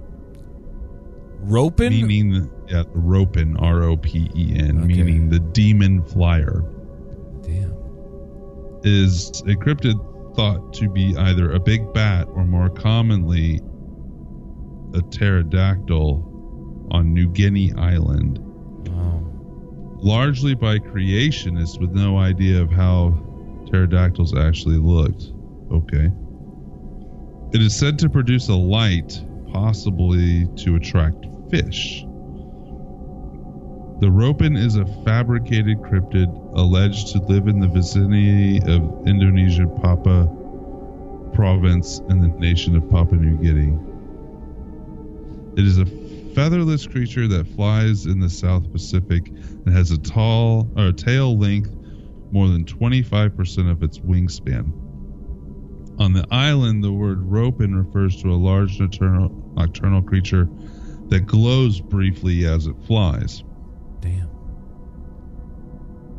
Roping? 1.41 2.07
meaning 2.07 2.51
yeah, 2.69 2.83
the 2.83 2.91
Ropen, 2.99 3.57
R 3.57 3.83
O 3.83 3.97
P 3.97 4.31
E 4.37 4.55
N, 4.59 4.79
Okay. 4.85 4.87
meaning 4.87 5.31
the 5.31 5.39
demon 5.41 6.03
flyer, 6.05 6.63
Damn. 7.43 7.75
is 8.85 9.31
a 9.47 9.55
cryptid 9.57 9.97
thought 10.37 10.73
to 10.75 10.89
be 10.91 11.17
either 11.17 11.51
a 11.53 11.59
big 11.59 11.93
bat 11.95 12.29
or 12.31 12.45
more 12.45 12.69
commonly 12.69 13.57
a 14.95 15.01
pterodactyl 15.11 16.89
on 16.93 17.13
New 17.15 17.29
Guinea 17.29 17.73
Island. 17.77 18.39
Largely 20.03 20.55
by 20.55 20.79
creationists 20.79 21.79
with 21.81 21.93
no 21.93 22.17
idea 22.19 22.61
of 22.61 22.71
how 22.71 23.11
pterodactyls 23.67 24.35
actually 24.35 24.79
looked. 24.79 25.33
Okay. 25.71 26.11
It 27.53 27.61
is 27.61 27.77
said 27.77 27.99
to 27.99 28.09
produce 28.09 28.49
a 28.49 28.55
light, 28.55 29.23
possibly 29.53 30.47
to 30.57 30.77
attract 30.77 31.27
fish. 31.51 32.03
The 34.01 34.11
Ropen 34.11 34.57
is 34.57 34.77
a 34.77 34.87
fabricated 35.05 35.79
cryptid 35.83 36.29
alleged 36.57 37.09
to 37.09 37.19
live 37.19 37.49
in 37.49 37.61
the 37.61 37.69
vicinity 37.69 38.59
of 38.59 39.07
Indonesia 39.07 39.67
Papua 39.83 40.27
province 41.35 41.99
and 42.09 42.23
the 42.23 42.29
nation 42.39 42.77
of 42.77 42.89
Papua 42.91 43.21
New 43.21 43.37
Guinea. 43.37 43.79
It 45.59 45.67
is 45.67 45.79
a 45.79 46.00
featherless 46.35 46.87
creature 46.87 47.29
that 47.29 47.47
flies 47.49 48.07
in 48.07 48.21
the 48.21 48.31
South 48.31 48.71
Pacific 48.73 49.29
and 49.29 49.69
has 49.69 49.91
a 49.91 49.99
tall 49.99 50.71
or 50.77 50.93
tail 50.93 51.37
length 51.37 51.75
more 52.33 52.49
than 52.49 52.65
25% 52.65 53.71
of 53.71 53.83
its 53.83 53.99
wingspan. 53.99 54.73
On 55.99 56.13
the 56.13 56.27
island, 56.31 56.83
the 56.83 56.93
word 56.93 57.21
ropen 57.23 57.75
refers 57.75 58.23
to 58.23 58.29
a 58.29 58.37
large 58.37 58.81
nocturnal, 58.81 59.31
nocturnal 59.55 60.03
creature 60.03 60.49
that 61.09 61.27
glows 61.27 61.81
briefly 61.81 62.47
as 62.47 62.67
it 62.67 62.77
flies. 62.87 63.43
Damn. 64.01 64.31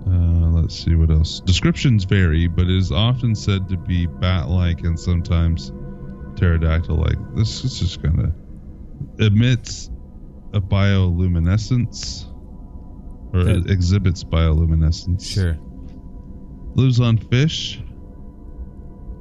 Uh, 0.06 0.52
let's 0.52 0.76
see 0.76 0.96
what 0.96 1.10
else. 1.10 1.40
Descriptions 1.42 2.04
vary, 2.04 2.48
but 2.48 2.64
it 2.64 2.78
is 2.78 2.92
often 2.92 3.34
said 3.34 3.70
to 3.70 3.78
be 3.78 4.06
bat-like 4.06 4.82
and 4.82 5.00
sometimes 5.00 5.72
pterodactyl-like. 6.36 7.36
This 7.36 7.64
is 7.64 7.80
just 7.80 8.04
kind 8.04 8.20
of 8.20 8.34
emits 9.20 9.91
a 10.54 10.62
bioluminescence 10.62 12.26
or 13.34 13.44
That- 13.44 13.70
exhibits 13.70 14.24
bioluminescence. 14.24 15.26
Sure. 15.26 15.58
Lives 16.76 17.00
on 17.00 17.18
fish, 17.18 17.82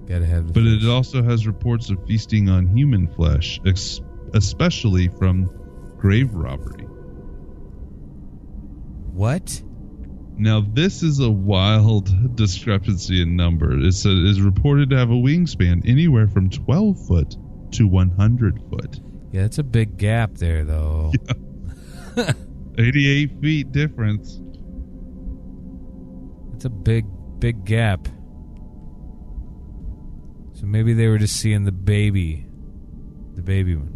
Gotta 0.09 0.26
have 0.26 0.53
but 0.53 0.64
it 0.64 0.85
also 0.87 1.22
has 1.22 1.47
reports 1.47 1.89
of 1.91 2.05
feasting 2.07 2.49
on 2.49 2.66
human 2.76 3.07
flesh, 3.07 3.61
ex- 3.64 4.01
especially 4.35 5.07
from 5.09 5.49
grave 5.99 6.35
robbery. 6.35 6.85
What? 9.12 9.62
Now, 10.37 10.61
this 10.62 11.03
is 11.03 11.20
a 11.20 11.31
wild 11.31 12.35
discrepancy 12.37 13.22
in 13.22 13.37
number. 13.37 13.78
It 13.78 13.87
is 14.05 14.41
reported 14.41 14.91
to 14.91 14.97
have 14.97 15.11
a 15.11 15.14
wingspan 15.14 15.83
anywhere 15.87 16.26
from 16.26 16.49
12 16.49 17.07
foot 17.07 17.37
to 17.72 17.87
100 17.87 18.61
foot. 18.70 19.01
Yeah, 19.33 19.45
it's 19.45 19.59
a 19.59 19.62
big 19.62 19.97
gap 19.97 20.35
there, 20.35 20.64
though. 20.64 21.12
88 22.78 23.41
feet 23.41 23.72
difference. 23.72 24.41
It's 26.55 26.64
a 26.64 26.70
big, 26.70 27.07
big 27.39 27.64
gap. 27.64 28.07
So 30.55 30.66
maybe 30.66 30.93
they 30.93 31.09
were 31.09 31.18
just 31.18 31.37
seeing 31.37 31.64
the 31.64 31.72
baby, 31.72 32.47
the 33.35 33.43
baby 33.43 33.76
one, 33.76 33.93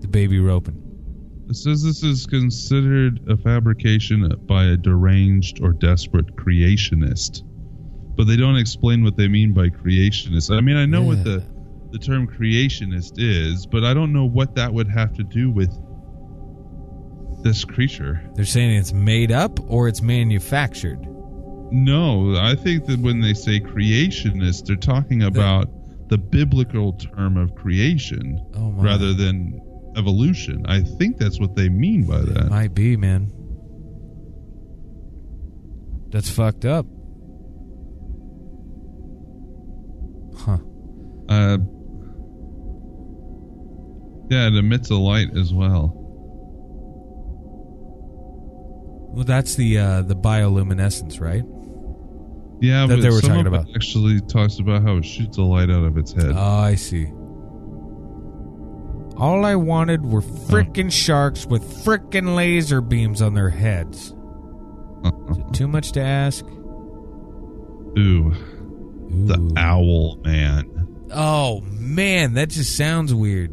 the 0.00 0.08
baby 0.08 0.38
roping. 0.38 0.80
It 1.48 1.56
says 1.56 1.82
this 1.82 2.02
is 2.02 2.24
considered 2.24 3.20
a 3.28 3.36
fabrication 3.36 4.26
by 4.46 4.64
a 4.64 4.76
deranged 4.76 5.60
or 5.62 5.72
desperate 5.72 6.36
creationist. 6.36 7.42
But 8.16 8.28
they 8.28 8.36
don't 8.36 8.56
explain 8.56 9.04
what 9.04 9.16
they 9.16 9.28
mean 9.28 9.52
by 9.52 9.68
creationist. 9.68 10.56
I 10.56 10.60
mean, 10.60 10.76
I 10.76 10.86
know 10.86 11.02
what 11.02 11.22
the, 11.24 11.44
the 11.94 12.00
term 12.00 12.26
creationist 12.26 13.12
is, 13.18 13.66
but 13.66 13.84
I 13.84 13.94
don't 13.94 14.12
know 14.12 14.24
what 14.24 14.56
that 14.56 14.74
would 14.74 14.88
have 14.88 15.14
to 15.14 15.22
do 15.22 15.48
with 15.48 15.70
this 17.44 17.64
creature. 17.64 18.20
They're 18.34 18.44
saying 18.44 18.74
it's 18.74 18.92
made 18.92 19.30
up 19.30 19.60
or 19.70 19.86
it's 19.86 20.02
manufactured. 20.02 20.98
No, 21.70 22.34
I 22.36 22.56
think 22.56 22.86
that 22.86 22.98
when 22.98 23.20
they 23.20 23.32
say 23.32 23.60
creationist, 23.60 24.66
they're 24.66 24.74
talking 24.74 25.22
about 25.22 25.68
the 26.08 26.18
biblical 26.18 26.94
term 26.94 27.36
of 27.36 27.54
creation 27.54 28.44
Oh 28.56 28.72
rather 28.72 29.14
than 29.14 29.60
evolution. 29.96 30.66
I 30.66 30.80
think 30.80 31.18
that's 31.18 31.38
what 31.38 31.54
they 31.54 31.68
mean 31.68 32.06
by 32.06 32.22
that. 32.22 32.50
might 32.50 32.74
be, 32.74 32.96
man. 32.96 33.30
That's 36.10 36.28
fucked 36.28 36.64
up. 36.64 36.86
Huh? 40.36 40.58
Uh, 41.28 41.58
yeah, 44.34 44.46
it 44.48 44.54
emits 44.54 44.90
a 44.90 44.96
light 44.96 45.36
as 45.36 45.52
well. 45.52 45.92
Well, 49.14 49.24
that's 49.24 49.54
the 49.54 49.78
uh, 49.78 50.02
the 50.02 50.16
bioluminescence, 50.16 51.20
right? 51.20 51.44
Yeah, 52.60 52.86
That 52.86 52.96
but 52.96 53.02
they 53.02 53.10
were 53.10 53.20
talking 53.20 53.46
about. 53.46 53.66
actually 53.74 54.20
talks 54.22 54.58
about 54.58 54.82
how 54.82 54.96
it 54.96 55.04
shoots 55.04 55.36
a 55.38 55.42
light 55.42 55.70
out 55.70 55.84
of 55.84 55.96
its 55.98 56.12
head. 56.12 56.32
Oh, 56.34 56.40
I 56.40 56.74
see. 56.76 57.06
All 59.16 59.44
I 59.44 59.54
wanted 59.54 60.04
were 60.04 60.22
frickin' 60.22 60.90
sharks 60.90 61.46
with 61.46 61.62
frickin' 61.84 62.34
laser 62.34 62.80
beams 62.80 63.22
on 63.22 63.34
their 63.34 63.50
heads. 63.50 64.14
Is 65.30 65.38
it 65.38 65.52
too 65.52 65.68
much 65.68 65.92
to 65.92 66.00
ask? 66.00 66.44
Ooh, 67.96 68.32
the 69.26 69.52
owl 69.56 70.16
man. 70.24 70.70
Oh 71.12 71.60
man, 71.60 72.34
that 72.34 72.48
just 72.48 72.76
sounds 72.76 73.14
weird. 73.14 73.52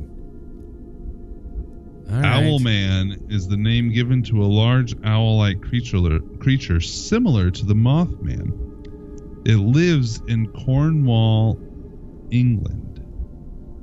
Right. 2.11 2.25
Owl 2.25 2.59
man 2.59 3.25
is 3.29 3.47
the 3.47 3.55
name 3.55 3.89
given 3.91 4.21
to 4.23 4.43
a 4.43 4.45
large 4.45 4.93
owl-like 5.05 5.61
creature, 5.61 6.19
creature 6.39 6.81
similar 6.81 7.49
to 7.49 7.65
the 7.65 7.73
Mothman. 7.73 8.51
It 9.47 9.55
lives 9.55 10.21
in 10.27 10.47
Cornwall, 10.47 11.57
England, 12.29 12.99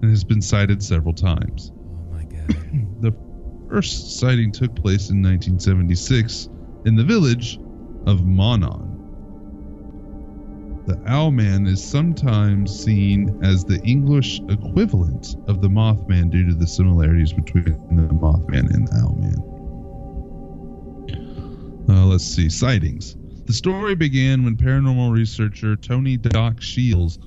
and 0.02 0.10
has 0.10 0.24
been 0.24 0.42
sighted 0.42 0.82
several 0.82 1.14
times. 1.14 1.72
Oh 1.74 2.12
my 2.12 2.24
god. 2.24 2.54
The 3.00 3.12
first 3.70 4.18
sighting 4.18 4.52
took 4.52 4.74
place 4.74 5.08
in 5.10 5.22
1976 5.22 6.48
in 6.84 6.96
the 6.96 7.04
village 7.04 7.56
of 8.06 8.20
Mawnan. 8.20 8.88
The 10.89 10.97
Owlman 11.07 11.68
is 11.68 11.84
sometimes 11.84 12.74
seen 12.74 13.39
as 13.45 13.62
the 13.62 13.78
English 13.82 14.41
equivalent 14.49 15.36
of 15.47 15.61
the 15.61 15.68
Mothman 15.68 16.30
due 16.30 16.49
to 16.49 16.55
the 16.55 16.66
similarities 16.66 17.30
between 17.30 17.64
the 17.64 18.14
Mothman 18.14 18.72
and 18.72 18.89
the 18.89 18.93
Owlman. 18.95 19.36
Uh, 21.91 22.07
let's 22.07 22.24
see. 22.24 22.49
Sightings. 22.49 23.18
The 23.45 23.53
story 23.53 23.97
began 23.97 24.45
when 24.45 24.57
paranormal 24.57 25.12
researcher 25.12 25.76
Tony 25.76 26.16
Doc 26.16 26.62
Shiels 26.62 27.18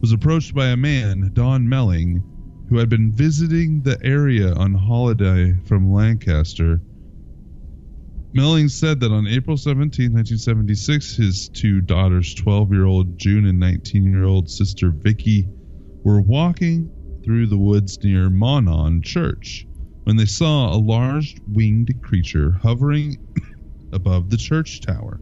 was 0.00 0.12
approached 0.12 0.54
by 0.54 0.68
a 0.68 0.76
man, 0.76 1.32
Don 1.32 1.68
Melling, 1.68 2.22
who 2.68 2.78
had 2.78 2.88
been 2.88 3.10
visiting 3.10 3.82
the 3.82 4.00
area 4.04 4.54
on 4.54 4.72
holiday 4.72 5.56
from 5.64 5.92
Lancaster. 5.92 6.80
Melling 8.36 8.68
said 8.68 8.98
that 8.98 9.12
on 9.12 9.28
April 9.28 9.56
17, 9.56 10.06
1976, 10.12 11.16
his 11.16 11.48
two 11.50 11.80
daughters, 11.80 12.34
12 12.34 12.72
year 12.72 12.84
old 12.84 13.16
June 13.16 13.46
and 13.46 13.60
19 13.60 14.02
year 14.02 14.24
old 14.24 14.50
sister 14.50 14.90
Vicky, 14.90 15.46
were 16.02 16.20
walking 16.20 16.90
through 17.24 17.46
the 17.46 17.56
woods 17.56 17.96
near 18.02 18.28
Mawnan 18.30 19.04
Church 19.04 19.68
when 20.02 20.16
they 20.16 20.26
saw 20.26 20.74
a 20.74 20.76
large 20.76 21.36
winged 21.46 21.94
creature 22.02 22.58
hovering 22.60 23.18
above 23.92 24.30
the 24.30 24.36
church 24.36 24.80
tower. 24.80 25.20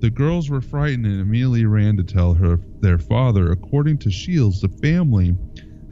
The 0.00 0.10
girls 0.10 0.50
were 0.50 0.60
frightened 0.60 1.06
and 1.06 1.20
immediately 1.20 1.66
ran 1.66 1.96
to 1.98 2.04
tell 2.04 2.34
her 2.34 2.58
their 2.80 2.98
father. 2.98 3.52
According 3.52 3.98
to 3.98 4.10
Shiels, 4.10 4.60
the 4.60 4.68
family 4.68 5.36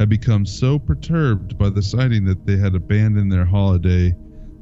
had 0.01 0.09
become 0.09 0.45
so 0.45 0.81
perturbed 0.81 1.57
by 1.57 1.71
the 1.71 1.83
sighting 1.83 2.25
that 2.25 2.45
they 2.47 2.57
had 2.57 2.75
abandoned 2.75 3.31
their 3.31 3.47
holiday 3.47 4.13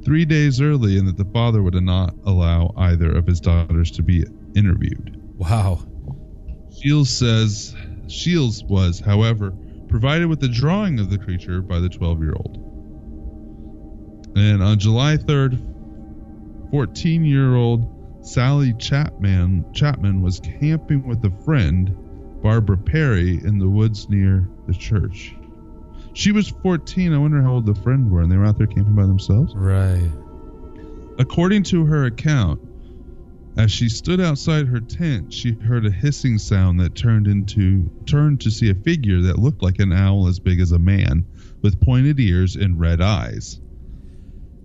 three 0.05 0.25
days 0.25 0.61
early 0.61 0.99
and 0.99 1.07
that 1.09 1.17
the 1.17 1.31
father 1.33 1.63
would 1.63 1.75
not 1.75 2.15
allow 2.25 2.73
either 2.77 3.11
of 3.11 3.27
his 3.27 3.41
daughters 3.41 3.91
to 3.93 4.03
be 4.03 4.25
interviewed. 4.55 5.21
Wow. 5.37 5.81
Shiels 6.71 7.11
says 7.11 7.75
Shiels 8.07 8.65
was, 8.65 9.01
however, 9.01 9.53
provided 9.89 10.27
with 10.29 10.43
a 10.45 10.49
drawing 10.49 11.01
of 11.01 11.11
the 11.11 11.19
creature 11.19 11.61
by 11.61 11.79
the 11.79 11.89
12 11.89 12.23
year 12.23 12.35
old. 12.35 12.57
And 14.37 14.63
on 14.63 14.79
July 14.79 15.17
3rd, 15.17 16.71
14 16.71 17.25
year 17.25 17.55
old 17.55 18.25
Sally 18.25 18.75
Chapman 18.75 19.65
Chapman 19.73 20.23
was 20.23 20.41
camping 20.41 21.07
with 21.07 21.25
a 21.25 21.31
friend, 21.45 21.97
Barbara 22.43 22.77
Perry, 22.77 23.41
in 23.45 23.59
the 23.59 23.69
woods 23.69 24.09
near 24.09 24.49
the 24.67 24.75
church. 24.75 25.35
She 26.21 26.33
was 26.33 26.51
14. 26.51 27.15
I 27.15 27.17
wonder 27.17 27.41
how 27.41 27.53
old 27.53 27.65
the 27.65 27.75
friend 27.77 28.11
were, 28.11 28.21
and 28.21 28.31
they 28.31 28.37
were 28.37 28.45
out 28.45 28.59
there 28.59 28.67
camping 28.67 28.95
by 28.95 29.07
themselves. 29.07 29.55
Right. 29.57 30.11
According 31.19 31.63
to 31.63 31.87
her 31.87 32.05
account, 32.05 32.61
as 33.57 33.73
she 33.73 33.89
stood 33.89 34.21
outside 34.21 34.67
her 34.67 34.81
tent, 34.81 35.33
she 35.33 35.53
heard 35.53 35.87
a 35.87 35.91
hissing 35.91 36.37
sound 36.37 36.79
that 36.81 36.95
turned 36.95 37.27
into 37.27 37.91
turned 38.05 38.43
to 38.43 38.51
see 38.51 38.69
a 38.69 38.75
figure 38.75 39.23
that 39.23 39.39
looked 39.39 39.63
like 39.63 39.79
an 39.79 39.95
owl 39.95 40.29
as 40.29 40.39
big 40.39 40.61
as 40.61 40.73
a 40.73 40.79
man, 40.79 41.25
with 41.63 41.81
pointed 41.81 42.21
ears 42.21 42.55
and 42.55 42.79
red 42.79 43.01
eyes. 43.01 43.59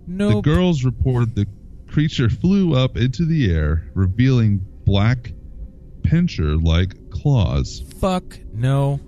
No. 0.06 0.28
The 0.28 0.40
girls 0.42 0.84
reported 0.84 1.34
the 1.34 1.46
creature 1.86 2.28
flew 2.28 2.74
up 2.74 2.98
into 2.98 3.24
the 3.24 3.50
air, 3.50 3.90
revealing 3.94 4.60
black 4.84 5.32
pincher 6.02 6.58
like 6.58 7.08
claws. 7.08 7.82
Fuck 7.98 8.38
no. 8.52 9.00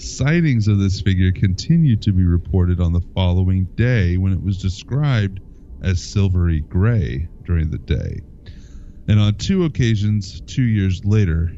Sightings 0.00 0.66
of 0.66 0.78
this 0.78 1.02
figure 1.02 1.30
continued 1.30 2.00
to 2.02 2.12
be 2.14 2.24
reported 2.24 2.80
on 2.80 2.94
the 2.94 3.02
following 3.14 3.68
day 3.76 4.16
when 4.16 4.32
it 4.32 4.42
was 4.42 4.56
described 4.56 5.40
as 5.82 6.02
silvery 6.02 6.60
gray 6.60 7.28
during 7.44 7.70
the 7.70 7.78
day. 7.78 8.18
And 9.08 9.20
on 9.20 9.34
two 9.34 9.64
occasions, 9.64 10.40
two 10.46 10.62
years 10.62 11.04
later, 11.04 11.52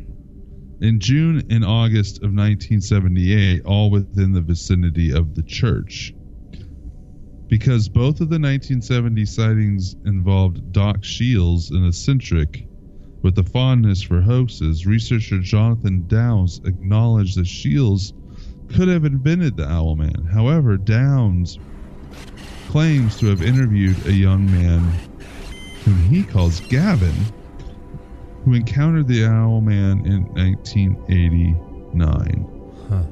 in 0.80 0.98
June 0.98 1.44
and 1.50 1.64
August 1.64 2.16
of 2.16 2.34
1978, 2.34 3.62
all 3.64 3.90
within 3.90 4.32
the 4.32 4.40
vicinity 4.40 5.12
of 5.12 5.36
the 5.36 5.44
church. 5.44 6.12
Because 7.48 7.88
both 7.88 8.20
of 8.20 8.28
the 8.28 8.40
1970 8.40 9.24
sightings 9.24 9.94
involved 10.04 10.72
Doc 10.72 11.04
Shiels, 11.04 11.70
an 11.70 11.86
eccentric 11.86 12.66
with 13.22 13.38
a 13.38 13.44
fondness 13.44 14.02
for 14.02 14.20
hoaxes, 14.20 14.84
researcher 14.84 15.38
Jonathan 15.38 16.04
Downes 16.08 16.60
acknowledged 16.64 17.38
that 17.38 17.46
Shiels 17.46 18.12
could 18.74 18.88
have 18.88 19.04
invented 19.04 19.56
the 19.56 19.68
Owl 19.68 19.94
Man. 19.96 20.28
However, 20.32 20.76
Downes 20.76 21.58
claims 22.68 23.18
to 23.18 23.26
have 23.26 23.42
interviewed 23.42 24.06
a 24.06 24.12
young 24.12 24.46
man 24.46 24.80
whom 25.84 26.02
he 26.04 26.24
calls 26.24 26.60
Gavin, 26.60 27.14
who 28.44 28.54
encountered 28.54 29.08
the 29.08 29.26
Owl 29.26 29.60
Man 29.60 30.06
in 30.06 30.24
1989. 30.34 32.46
Huh. 32.88 33.02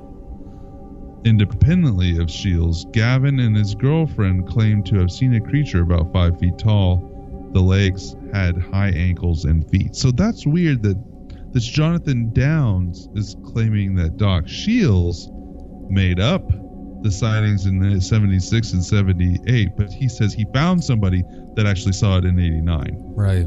Independently 1.24 2.16
of 2.18 2.30
Shiels, 2.30 2.86
Gavin 2.92 3.40
and 3.40 3.54
his 3.54 3.74
girlfriend 3.74 4.48
claimed 4.48 4.86
to 4.86 4.96
have 4.96 5.10
seen 5.10 5.34
a 5.34 5.40
creature 5.40 5.82
about 5.82 6.10
five 6.12 6.38
feet 6.38 6.56
tall. 6.56 7.06
The 7.52 7.60
legs 7.60 8.16
had 8.32 8.56
high 8.56 8.88
ankles 8.90 9.44
and 9.44 9.68
feet. 9.68 9.94
So 9.94 10.10
that's 10.10 10.46
weird 10.46 10.82
that 10.84 10.96
this 11.52 11.66
Jonathan 11.66 12.32
Downes 12.32 13.10
is 13.14 13.36
claiming 13.44 13.94
that 13.96 14.16
Doc 14.16 14.48
Shiels 14.48 15.28
made 15.90 16.20
up 16.20 16.42
the 17.02 17.10
sightings 17.10 17.66
in 17.66 17.78
the 17.78 18.00
76 18.00 18.72
and 18.72 18.84
78, 18.84 19.68
but 19.76 19.90
he 19.90 20.08
says 20.08 20.34
he 20.34 20.44
found 20.52 20.84
somebody 20.84 21.22
that 21.54 21.66
actually 21.66 21.92
saw 21.92 22.18
it 22.18 22.24
in 22.24 22.38
89. 22.38 22.96
Right. 23.16 23.46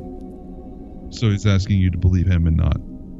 So 1.14 1.30
he's 1.30 1.46
asking 1.46 1.80
you 1.80 1.92
to 1.92 1.98
believe 1.98 2.26
him 2.26 2.48
and 2.48 2.58
not 2.58 2.78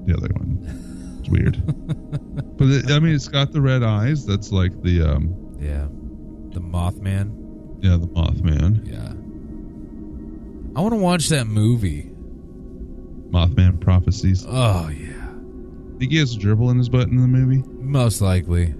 the 0.08 0.16
other 0.18 0.30
one. 0.34 1.20
It's 1.20 1.30
weird. 1.30 1.62
but 2.58 2.68
it, 2.68 2.92
I 2.92 3.00
mean, 3.00 3.14
it's 3.14 3.28
got 3.28 3.52
the 3.52 3.62
red 3.62 3.84
eyes. 3.84 4.26
That's 4.26 4.52
like 4.52 4.72
the 4.82 5.02
um, 5.04 5.56
Yeah. 5.60 5.88
The 6.54 6.60
Mothman. 6.62 7.78
yeah, 7.84 7.98
the 7.98 8.08
Mothman. 8.08 8.88
Yeah. 8.92 9.14
I 10.76 10.82
want 10.82 10.94
to 10.94 11.00
watch 11.00 11.30
that 11.30 11.46
movie. 11.46 12.10
Mothman 13.30 13.80
prophecies. 13.80 14.46
Oh 14.48 14.90
yeah. 14.90 15.30
Think 16.00 16.12
he 16.12 16.18
has 16.18 16.36
a 16.36 16.40
dribble 16.40 16.72
in 16.72 16.78
his 16.80 16.90
butt 16.90 17.08
in 17.08 17.18
the 17.18 17.28
movie? 17.28 17.64
Most 17.68 18.22
likely. 18.22 18.74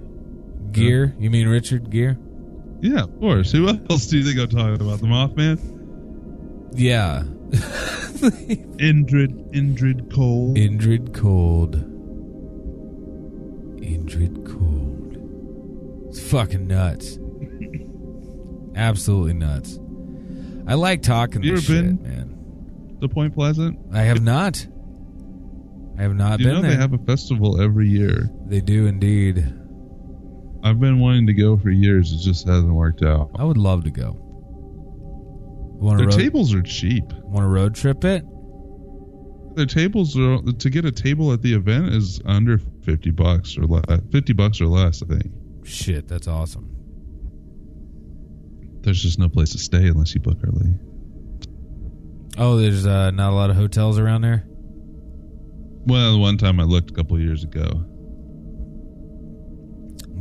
Gere? 0.74 1.14
You 1.18 1.30
mean 1.30 1.48
Richard 1.48 1.90
Gere? 1.90 2.16
Yeah, 2.80 3.04
of 3.04 3.18
course. 3.18 3.52
Who 3.52 3.68
else 3.68 4.06
do 4.06 4.18
you 4.18 4.24
think 4.24 4.38
I'm 4.38 4.48
talking 4.48 4.74
about? 4.86 5.00
The 5.00 5.06
Mothman? 5.06 5.58
Yeah. 6.74 7.22
Indrid, 8.78 9.52
Indrid 9.54 10.12
Cold. 10.12 10.56
Indrid 10.56 11.14
Cold. 11.14 11.76
Indrid 13.80 14.44
Cold. 14.46 16.08
It's 16.08 16.20
fucking 16.30 16.66
nuts. 16.66 17.18
Absolutely 18.76 19.34
nuts. 19.34 19.78
I 20.66 20.74
like 20.74 21.02
talking 21.02 21.42
You 21.42 21.56
this 21.56 21.64
shit, 21.64 21.84
been- 21.84 22.02
man. 22.02 22.96
the 23.00 23.08
Point 23.08 23.34
Pleasant. 23.34 23.78
I 23.92 24.02
have 24.02 24.22
not. 24.22 24.66
I 25.98 26.02
have 26.02 26.14
not 26.16 26.40
you 26.40 26.46
been 26.46 26.54
know 26.56 26.60
there. 26.62 26.70
they 26.72 26.76
have 26.76 26.92
a 26.92 26.98
festival 26.98 27.60
every 27.60 27.88
year. 27.88 28.28
They 28.46 28.60
do 28.60 28.86
indeed. 28.86 29.52
I've 30.64 30.80
been 30.80 30.98
wanting 30.98 31.26
to 31.26 31.34
go 31.34 31.56
for 31.58 31.70
years. 31.70 32.10
It 32.12 32.18
just 32.24 32.48
hasn't 32.48 32.72
worked 32.74 33.02
out. 33.04 33.30
I 33.36 33.44
would 33.44 33.58
love 33.58 33.84
to 33.84 33.90
go. 33.90 34.16
Want 34.18 35.98
Their 35.98 36.06
road, 36.08 36.16
tables 36.16 36.54
are 36.54 36.62
cheap. 36.62 37.04
want 37.24 37.44
to 37.44 37.48
road 37.48 37.74
trip 37.74 38.04
it? 38.04 38.24
Their 39.56 39.66
tables 39.66 40.16
are 40.18 40.38
to 40.40 40.70
get 40.70 40.84
a 40.84 40.90
table 40.90 41.32
at 41.32 41.42
the 41.42 41.52
event 41.54 41.90
is 41.94 42.20
under 42.24 42.58
fifty 42.82 43.10
bucks 43.10 43.56
or 43.58 43.66
less. 43.66 43.84
Fifty 44.10 44.32
bucks 44.32 44.60
or 44.60 44.66
less, 44.66 45.02
I 45.02 45.06
think. 45.06 45.26
Shit, 45.64 46.08
that's 46.08 46.26
awesome. 46.26 46.70
There's 48.80 49.02
just 49.02 49.18
no 49.18 49.28
place 49.28 49.50
to 49.50 49.58
stay 49.58 49.86
unless 49.88 50.14
you 50.14 50.20
book 50.20 50.38
early. 50.42 50.74
Oh, 52.36 52.56
there's 52.56 52.86
uh, 52.86 53.10
not 53.12 53.30
a 53.32 53.36
lot 53.36 53.50
of 53.50 53.56
hotels 53.56 53.98
around 53.98 54.22
there. 54.22 54.44
Well, 55.86 56.18
one 56.18 56.36
time 56.38 56.58
I 56.58 56.64
looked 56.64 56.90
a 56.90 56.94
couple 56.94 57.18
years 57.20 57.44
ago. 57.44 57.84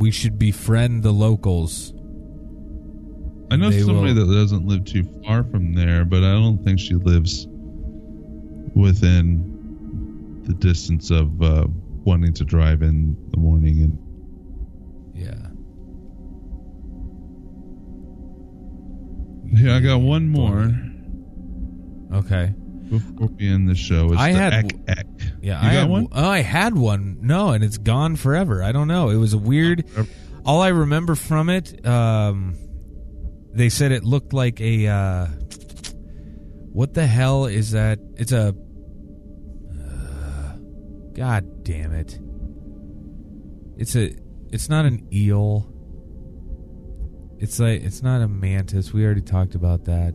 We 0.03 0.11
should 0.11 0.37
befriend 0.37 1.01
the 1.01 1.13
locals. 1.13 1.93
I 3.49 3.55
know 3.55 3.69
They 3.69 3.79
somebody 3.79 4.11
will- 4.13 4.27
that 4.27 4.33
doesn't 4.33 4.67
live 4.67 4.83
too 4.83 5.05
far 5.25 5.45
from 5.45 5.73
there, 5.75 6.03
but 6.03 6.25
I 6.25 6.33
don't 6.33 6.61
think 6.61 6.77
she 6.77 6.95
lives 6.95 7.47
within 8.75 10.41
the 10.43 10.55
distance 10.55 11.09
of 11.09 11.41
uh, 11.41 11.67
wanting 12.03 12.33
to 12.33 12.43
drive 12.43 12.81
in 12.81 13.15
the 13.31 13.37
morning. 13.37 13.81
And 13.81 13.97
Yeah. 15.15 15.47
here, 19.57 19.71
I 19.71 19.79
got 19.79 20.01
one 20.01 20.27
more 20.27 20.75
Okay. 22.11 22.53
Before 22.89 23.27
we 23.27 23.47
end 23.47 23.67
the 23.69 23.75
show. 23.75 24.11
It's 24.13 24.21
I 24.21 24.31
the 24.33 24.39
had- 24.39 24.53
Ek 24.53 24.75
Ek. 24.87 25.07
Yeah, 25.41 25.61
You 25.61 25.67
I 25.69 25.73
got 25.73 25.79
had 25.81 25.89
one? 25.89 26.07
Oh, 26.11 26.29
I 26.29 26.39
had 26.41 26.75
one. 26.75 27.17
No, 27.21 27.49
and 27.49 27.63
it's 27.63 27.77
gone 27.77 28.15
forever. 28.15 28.63
I 28.63 28.71
don't 28.71 28.87
know. 28.87 29.09
It 29.09 29.17
was 29.17 29.33
a 29.33 29.37
weird. 29.37 29.85
All 30.45 30.61
I 30.61 30.69
remember 30.69 31.15
from 31.15 31.49
it, 31.49 31.85
um, 31.85 32.55
they 33.53 33.69
said 33.69 33.91
it 33.91 34.03
looked 34.03 34.33
like 34.33 34.59
a. 34.61 34.87
Uh, 34.87 35.27
what 36.71 36.93
the 36.93 37.05
hell 37.05 37.45
is 37.45 37.71
that? 37.71 37.99
It's 38.17 38.31
a. 38.31 38.55
Uh, 39.69 40.55
God 41.13 41.63
damn 41.63 41.93
it! 41.93 42.19
It's 43.77 43.95
a. 43.95 44.15
It's 44.51 44.69
not 44.69 44.85
an 44.85 45.07
eel. 45.13 45.69
It's 47.39 47.59
like 47.59 47.81
it's 47.83 48.01
not 48.01 48.21
a 48.21 48.27
mantis. 48.27 48.93
We 48.93 49.03
already 49.05 49.21
talked 49.21 49.55
about 49.55 49.85
that. 49.85 50.13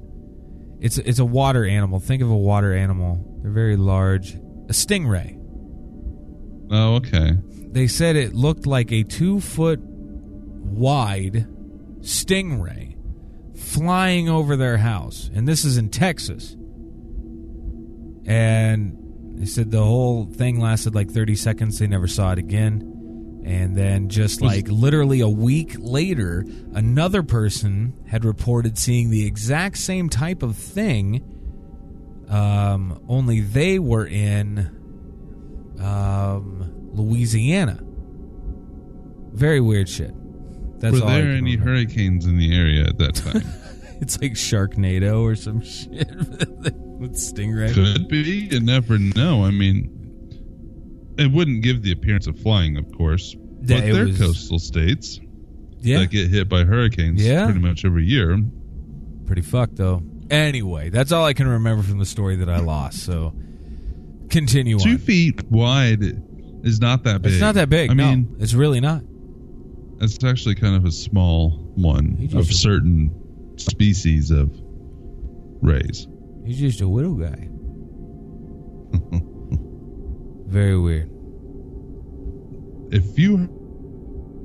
It's 0.80 0.98
it's 0.98 1.18
a 1.18 1.24
water 1.24 1.64
animal. 1.64 2.00
Think 2.00 2.22
of 2.22 2.30
a 2.30 2.36
water 2.36 2.72
animal. 2.72 3.24
They're 3.42 3.50
very 3.50 3.76
large. 3.76 4.34
A 4.34 4.72
stingray. 4.72 5.36
Oh, 6.70 6.96
okay. 6.96 7.38
They 7.70 7.86
said 7.86 8.16
it 8.16 8.34
looked 8.34 8.66
like 8.66 8.92
a 8.92 9.02
two 9.02 9.40
foot 9.40 9.80
wide 9.82 11.46
stingray 12.00 12.96
flying 13.56 14.28
over 14.28 14.56
their 14.56 14.76
house. 14.78 15.30
And 15.34 15.48
this 15.48 15.64
is 15.64 15.76
in 15.76 15.88
Texas. 15.88 16.56
And 18.26 18.96
they 19.38 19.46
said 19.46 19.70
the 19.70 19.84
whole 19.84 20.26
thing 20.26 20.60
lasted 20.60 20.94
like 20.94 21.10
30 21.10 21.34
seconds. 21.36 21.78
They 21.78 21.86
never 21.86 22.06
saw 22.06 22.32
it 22.32 22.38
again. 22.38 22.97
And 23.48 23.74
then, 23.74 24.10
just 24.10 24.42
like 24.42 24.68
literally 24.68 25.20
a 25.20 25.28
week 25.28 25.74
later, 25.78 26.44
another 26.74 27.22
person 27.22 27.94
had 28.06 28.22
reported 28.26 28.76
seeing 28.76 29.08
the 29.08 29.24
exact 29.26 29.78
same 29.78 30.10
type 30.10 30.42
of 30.42 30.54
thing. 30.54 31.24
Um, 32.28 33.02
only 33.08 33.40
they 33.40 33.78
were 33.78 34.06
in 34.06 34.58
um, 35.80 36.90
Louisiana. 36.92 37.80
Very 39.32 39.62
weird 39.62 39.88
shit. 39.88 40.12
That's 40.78 41.00
Were 41.00 41.06
there 41.06 41.30
any 41.30 41.56
remember. 41.56 41.70
hurricanes 41.70 42.26
in 42.26 42.36
the 42.36 42.54
area 42.54 42.84
at 42.84 42.98
that 42.98 43.14
time? 43.14 43.42
It's 44.00 44.20
like 44.22 44.34
Sharknado 44.34 45.22
or 45.22 45.34
some 45.34 45.60
shit 45.64 46.08
with 47.00 47.14
Stingray. 47.16 47.74
Could 47.74 48.06
be. 48.06 48.48
You 48.48 48.60
never 48.60 48.96
know. 48.96 49.44
I 49.44 49.50
mean, 49.50 49.90
it 51.18 51.32
wouldn't 51.32 51.62
give 51.62 51.82
the 51.82 51.92
appearance 51.92 52.26
of 52.26 52.38
flying, 52.38 52.76
of 52.76 52.90
course. 52.92 53.34
Yeah, 53.62 53.80
but 53.80 53.92
they're 53.92 54.06
was- 54.06 54.18
coastal 54.18 54.58
states 54.58 55.20
Yeah, 55.80 55.98
that 56.00 56.10
get 56.10 56.28
hit 56.28 56.48
by 56.48 56.64
hurricanes 56.64 57.24
Yeah. 57.24 57.44
pretty 57.46 57.60
much 57.60 57.84
every 57.84 58.06
year. 58.06 58.40
pretty 59.26 59.42
fucked 59.42 59.76
though. 59.76 60.02
Anyway, 60.30 60.88
that's 60.90 61.12
all 61.12 61.24
I 61.24 61.32
can 61.34 61.46
remember 61.48 61.82
from 61.82 61.98
the 61.98 62.06
story 62.06 62.36
that 62.36 62.48
I 62.48 62.60
lost. 62.60 63.00
So 63.00 63.34
continue 64.30 64.78
Two 64.78 64.90
on. 64.92 64.98
feet 64.98 65.50
wide 65.50 66.02
is 66.64 66.80
not 66.80 67.04
that 67.04 67.22
big. 67.22 67.32
It's 67.32 67.40
not 67.40 67.54
that 67.56 67.68
big. 67.68 67.90
I 67.90 67.94
no, 67.94 68.08
mean, 68.10 68.36
it's 68.40 68.54
really 68.54 68.80
not. 68.80 69.02
it's 70.00 70.22
actually 70.24 70.54
kind 70.54 70.76
of 70.76 70.84
a 70.84 70.92
small 70.92 71.50
one 71.74 72.28
of 72.34 72.46
certain 72.52 73.10
species 73.56 74.30
of 74.30 74.50
rays. 75.60 76.06
He's 76.46 76.58
just 76.58 76.80
a 76.80 76.86
little 76.86 77.14
guy. 77.14 77.48
Very 80.48 80.78
weird. 80.78 81.10
If 82.90 83.18
you 83.18 83.48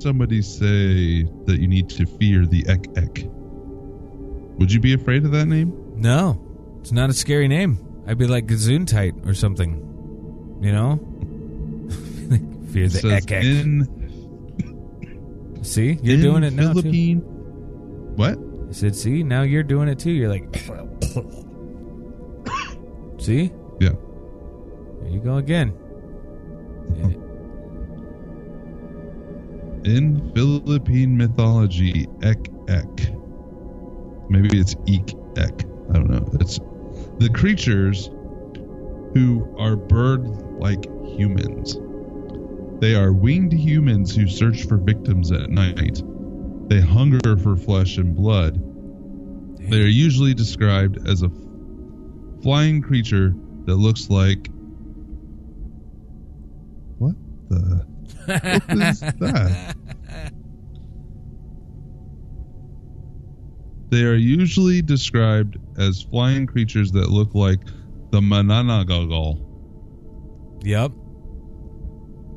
somebody 0.00 0.42
say 0.42 1.22
that 1.46 1.58
you 1.58 1.66
need 1.66 1.88
to 1.90 2.04
fear 2.04 2.44
the 2.44 2.62
ek 2.68 2.86
ek, 2.96 3.24
would 4.58 4.70
you 4.70 4.80
be 4.80 4.92
afraid 4.92 5.24
of 5.24 5.30
that 5.32 5.46
name? 5.46 5.72
No, 5.96 6.38
it's 6.80 6.92
not 6.92 7.08
a 7.08 7.14
scary 7.14 7.48
name. 7.48 7.78
I'd 8.06 8.18
be 8.18 8.26
like 8.26 8.46
Gesundheit 8.46 9.26
or 9.26 9.32
something. 9.32 9.80
You 10.60 10.72
know? 10.72 10.96
Fear 12.72 12.88
the 12.88 13.14
ek 13.14 13.32
ek. 13.32 13.44
in 13.44 13.88
See? 15.62 15.98
You're 16.02 16.16
in 16.16 16.20
doing 16.20 16.44
it 16.44 16.52
now 16.52 16.74
too. 16.74 17.16
What? 18.16 18.38
I 18.68 18.72
said, 18.72 18.94
see, 18.94 19.22
now 19.22 19.40
you're 19.42 19.62
doing 19.62 19.88
it 19.88 19.98
too. 19.98 20.10
You're 20.10 20.28
like, 20.28 20.54
see? 23.18 23.50
Yeah. 23.80 23.92
There 25.00 25.10
you 25.10 25.20
go 25.20 25.38
again. 25.38 25.72
In 29.84 30.32
Philippine 30.34 31.16
mythology, 31.16 32.06
ek 32.22 32.48
ek. 32.68 33.12
Maybe 34.30 34.58
it's 34.58 34.74
eek 34.86 35.14
ek. 35.36 35.64
I 35.90 35.92
don't 35.94 36.08
know. 36.10 36.26
It's 36.40 36.58
the 37.18 37.28
creatures 37.28 38.10
who 39.14 39.46
are 39.58 39.76
bird 39.76 40.26
like 40.58 40.86
humans. 41.04 41.78
They 42.80 42.94
are 42.94 43.12
winged 43.12 43.52
humans 43.52 44.14
who 44.16 44.26
search 44.26 44.64
for 44.64 44.78
victims 44.78 45.30
at 45.30 45.50
night. 45.50 46.02
They 46.68 46.80
hunger 46.80 47.36
for 47.36 47.56
flesh 47.56 47.98
and 47.98 48.16
blood. 48.16 48.60
They 49.70 49.82
are 49.82 49.86
usually 49.86 50.34
described 50.34 51.06
as 51.06 51.22
a 51.22 51.30
flying 52.42 52.82
creature 52.82 53.34
that 53.66 53.76
looks 53.76 54.10
like. 54.10 54.48
The? 57.54 57.86
What 58.26 58.78
is 58.88 59.00
that? 59.20 59.76
They 63.90 64.02
are 64.02 64.14
usually 64.14 64.82
described 64.82 65.56
as 65.78 66.02
flying 66.02 66.46
creatures 66.46 66.90
that 66.92 67.10
look 67.10 67.34
like 67.34 67.60
the 68.10 68.20
Manananggal. 68.20 69.40
Yep. 70.64 70.92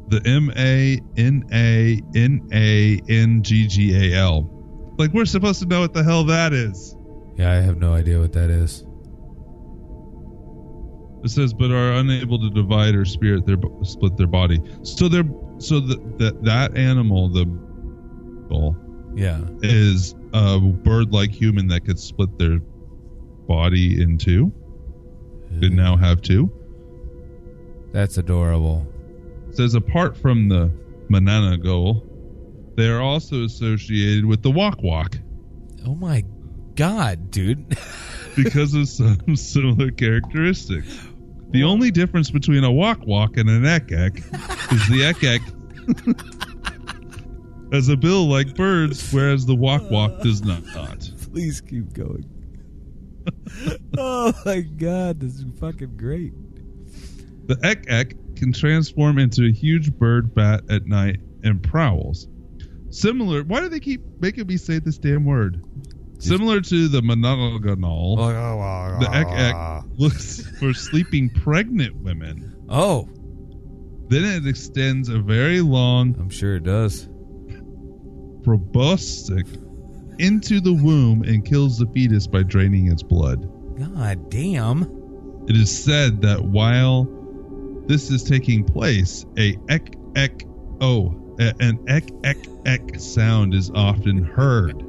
The 0.09 0.21
M 0.25 0.51
A 0.55 0.99
N 1.17 1.45
A 1.51 2.01
N 2.15 2.47
A 2.53 3.01
N 3.09 3.41
G 3.41 3.67
G 3.67 4.13
A 4.13 4.17
L. 4.19 4.93
Like 4.97 5.13
we're 5.13 5.25
supposed 5.25 5.59
to 5.61 5.67
know 5.67 5.79
what 5.81 5.93
the 5.93 6.03
hell 6.03 6.23
that 6.25 6.53
is. 6.53 6.95
Yeah, 7.35 7.51
I 7.51 7.55
have 7.55 7.77
no 7.77 7.93
idea 7.93 8.19
what 8.19 8.33
that 8.33 8.49
is. 8.49 8.83
It 11.23 11.29
says, 11.29 11.53
but 11.53 11.71
are 11.71 11.93
unable 11.93 12.39
to 12.39 12.49
divide 12.49 12.95
or 12.95 13.03
spirit 13.05 13.45
their 13.45 13.57
split 13.83 14.17
their 14.17 14.27
body. 14.27 14.59
So 14.83 15.07
they're 15.09 15.27
so 15.57 15.79
that 15.79 16.17
that 16.19 16.43
that 16.43 16.77
animal, 16.77 17.29
the 17.29 17.45
bull, 17.45 18.77
Yeah. 19.15 19.41
is 19.63 20.13
a 20.33 20.59
bird-like 20.59 21.31
human 21.31 21.67
that 21.69 21.85
could 21.85 21.99
split 21.99 22.37
their 22.37 22.59
body 23.47 24.01
in 24.01 24.17
two. 24.17 24.51
They 25.51 25.69
now 25.69 25.95
have 25.97 26.21
two. 26.21 26.51
That's 27.93 28.17
adorable. 28.17 28.85
It 29.49 29.55
says 29.55 29.73
apart 29.73 30.15
from 30.15 30.49
the 30.49 30.71
Manana 31.09 31.57
goal, 31.57 32.05
they 32.75 32.89
are 32.89 33.01
also 33.01 33.43
associated 33.45 34.25
with 34.25 34.43
the 34.43 34.51
Wak 34.51 34.83
Wak 34.83 35.17
Oh 35.85 35.95
my 35.95 36.23
god, 36.77 37.29
dude. 37.31 37.77
because 38.37 38.73
of 38.73 38.87
some 38.87 39.35
similar 39.35 39.91
characteristics. 39.91 40.97
The 41.49 41.63
only 41.63 41.91
difference 41.91 42.29
between 42.29 42.63
a 42.63 42.71
Wak 42.71 42.99
Wak 43.05 43.35
and 43.37 43.49
an 43.49 43.65
Ek 43.65 43.91
Ek 43.91 44.17
is 44.17 44.87
the 44.87 45.03
Ek 45.03 45.23
Ek 45.23 45.41
has 47.71 47.89
a 47.89 47.97
bill 47.97 48.27
like 48.29 48.55
birds, 48.55 49.11
whereas 49.11 49.45
the 49.45 49.55
Wak 49.55 49.89
Wak 49.89 50.21
does 50.21 50.43
not. 50.43 50.61
Please 51.31 51.61
keep 51.61 51.93
going. 51.93 52.25
oh 53.97 54.33
my 54.45 54.61
god, 54.61 55.19
this 55.19 55.35
is 55.35 55.45
fucking 55.59 55.97
great. 55.97 56.33
The 57.47 57.57
Ek 57.63 57.85
Ek 57.87 58.13
can 58.35 58.53
transform 58.53 59.17
into 59.17 59.45
a 59.45 59.51
huge 59.51 59.93
bird 59.93 60.35
bat 60.35 60.61
at 60.69 60.85
night 60.85 61.19
and 61.43 61.63
prowls. 61.63 62.27
Similar. 62.89 63.43
Why 63.43 63.61
do 63.61 63.69
they 63.69 63.79
keep 63.79 64.01
making 64.19 64.47
me 64.47 64.57
say 64.57 64.79
this 64.79 64.97
damn 64.97 65.25
word? 65.25 65.63
Similar 66.19 66.61
to 66.61 66.87
the 66.87 67.01
Monogonal, 67.01 68.17
oh, 68.17 68.99
the 68.99 69.09
Ek 69.13 69.27
Ek 69.27 69.83
looks 69.97 70.41
for 70.59 70.73
sleeping 70.73 71.29
pregnant 71.29 71.95
women. 71.97 72.55
Oh, 72.69 73.07
Then 74.09 74.25
it 74.25 74.47
extends 74.47 75.09
a 75.09 75.19
very 75.19 75.61
long 75.61 76.15
I'm 76.19 76.29
sure 76.29 76.55
it 76.55 76.63
does. 76.63 77.07
proboscis 78.43 79.43
into 80.19 80.59
the 80.59 80.73
womb 80.73 81.21
and 81.23 81.45
kills 81.45 81.77
the 81.77 81.85
fetus 81.87 82.25
by 82.27 82.41
draining 82.43 82.91
its 82.91 83.03
blood. 83.03 83.47
God 83.77 84.29
damn. 84.31 84.83
It 85.47 85.55
is 85.55 85.83
said 85.83 86.21
that 86.23 86.43
while 86.43 87.07
this 87.87 88.09
is 88.09 88.23
taking 88.23 88.63
place, 88.63 89.25
a 89.37 89.57
ek 89.69 89.95
ek 90.15 90.43
oh, 90.81 91.35
a- 91.39 91.53
an 91.59 91.79
ek 91.87 92.09
ek 92.23 92.47
ek 92.65 92.99
sound 92.99 93.53
is 93.53 93.69
often 93.75 94.23
heard. 94.23 94.83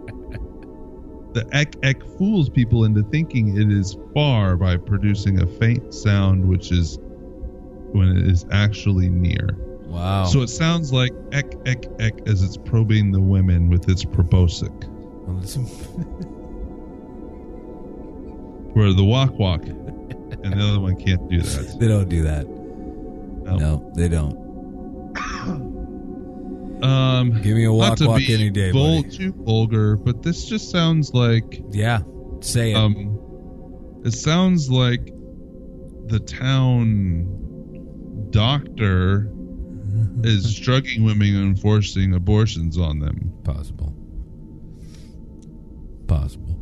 The 1.38 1.46
ek 1.56 1.76
ek 1.84 2.02
fools 2.18 2.48
people 2.48 2.82
into 2.84 3.04
thinking 3.04 3.56
it 3.58 3.70
is 3.70 3.96
far 4.12 4.56
by 4.56 4.76
producing 4.76 5.40
a 5.40 5.46
faint 5.46 5.94
sound, 5.94 6.44
which 6.44 6.72
is 6.72 6.98
when 7.92 8.08
it 8.16 8.26
is 8.26 8.44
actually 8.50 9.08
near. 9.08 9.50
Wow. 9.84 10.24
So 10.24 10.42
it 10.42 10.48
sounds 10.48 10.92
like 10.92 11.12
ek 11.30 11.54
ek 11.64 11.86
ek 12.00 12.22
as 12.26 12.42
it's 12.42 12.56
probing 12.56 13.12
the 13.12 13.20
women 13.20 13.70
with 13.70 13.88
its 13.88 14.04
proboscis, 14.04 14.68
Well, 14.82 15.36
where 18.74 18.92
the 18.92 19.04
walk 19.04 19.38
walk 19.38 19.62
and 19.64 20.52
the 20.52 20.68
other 20.68 20.80
one 20.80 20.96
can't 20.96 21.28
do 21.30 21.40
that. 21.40 21.76
they 21.78 21.86
don't 21.86 22.08
do 22.08 22.24
that. 22.24 22.48
No. 22.48 23.56
No, 23.56 23.92
they 23.94 24.08
don't. 24.08 24.36
Um, 26.82 27.42
Give 27.42 27.56
me 27.56 27.64
a 27.64 27.72
walk, 27.72 27.96
to 27.98 28.06
walk 28.06 28.18
be 28.18 28.32
any 28.34 28.50
day, 28.50 28.70
vul- 28.70 29.02
buddy. 29.02 29.16
too 29.16 29.32
vulgar, 29.36 29.96
but 29.96 30.22
this 30.22 30.44
just 30.44 30.70
sounds 30.70 31.12
like 31.12 31.62
Yeah, 31.70 32.00
say 32.40 32.72
it. 32.72 32.76
um, 32.76 34.00
it 34.04 34.12
sounds 34.12 34.70
like 34.70 35.12
the 36.06 36.20
town 36.20 37.26
doctor 38.30 39.30
is 40.22 40.54
drugging 40.60 41.04
women 41.04 41.34
and 41.36 41.60
forcing 41.60 42.14
abortions 42.14 42.78
on 42.78 43.00
them. 43.00 43.32
Possible. 43.44 43.92
Possible. 46.06 46.54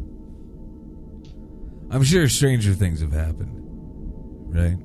I'm 1.91 2.03
sure 2.03 2.29
stranger 2.29 2.73
things 2.75 3.01
have 3.01 3.13
happened. 3.13 3.53
Right? 4.49 4.77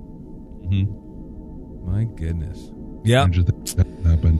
Mm-hmm. 0.69 1.89
My 1.91 2.03
goodness. 2.03 2.59
Yeah. 3.03 3.23
Stranger 3.23 3.43
things 3.51 3.75
that 3.75 3.87
happen. 4.05 4.39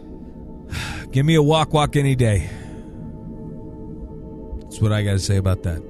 Give 1.12 1.26
me 1.26 1.36
a 1.36 1.44
walk, 1.44 1.74
walk 1.74 1.96
any 1.96 2.16
day. 2.16 2.50
That's 4.62 4.80
what 4.82 4.92
I 4.92 5.04
got 5.04 5.12
to 5.14 5.20
say 5.20 5.38
about 5.38 5.64
that. 5.64 5.82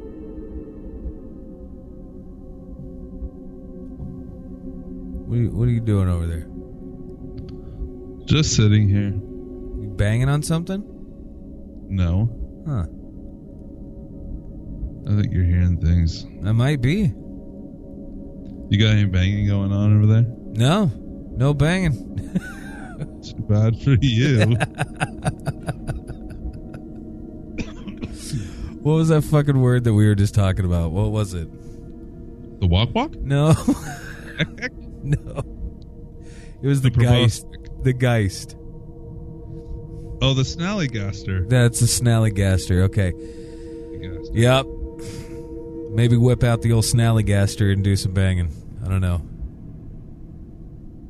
What 5.28 5.38
are, 5.38 5.42
you, 5.42 5.50
what 5.52 5.68
are 5.68 5.72
you 5.72 5.80
doing 5.80 6.10
over 6.10 6.26
there? 6.28 6.48
Just 8.26 8.56
sitting 8.56 8.90
here. 8.90 9.10
You 9.82 9.94
banging 9.96 10.30
on 10.30 10.44
something? 10.44 10.84
No, 11.90 12.30
Huh. 12.68 12.86
I 15.08 15.16
think 15.20 15.34
you're 15.34 15.44
hearing 15.44 15.78
things. 15.82 16.26
I 16.46 16.52
might 16.52 16.80
be. 16.80 17.12
You 18.70 18.78
got 18.80 18.92
any 18.92 19.06
banging 19.06 19.48
going 19.48 19.72
on 19.72 19.98
over 19.98 20.06
there? 20.06 20.26
No. 20.28 20.92
No 21.36 21.54
banging. 21.54 21.92
Too 23.24 23.42
bad 23.50 23.80
for 23.82 23.98
you. 24.02 24.58
What 28.82 28.94
was 28.94 29.10
that 29.10 29.22
fucking 29.22 29.62
word 29.62 29.84
that 29.84 29.94
we 29.94 30.08
were 30.08 30.16
just 30.16 30.34
talking 30.34 30.66
about? 30.66 30.90
What 30.92 31.12
was 31.12 31.36
it? 31.36 31.48
the 32.62 32.68
walk 32.68 32.96
walk? 32.96 33.16
No. 33.16 33.50
no. 35.04 35.44
It 36.62 36.68
was 36.68 36.82
the, 36.82 36.90
The 36.90 37.04
Geist. 37.04 37.46
The 37.84 37.94
Geist. 37.94 38.56
Oh, 40.24 40.34
the 40.36 40.44
Snallygaster. 40.44 41.50
That's 41.50 41.82
a 41.82 41.86
Snallygaster. 41.86 42.84
Okay. 42.84 43.14
Yep. 44.34 44.66
Maybe 45.96 46.18
whip 46.18 46.44
out 46.44 46.62
the 46.62 46.72
old 46.72 46.86
Snallygaster 46.86 47.74
and 47.74 47.84
do 47.84 47.96
some 47.96 48.14
banging. 48.14 48.52
I 48.86 48.88
don't 48.88 49.02
know. 49.02 49.22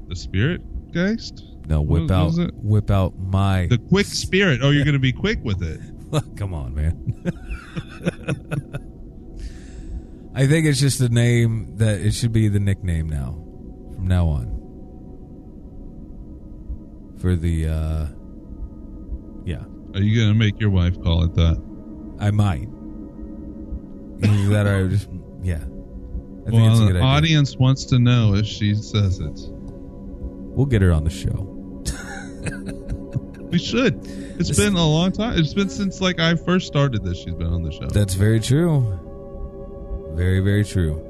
The 0.07 0.15
Spirit 0.15 0.61
Geist? 0.93 1.45
No, 1.68 1.82
whip 1.82 2.03
What 2.03 2.12
out 2.12 2.38
it? 2.38 2.53
whip 2.55 2.91
out 2.91 3.18
my 3.18 3.68
The 3.68 3.78
Quick 3.78 4.05
Spirit. 4.07 4.59
Oh, 4.64 4.70
you're 4.72 4.84
going 4.89 4.93
to 4.93 4.99
be 4.99 5.14
quick 5.14 5.39
with 5.43 5.62
it. 5.64 5.80
Come 6.38 6.53
on, 6.53 6.74
man. 6.76 7.24
I 10.34 10.47
think 10.47 10.66
it's 10.66 10.80
just 10.80 10.99
a 11.01 11.09
name 11.09 11.76
that 11.78 11.99
it 11.99 12.14
should 12.14 12.32
be 12.32 12.47
the 12.47 12.59
nickname 12.59 13.07
now. 13.09 13.34
From 13.95 14.07
now 14.07 14.28
on. 14.28 14.57
For 17.20 17.36
the 17.36 17.68
uh 17.68 18.07
yeah, 19.45 19.64
Are 19.93 20.01
you 20.01 20.20
going 20.22 20.34
to 20.34 20.38
make 20.39 20.59
your 20.59 20.70
wife 20.70 21.01
call 21.01 21.24
it 21.24 21.34
that? 21.36 21.62
I 22.20 22.32
might. 22.32 22.68
Either 24.24 24.49
that 24.49 24.68
or 24.68 24.86
I 24.86 24.88
just 24.88 25.09
yeah. 25.41 25.55
I 25.57 26.49
think 26.49 26.53
well, 26.53 26.72
it's 26.72 26.80
a 26.80 26.84
the 26.86 26.89
idea. 26.91 27.01
audience 27.03 27.55
wants 27.57 27.86
to 27.86 27.99
know 27.99 28.34
if 28.36 28.45
she 28.45 28.74
says 28.76 29.20
it. 29.20 29.39
We'll 30.54 30.66
get 30.66 30.82
her 30.82 30.91
on 30.91 31.04
the 31.04 31.10
show. 31.10 31.47
We 33.52 33.60
should. 33.60 33.95
It's 34.39 34.47
This- 34.49 34.58
been 34.58 34.76
a 34.76 34.88
long 34.88 35.12
time. 35.12 35.38
It's 35.38 35.54
been 35.54 35.70
since 35.70 35.99
like 35.99 36.20
I 36.20 36.36
first 36.36 36.68
started 36.68 37.04
this. 37.04 37.18
She's 37.18 37.34
been 37.34 37.47
on 37.47 37.64
the 37.64 37.72
show. 37.72 37.88
That's 37.88 38.14
very 38.14 38.39
true. 38.39 38.97
Very, 40.16 40.39
very 40.39 40.64
true. 40.64 41.02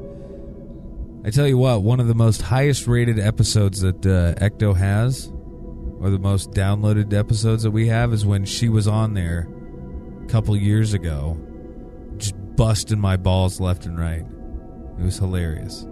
I 1.24 1.30
tell 1.30 1.48
you 1.48 1.58
what, 1.58 1.84
one 1.84 2.00
of 2.00 2.08
the 2.08 2.16
most 2.16 2.42
highest 2.42 2.88
rated 2.88 3.20
episodes 3.20 3.82
that 3.82 4.04
uh, 4.06 4.34
Ecto 4.44 4.76
has, 4.76 5.32
or 6.00 6.10
the 6.10 6.18
most 6.18 6.50
downloaded 6.52 7.14
episodes 7.14 7.62
that 7.62 7.70
we 7.72 7.88
have, 7.90 8.12
is 8.12 8.26
when 8.26 8.44
she 8.46 8.70
was 8.70 8.88
on 8.88 9.14
there 9.14 9.48
a 10.24 10.28
couple 10.28 10.58
years 10.58 10.96
ago, 10.96 11.38
just 12.18 12.34
busting 12.56 13.00
my 13.00 13.18
balls 13.18 13.60
left 13.60 13.86
and 13.86 14.00
right. 14.00 14.26
It 15.00 15.04
was 15.04 15.18
hilarious. 15.20 15.86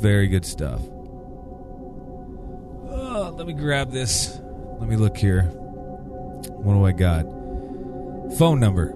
Very 0.00 0.28
good 0.28 0.44
stuff. 0.44 0.80
Oh, 2.88 3.34
let 3.36 3.46
me 3.46 3.52
grab 3.52 3.90
this. 3.90 4.38
Let 4.78 4.88
me 4.88 4.96
look 4.96 5.16
here. 5.16 5.42
What 5.42 6.74
do 6.74 6.84
I 6.84 6.92
got? 6.92 7.24
Phone 8.38 8.60
number. 8.60 8.92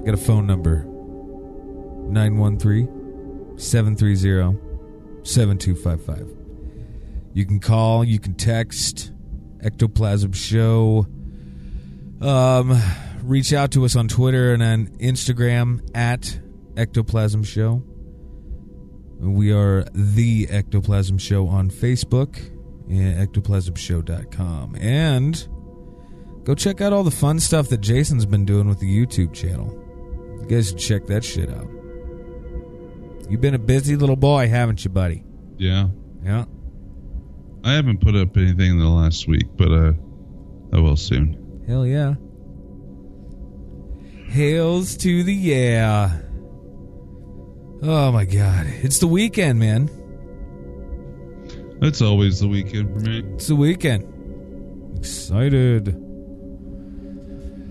I 0.00 0.04
got 0.04 0.14
a 0.14 0.18
phone 0.18 0.46
number 0.46 0.84
913 0.84 3.58
730 3.58 4.58
7255. 5.22 6.28
You 7.34 7.46
can 7.46 7.60
call, 7.60 8.04
you 8.04 8.18
can 8.18 8.34
text 8.34 9.12
Ectoplasm 9.62 10.32
Show. 10.32 11.06
Um, 12.20 12.80
reach 13.22 13.52
out 13.52 13.70
to 13.72 13.84
us 13.84 13.96
on 13.96 14.08
Twitter 14.08 14.52
and 14.52 14.62
on 14.62 14.86
Instagram 14.98 15.88
at 15.94 16.38
Ectoplasm 16.76 17.44
Show. 17.44 17.82
We 19.22 19.52
are 19.52 19.84
the 19.94 20.48
Ectoplasm 20.50 21.18
Show 21.18 21.46
on 21.46 21.70
Facebook 21.70 22.38
and 22.88 23.16
ectoplasmshow.com. 23.28 24.76
And 24.80 25.48
go 26.44 26.54
check 26.56 26.80
out 26.80 26.92
all 26.92 27.04
the 27.04 27.10
fun 27.12 27.38
stuff 27.38 27.68
that 27.68 27.80
Jason's 27.80 28.26
been 28.26 28.44
doing 28.44 28.68
with 28.68 28.80
the 28.80 28.86
YouTube 28.92 29.32
channel. 29.32 29.78
You 30.40 30.46
guys 30.48 30.68
should 30.68 30.78
check 30.78 31.06
that 31.06 31.24
shit 31.24 31.48
out. 31.50 31.68
You've 33.30 33.40
been 33.40 33.54
a 33.54 33.58
busy 33.60 33.94
little 33.96 34.16
boy, 34.16 34.48
haven't 34.48 34.84
you, 34.84 34.90
buddy? 34.90 35.24
yeah. 35.58 35.88
Yeah. 36.24 36.44
I 37.64 37.74
haven't 37.74 38.00
put 38.00 38.16
up 38.16 38.36
anything 38.36 38.72
in 38.72 38.78
the 38.78 38.88
last 38.88 39.28
week, 39.28 39.46
but 39.56 39.70
uh, 39.70 39.92
I 40.72 40.80
will 40.80 40.96
soon. 40.96 41.62
Hell 41.68 41.86
yeah. 41.86 42.14
Hails 44.28 44.96
to 44.98 45.22
the 45.22 45.32
yeah. 45.34 46.18
Oh 47.84 48.12
my 48.12 48.24
god. 48.24 48.66
It's 48.68 49.00
the 49.00 49.08
weekend, 49.08 49.58
man. 49.58 49.90
It's 51.82 52.00
always 52.00 52.38
the 52.38 52.46
weekend 52.46 52.92
for 52.92 53.00
me. 53.00 53.24
It's 53.34 53.48
the 53.48 53.56
weekend. 53.56 54.98
Excited. 54.98 55.92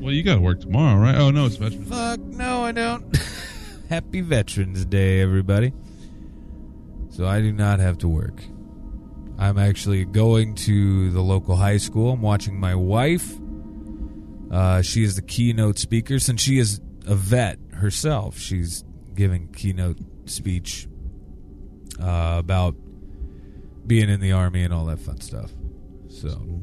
Well, 0.01 0.11
you 0.11 0.21
got 0.23 0.35
to 0.35 0.41
work 0.41 0.59
tomorrow, 0.59 0.99
right? 0.99 1.15
Oh 1.15 1.31
no, 1.31 1.45
it's 1.45 1.55
Veterans. 1.55 1.87
Fuck, 1.87 2.19
no, 2.19 2.65
I 2.65 2.73
don't. 2.73 3.17
Happy 3.89 4.19
Veterans 4.19 4.83
Day, 4.85 5.21
everybody. 5.21 5.71
So 7.11 7.25
I 7.25 7.39
do 7.39 7.53
not 7.53 7.79
have 7.79 7.97
to 7.99 8.09
work. 8.09 8.43
I'm 9.37 9.57
actually 9.57 10.03
going 10.03 10.55
to 10.55 11.09
the 11.11 11.21
local 11.21 11.55
high 11.55 11.77
school. 11.77 12.11
I'm 12.11 12.21
watching 12.21 12.59
my 12.59 12.75
wife. 12.75 13.33
Uh, 14.51 14.81
she 14.81 15.03
is 15.03 15.15
the 15.15 15.21
keynote 15.21 15.79
speaker 15.79 16.19
since 16.19 16.41
she 16.41 16.59
is 16.59 16.81
a 17.07 17.15
vet 17.15 17.59
herself. 17.73 18.37
She's 18.37 18.83
giving 19.15 19.51
keynote 19.51 19.97
speech 20.25 20.87
uh, 21.99 22.35
about 22.39 22.75
being 23.85 24.09
in 24.09 24.19
the 24.19 24.31
army 24.31 24.63
and 24.63 24.73
all 24.73 24.85
that 24.85 24.99
fun 24.99 25.19
stuff. 25.21 25.51
So, 26.09 26.61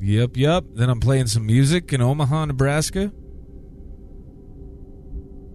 yep, 0.00 0.36
yep. 0.36 0.64
Then 0.74 0.88
I'm 0.90 1.00
playing 1.00 1.26
some 1.26 1.46
music 1.46 1.92
in 1.92 2.00
Omaha, 2.00 2.46
Nebraska. 2.46 3.12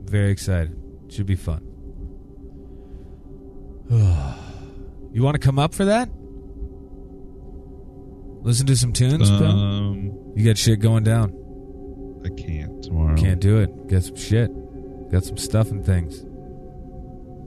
Very 0.03 0.31
excited. 0.31 0.77
Should 1.09 1.25
be 1.25 1.35
fun. 1.35 1.67
you 5.13 5.23
want 5.23 5.35
to 5.35 5.39
come 5.39 5.59
up 5.59 5.73
for 5.73 5.85
that? 5.85 6.09
Listen 8.43 8.65
to 8.67 8.75
some 8.75 8.91
tunes? 8.93 9.29
Um, 9.29 10.33
You 10.35 10.45
got 10.45 10.57
shit 10.57 10.79
going 10.79 11.03
down. 11.03 11.37
I 12.25 12.29
can't 12.29 12.83
tomorrow. 12.83 13.15
Can't 13.15 13.39
do 13.39 13.59
it. 13.59 13.87
Got 13.87 14.03
some 14.03 14.15
shit. 14.15 14.51
Got 15.11 15.23
some 15.25 15.37
stuff 15.37 15.71
and 15.71 15.85
things. 15.85 16.23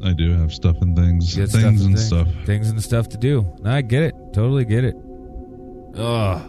I 0.04 0.12
do 0.12 0.32
have 0.36 0.52
stuff 0.52 0.76
and 0.82 0.94
things, 0.96 1.34
things 1.34 1.54
and 1.54 1.78
things. 1.78 2.06
stuff. 2.06 2.28
Things 2.44 2.68
and 2.68 2.82
stuff 2.82 3.08
to 3.10 3.16
do. 3.16 3.50
No, 3.62 3.70
I 3.70 3.80
get 3.80 4.02
it. 4.02 4.14
Totally 4.34 4.64
get 4.66 4.84
it. 4.84 4.94
Ugh. 5.96 6.42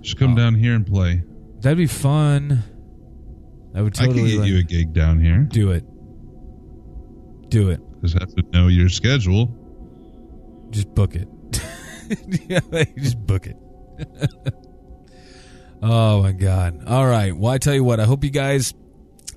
Just 0.00 0.16
come 0.18 0.34
Oh. 0.34 0.36
down 0.36 0.54
here 0.54 0.74
and 0.74 0.86
play. 0.86 1.22
That'd 1.60 1.78
be 1.78 1.86
fun. 1.88 2.62
I 3.74 3.82
would 3.82 3.94
totally. 3.94 4.20
I 4.20 4.22
can 4.22 4.26
get 4.30 4.38
let- 4.40 4.48
you 4.48 4.58
a 4.58 4.62
gig 4.62 4.92
down 4.92 5.20
here. 5.20 5.40
do 5.50 5.72
it. 5.72 5.84
Do 7.48 7.70
it. 7.70 7.80
Just 8.02 8.14
have 8.18 8.32
to 8.36 8.42
know 8.52 8.68
your 8.68 8.88
schedule. 8.88 9.48
Just 10.70 10.94
book 10.94 11.16
it. 11.16 11.28
yeah, 12.48 12.60
just 12.96 13.18
book 13.26 13.46
it. 13.48 13.56
oh 15.82 16.22
my 16.22 16.32
god. 16.32 16.84
All 16.86 17.06
right. 17.06 17.36
Well, 17.36 17.52
I 17.52 17.58
tell 17.58 17.74
you 17.74 17.82
what, 17.84 17.98
I 18.00 18.04
hope 18.04 18.22
you 18.24 18.30
guys 18.30 18.72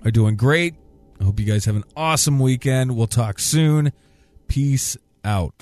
are 0.04 0.12
doing 0.12 0.36
great. 0.36 0.76
I 1.20 1.24
hope 1.24 1.40
you 1.40 1.46
guys 1.46 1.66
have 1.66 1.76
an 1.76 1.84
awesome 1.96 2.40
weekend. 2.40 2.96
We'll 2.96 3.08
talk 3.08 3.40
soon. 3.40 3.92
Peace 4.48 4.98
out. 5.24 5.54